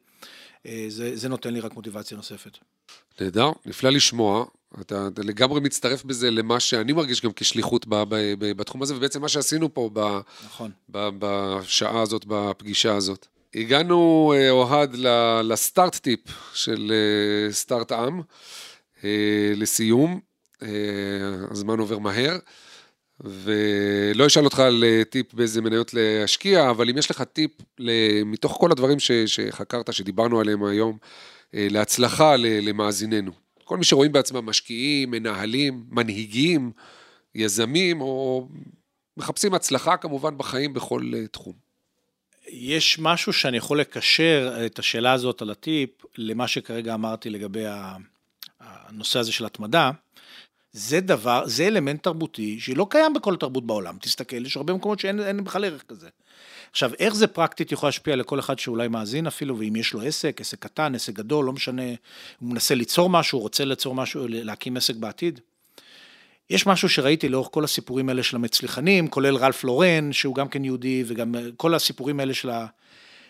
אה, 0.65 0.85
זה, 0.87 1.15
זה 1.15 1.29
נותן 1.29 1.53
לי 1.53 1.59
רק 1.59 1.75
מוטיבציה 1.75 2.17
נוספת. 2.17 2.57
נהדר, 3.21 3.51
נפלא 3.65 3.89
לשמוע. 3.89 4.45
אתה, 4.81 5.07
אתה 5.07 5.21
לגמרי 5.21 5.61
מצטרף 5.61 6.03
בזה 6.03 6.31
למה 6.31 6.59
שאני 6.59 6.93
מרגיש 6.93 7.21
גם 7.21 7.31
כשליחות 7.35 7.87
ב, 7.87 7.95
ב, 7.95 8.15
ב, 8.39 8.51
בתחום 8.57 8.81
הזה, 8.81 8.95
ובעצם 8.95 9.21
מה 9.21 9.29
שעשינו 9.29 9.73
פה 9.73 9.89
ב, 9.93 10.19
נכון. 10.45 10.71
ב, 10.89 11.09
בשעה 11.19 12.01
הזאת, 12.01 12.25
בפגישה 12.27 12.95
הזאת. 12.95 13.27
הגענו, 13.55 14.33
אה, 14.35 14.49
אוהד, 14.49 14.95
לסטארט 15.43 15.95
טיפ 15.95 16.19
של 16.53 16.91
אה, 16.91 17.53
סטארט 17.53 17.91
עם, 17.91 18.21
לסיום. 19.55 20.19
הזמן 21.51 21.79
עובר 21.79 21.99
מהר. 21.99 22.37
ולא 23.19 24.27
אשאל 24.27 24.45
אותך 24.45 24.59
על 24.59 24.83
אה, 24.83 25.01
טיפ 25.09 25.33
באיזה 25.33 25.61
מניות 25.61 25.93
להשקיע, 25.93 26.69
אבל 26.69 26.89
אם 26.89 26.97
יש 26.97 27.11
לך 27.11 27.21
טיפ 27.21 27.51
מתוך 28.25 28.57
כל 28.59 28.71
הדברים 28.71 28.99
ש, 28.99 29.11
שחקרת, 29.11 29.93
שדיברנו 29.93 30.39
עליהם 30.39 30.63
היום, 30.63 30.97
אה, 31.01 31.07
להצלחה 31.53 32.35
למאזיננו. 32.37 33.31
כל 33.63 33.77
מי 33.77 33.83
שרואים 33.83 34.11
בעצמם 34.11 34.45
משקיעים, 34.45 35.11
מנהלים, 35.11 35.85
מנהיגים, 35.89 36.71
יזמים, 37.35 38.01
או 38.01 38.47
מחפשים 39.17 39.53
הצלחה 39.53 39.97
כמובן 39.97 40.37
בחיים 40.37 40.73
בכל 40.73 41.11
אה, 41.15 41.27
תחום. 41.27 41.53
יש 42.47 42.99
משהו 42.99 43.33
שאני 43.33 43.57
יכול 43.57 43.79
לקשר 43.79 44.65
את 44.65 44.79
השאלה 44.79 45.11
הזאת 45.13 45.41
על 45.41 45.49
הטיפ 45.49 45.89
למה 46.17 46.47
שכרגע 46.47 46.93
אמרתי 46.93 47.29
לגבי 47.29 47.63
הנושא 48.59 49.19
הזה 49.19 49.31
של 49.31 49.45
התמדה. 49.45 49.91
זה 50.73 51.01
דבר, 51.01 51.43
זה 51.47 51.67
אלמנט 51.67 52.03
תרבותי 52.03 52.59
שלא 52.59 52.87
קיים 52.89 53.13
בכל 53.13 53.35
תרבות 53.35 53.65
בעולם. 53.65 53.97
תסתכל, 54.01 54.45
יש 54.45 54.57
הרבה 54.57 54.73
מקומות 54.73 54.99
שאין 54.99 55.43
בכלל 55.43 55.65
ערך 55.65 55.83
כזה. 55.87 56.09
עכשיו, 56.71 56.91
איך 56.99 57.15
זה 57.15 57.27
פרקטית 57.27 57.71
יכול 57.71 57.87
להשפיע 57.87 58.15
לכל 58.15 58.39
אחד 58.39 58.59
שאולי 58.59 58.87
מאזין 58.87 59.27
אפילו, 59.27 59.57
ואם 59.57 59.75
יש 59.75 59.93
לו 59.93 60.01
עסק, 60.01 60.41
עסק 60.41 60.59
קטן, 60.59 60.95
עסק 60.95 61.13
גדול, 61.13 61.45
לא 61.45 61.53
משנה, 61.53 61.87
הוא 62.39 62.49
מנסה 62.49 62.75
ליצור 62.75 63.09
משהו, 63.09 63.39
רוצה 63.39 63.65
ליצור 63.65 63.95
משהו, 63.95 64.25
להקים 64.29 64.77
עסק 64.77 64.95
בעתיד. 64.95 65.39
יש 66.49 66.67
משהו 66.67 66.89
שראיתי 66.89 67.29
לאורך 67.29 67.47
כל 67.51 67.63
הסיפורים 67.63 68.09
האלה 68.09 68.23
של 68.23 68.35
המצליחנים, 68.35 69.07
כולל 69.07 69.35
רלף 69.35 69.63
לורן, 69.63 70.13
שהוא 70.13 70.35
גם 70.35 70.47
כן 70.47 70.65
יהודי, 70.65 71.03
וגם 71.07 71.35
כל 71.57 71.75
הסיפורים 71.75 72.19
האלה 72.19 72.33
של 72.33 72.49
ה... 72.49 72.65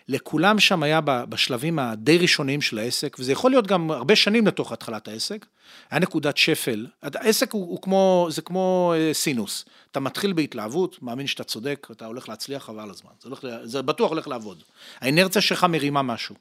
לכולם 0.08 0.60
שם 0.60 0.84
היה 0.84 1.02
בשלבים 1.04 1.80
הדי 1.80 2.18
ראשוניים 2.18 2.62
של 2.62 2.80
העסק, 2.80 3.16
וזה 3.20 3.32
יכול 3.32 3.52
להיות 3.52 3.68
גם 3.68 3.92
הרבה 3.92 4.16
שנים 4.16 4.48
לתוך 4.48 4.72
התחלת 4.72 5.08
העסק, 5.08 5.46
היה 5.92 6.00
נקודת 6.00 6.38
שפל. 6.38 6.88
העסק 7.02 7.52
הוא, 7.52 7.70
הוא 7.70 7.82
כמו, 7.82 8.28
זה 8.30 8.42
כמו 8.42 8.94
אה, 8.98 9.14
סינוס. 9.14 9.66
אתה 9.92 10.00
מתחיל 10.00 10.34
בהתלהבות, 10.34 11.04
מאמין 11.04 11.28
שאתה 11.28 11.44
צודק, 11.44 11.88
אתה 11.92 12.06
הולך 12.06 12.30
להצליח, 12.30 12.64
חבל 12.64 12.90
הזמן. 12.90 13.12
זה, 13.22 13.30
הולך, 13.30 13.46
זה 13.64 13.82
בטוח 13.82 14.10
הולך 14.12 14.28
לעבוד. 14.28 14.64
האנרציה 15.02 15.42
שלך 15.42 15.64
מרימה 15.64 16.02
משהו. 16.02 16.36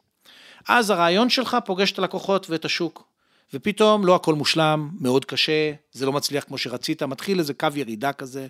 אז 0.69 0.91
הרעיון 0.91 1.31
שלך 1.31 1.57
פוגש 1.65 1.93
את 1.93 1.99
הלקוחות 1.99 2.51
ואת 2.51 2.65
השוק. 2.65 3.13
ופתאום 3.55 4.07
לא 4.07 4.15
הכל 4.15 4.35
מושלם, 4.35 4.91
מאוד 5.01 5.25
קשה, 5.25 5.73
זה 5.93 6.07
לא 6.07 6.13
מצליח 6.13 6.45
כמו 6.45 6.59
שרצית, 6.59 7.03
מתחיל 7.03 7.39
איזה 7.39 7.55
קו 7.55 7.69
ירידה 7.75 8.13
כזה, 8.13 8.47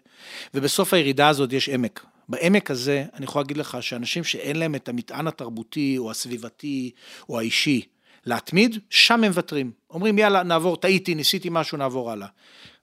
ובסוף 0.54 0.94
הירידה 0.94 1.28
הזאת 1.28 1.52
יש 1.52 1.68
עמק. 1.68 2.06
בעמק 2.28 2.70
הזה, 2.70 3.04
אני 3.14 3.24
יכול 3.24 3.42
להגיד 3.42 3.56
לך 3.56 3.78
שאנשים 3.80 4.24
שאין 4.24 4.56
להם 4.56 4.74
את 4.74 4.88
המטען 4.88 5.26
התרבותי, 5.26 5.98
או 5.98 6.10
הסביבתי, 6.10 6.90
או 7.28 7.38
האישי, 7.38 7.82
להתמיד, 8.26 8.78
שם 8.90 9.14
הם 9.14 9.24
מוותרים. 9.24 9.72
אומרים, 9.90 10.18
יאללה, 10.18 10.42
נעבור, 10.42 10.76
טעיתי, 10.76 11.14
ניסיתי 11.14 11.48
משהו, 11.50 11.78
נעבור 11.78 12.10
הלאה. 12.10 12.28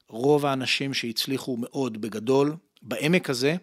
רוב 0.09 0.45
האנשים 0.45 0.93
שהצליחו 0.93 1.57
מאוד 1.57 2.01
בגדול, 2.01 2.55
בעמק 2.81 3.29
הזה, 3.29 3.55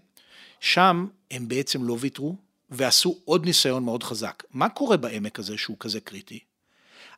שם 0.61 1.07
הם 1.31 1.49
בעצם 1.49 1.85
לא 1.85 1.97
ויתרו, 2.01 2.37
ועשו 2.70 3.18
עוד 3.24 3.47
ניסיון 3.47 3.85
מאוד 3.85 4.03
חזק. 4.03 4.43
מה 4.51 4.68
קורה 4.68 4.97
בעמק 4.97 5.39
הזה 5.39 5.59
שהוא 5.59 5.77
כזה 5.81 6.01
קריטי? 6.01 6.39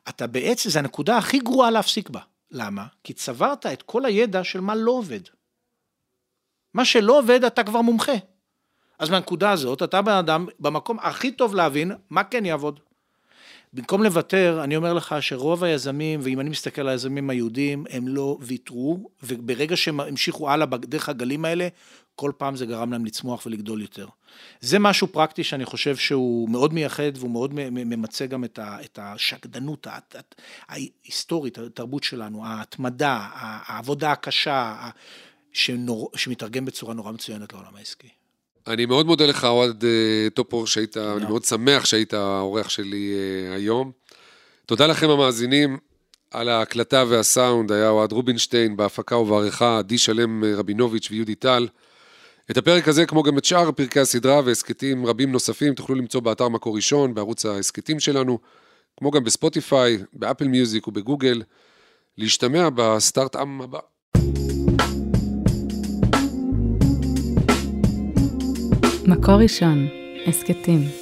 אתה 0.09 0.27
בעצם, 0.27 0.69
זו 0.69 0.79
הנקודה 0.79 1.17
הכי 1.17 1.39
גרועה 1.39 1.71
להפסיק 1.71 2.09
בה. 2.09 2.19
למה? 2.51 2.85
כי 3.03 3.13
צברת 3.13 3.65
את 3.65 3.81
כל 3.81 4.05
הידע 4.05 4.43
של 4.43 4.59
מה 4.59 4.75
לא 4.75 4.91
עובד. 4.91 5.21
מה 6.73 6.85
שלא 6.85 7.19
עובד, 7.19 7.43
אתה 7.43 7.63
כבר 7.63 7.81
מומחה. 7.81 8.11
אז 8.99 9.09
מהנקודה 9.09 9.51
הזאת, 9.51 9.83
אתה 9.83 10.01
בן 10.01 10.11
אדם 10.11 10.47
במקום 10.59 10.97
הכי 11.01 11.31
טוב 11.31 11.55
להבין 11.55 11.91
מה 12.09 12.23
כן 12.23 12.45
יעבוד. 12.45 12.79
במקום 13.73 14.03
לוותר, 14.03 14.61
אני 14.63 14.75
אומר 14.75 14.93
לך 14.93 15.15
שרוב 15.21 15.63
היזמים, 15.63 16.19
ואם 16.23 16.39
אני 16.39 16.49
מסתכל 16.49 16.81
על 16.81 16.89
היזמים 16.89 17.29
היהודים, 17.29 17.85
הם 17.89 18.07
לא 18.07 18.37
ויתרו, 18.41 19.09
וברגע 19.23 19.77
שהם 19.77 19.99
המשיכו 19.99 20.49
הלאה 20.49 20.65
בדרך 20.65 21.09
הגלים 21.09 21.45
האלה, 21.45 21.67
כל 22.15 22.31
פעם 22.37 22.55
זה 22.55 22.65
גרם 22.65 22.91
להם 22.91 23.05
לצמוח 23.05 23.45
ולגדול 23.45 23.81
יותר. 23.81 24.07
זה 24.61 24.79
משהו 24.79 25.07
פרקטי 25.07 25.43
שאני 25.43 25.65
חושב 25.65 25.95
שהוא 25.95 26.49
מאוד 26.49 26.73
מייחד 26.73 27.11
והוא 27.15 27.31
מאוד 27.31 27.53
ממצה 27.53 28.25
גם 28.25 28.43
את 28.63 28.99
השקדנות 29.01 29.87
ההיסטורית, 30.69 31.57
התרבות 31.57 32.03
שלנו, 32.03 32.45
ההתמדה, 32.45 33.27
העבודה 33.33 34.11
הקשה, 34.11 34.89
שמתרגם 36.15 36.65
בצורה 36.65 36.93
נורא 36.93 37.11
מצוינת 37.11 37.53
לעולם 37.53 37.75
העסקי. 37.75 38.18
אני 38.67 38.85
מאוד 38.85 39.05
מודה 39.05 39.25
לך, 39.25 39.45
אוהד 39.45 39.83
אה, 39.85 40.29
טופור, 40.29 40.67
שהיית, 40.67 40.97
אני 40.97 41.25
מאוד 41.25 41.43
שמח 41.43 41.85
שהיית 41.85 42.13
האורח 42.13 42.69
שלי 42.69 43.13
אה, 43.13 43.55
היום. 43.55 43.91
תודה 44.65 44.87
לכם 44.87 45.09
המאזינים 45.09 45.77
על 46.31 46.49
ההקלטה 46.49 47.03
והסאונד, 47.07 47.71
היה 47.71 47.89
אוהד 47.89 48.11
רובינשטיין, 48.11 48.77
בהפקה 48.77 49.17
ובעריכה 49.17 49.77
עדי 49.77 49.97
שלם 49.97 50.43
אה, 50.43 50.55
רבינוביץ' 50.55 51.07
ויהודי 51.11 51.35
טל. 51.35 51.67
את 52.51 52.57
הפרק 52.57 52.87
הזה, 52.87 53.05
כמו 53.05 53.23
גם 53.23 53.37
את 53.37 53.45
שאר 53.45 53.71
פרקי 53.71 53.99
הסדרה 53.99 54.41
והסכתים 54.45 55.05
רבים 55.05 55.31
נוספים, 55.31 55.73
תוכלו 55.73 55.95
למצוא 55.95 56.21
באתר 56.21 56.49
מקור 56.49 56.75
ראשון, 56.75 57.13
בערוץ 57.13 57.45
ההסכתים 57.45 57.99
שלנו, 57.99 58.39
כמו 58.97 59.11
גם 59.11 59.23
בספוטיפיי, 59.23 59.97
באפל 60.13 60.47
מיוזיק 60.47 60.87
ובגוגל. 60.87 61.41
להשתמע 62.17 62.69
בסטארט-עם 62.75 63.61
הבא. 63.61 63.79
מקור 69.09 69.35
ראשון, 69.35 69.87
הסכתים. 70.27 70.98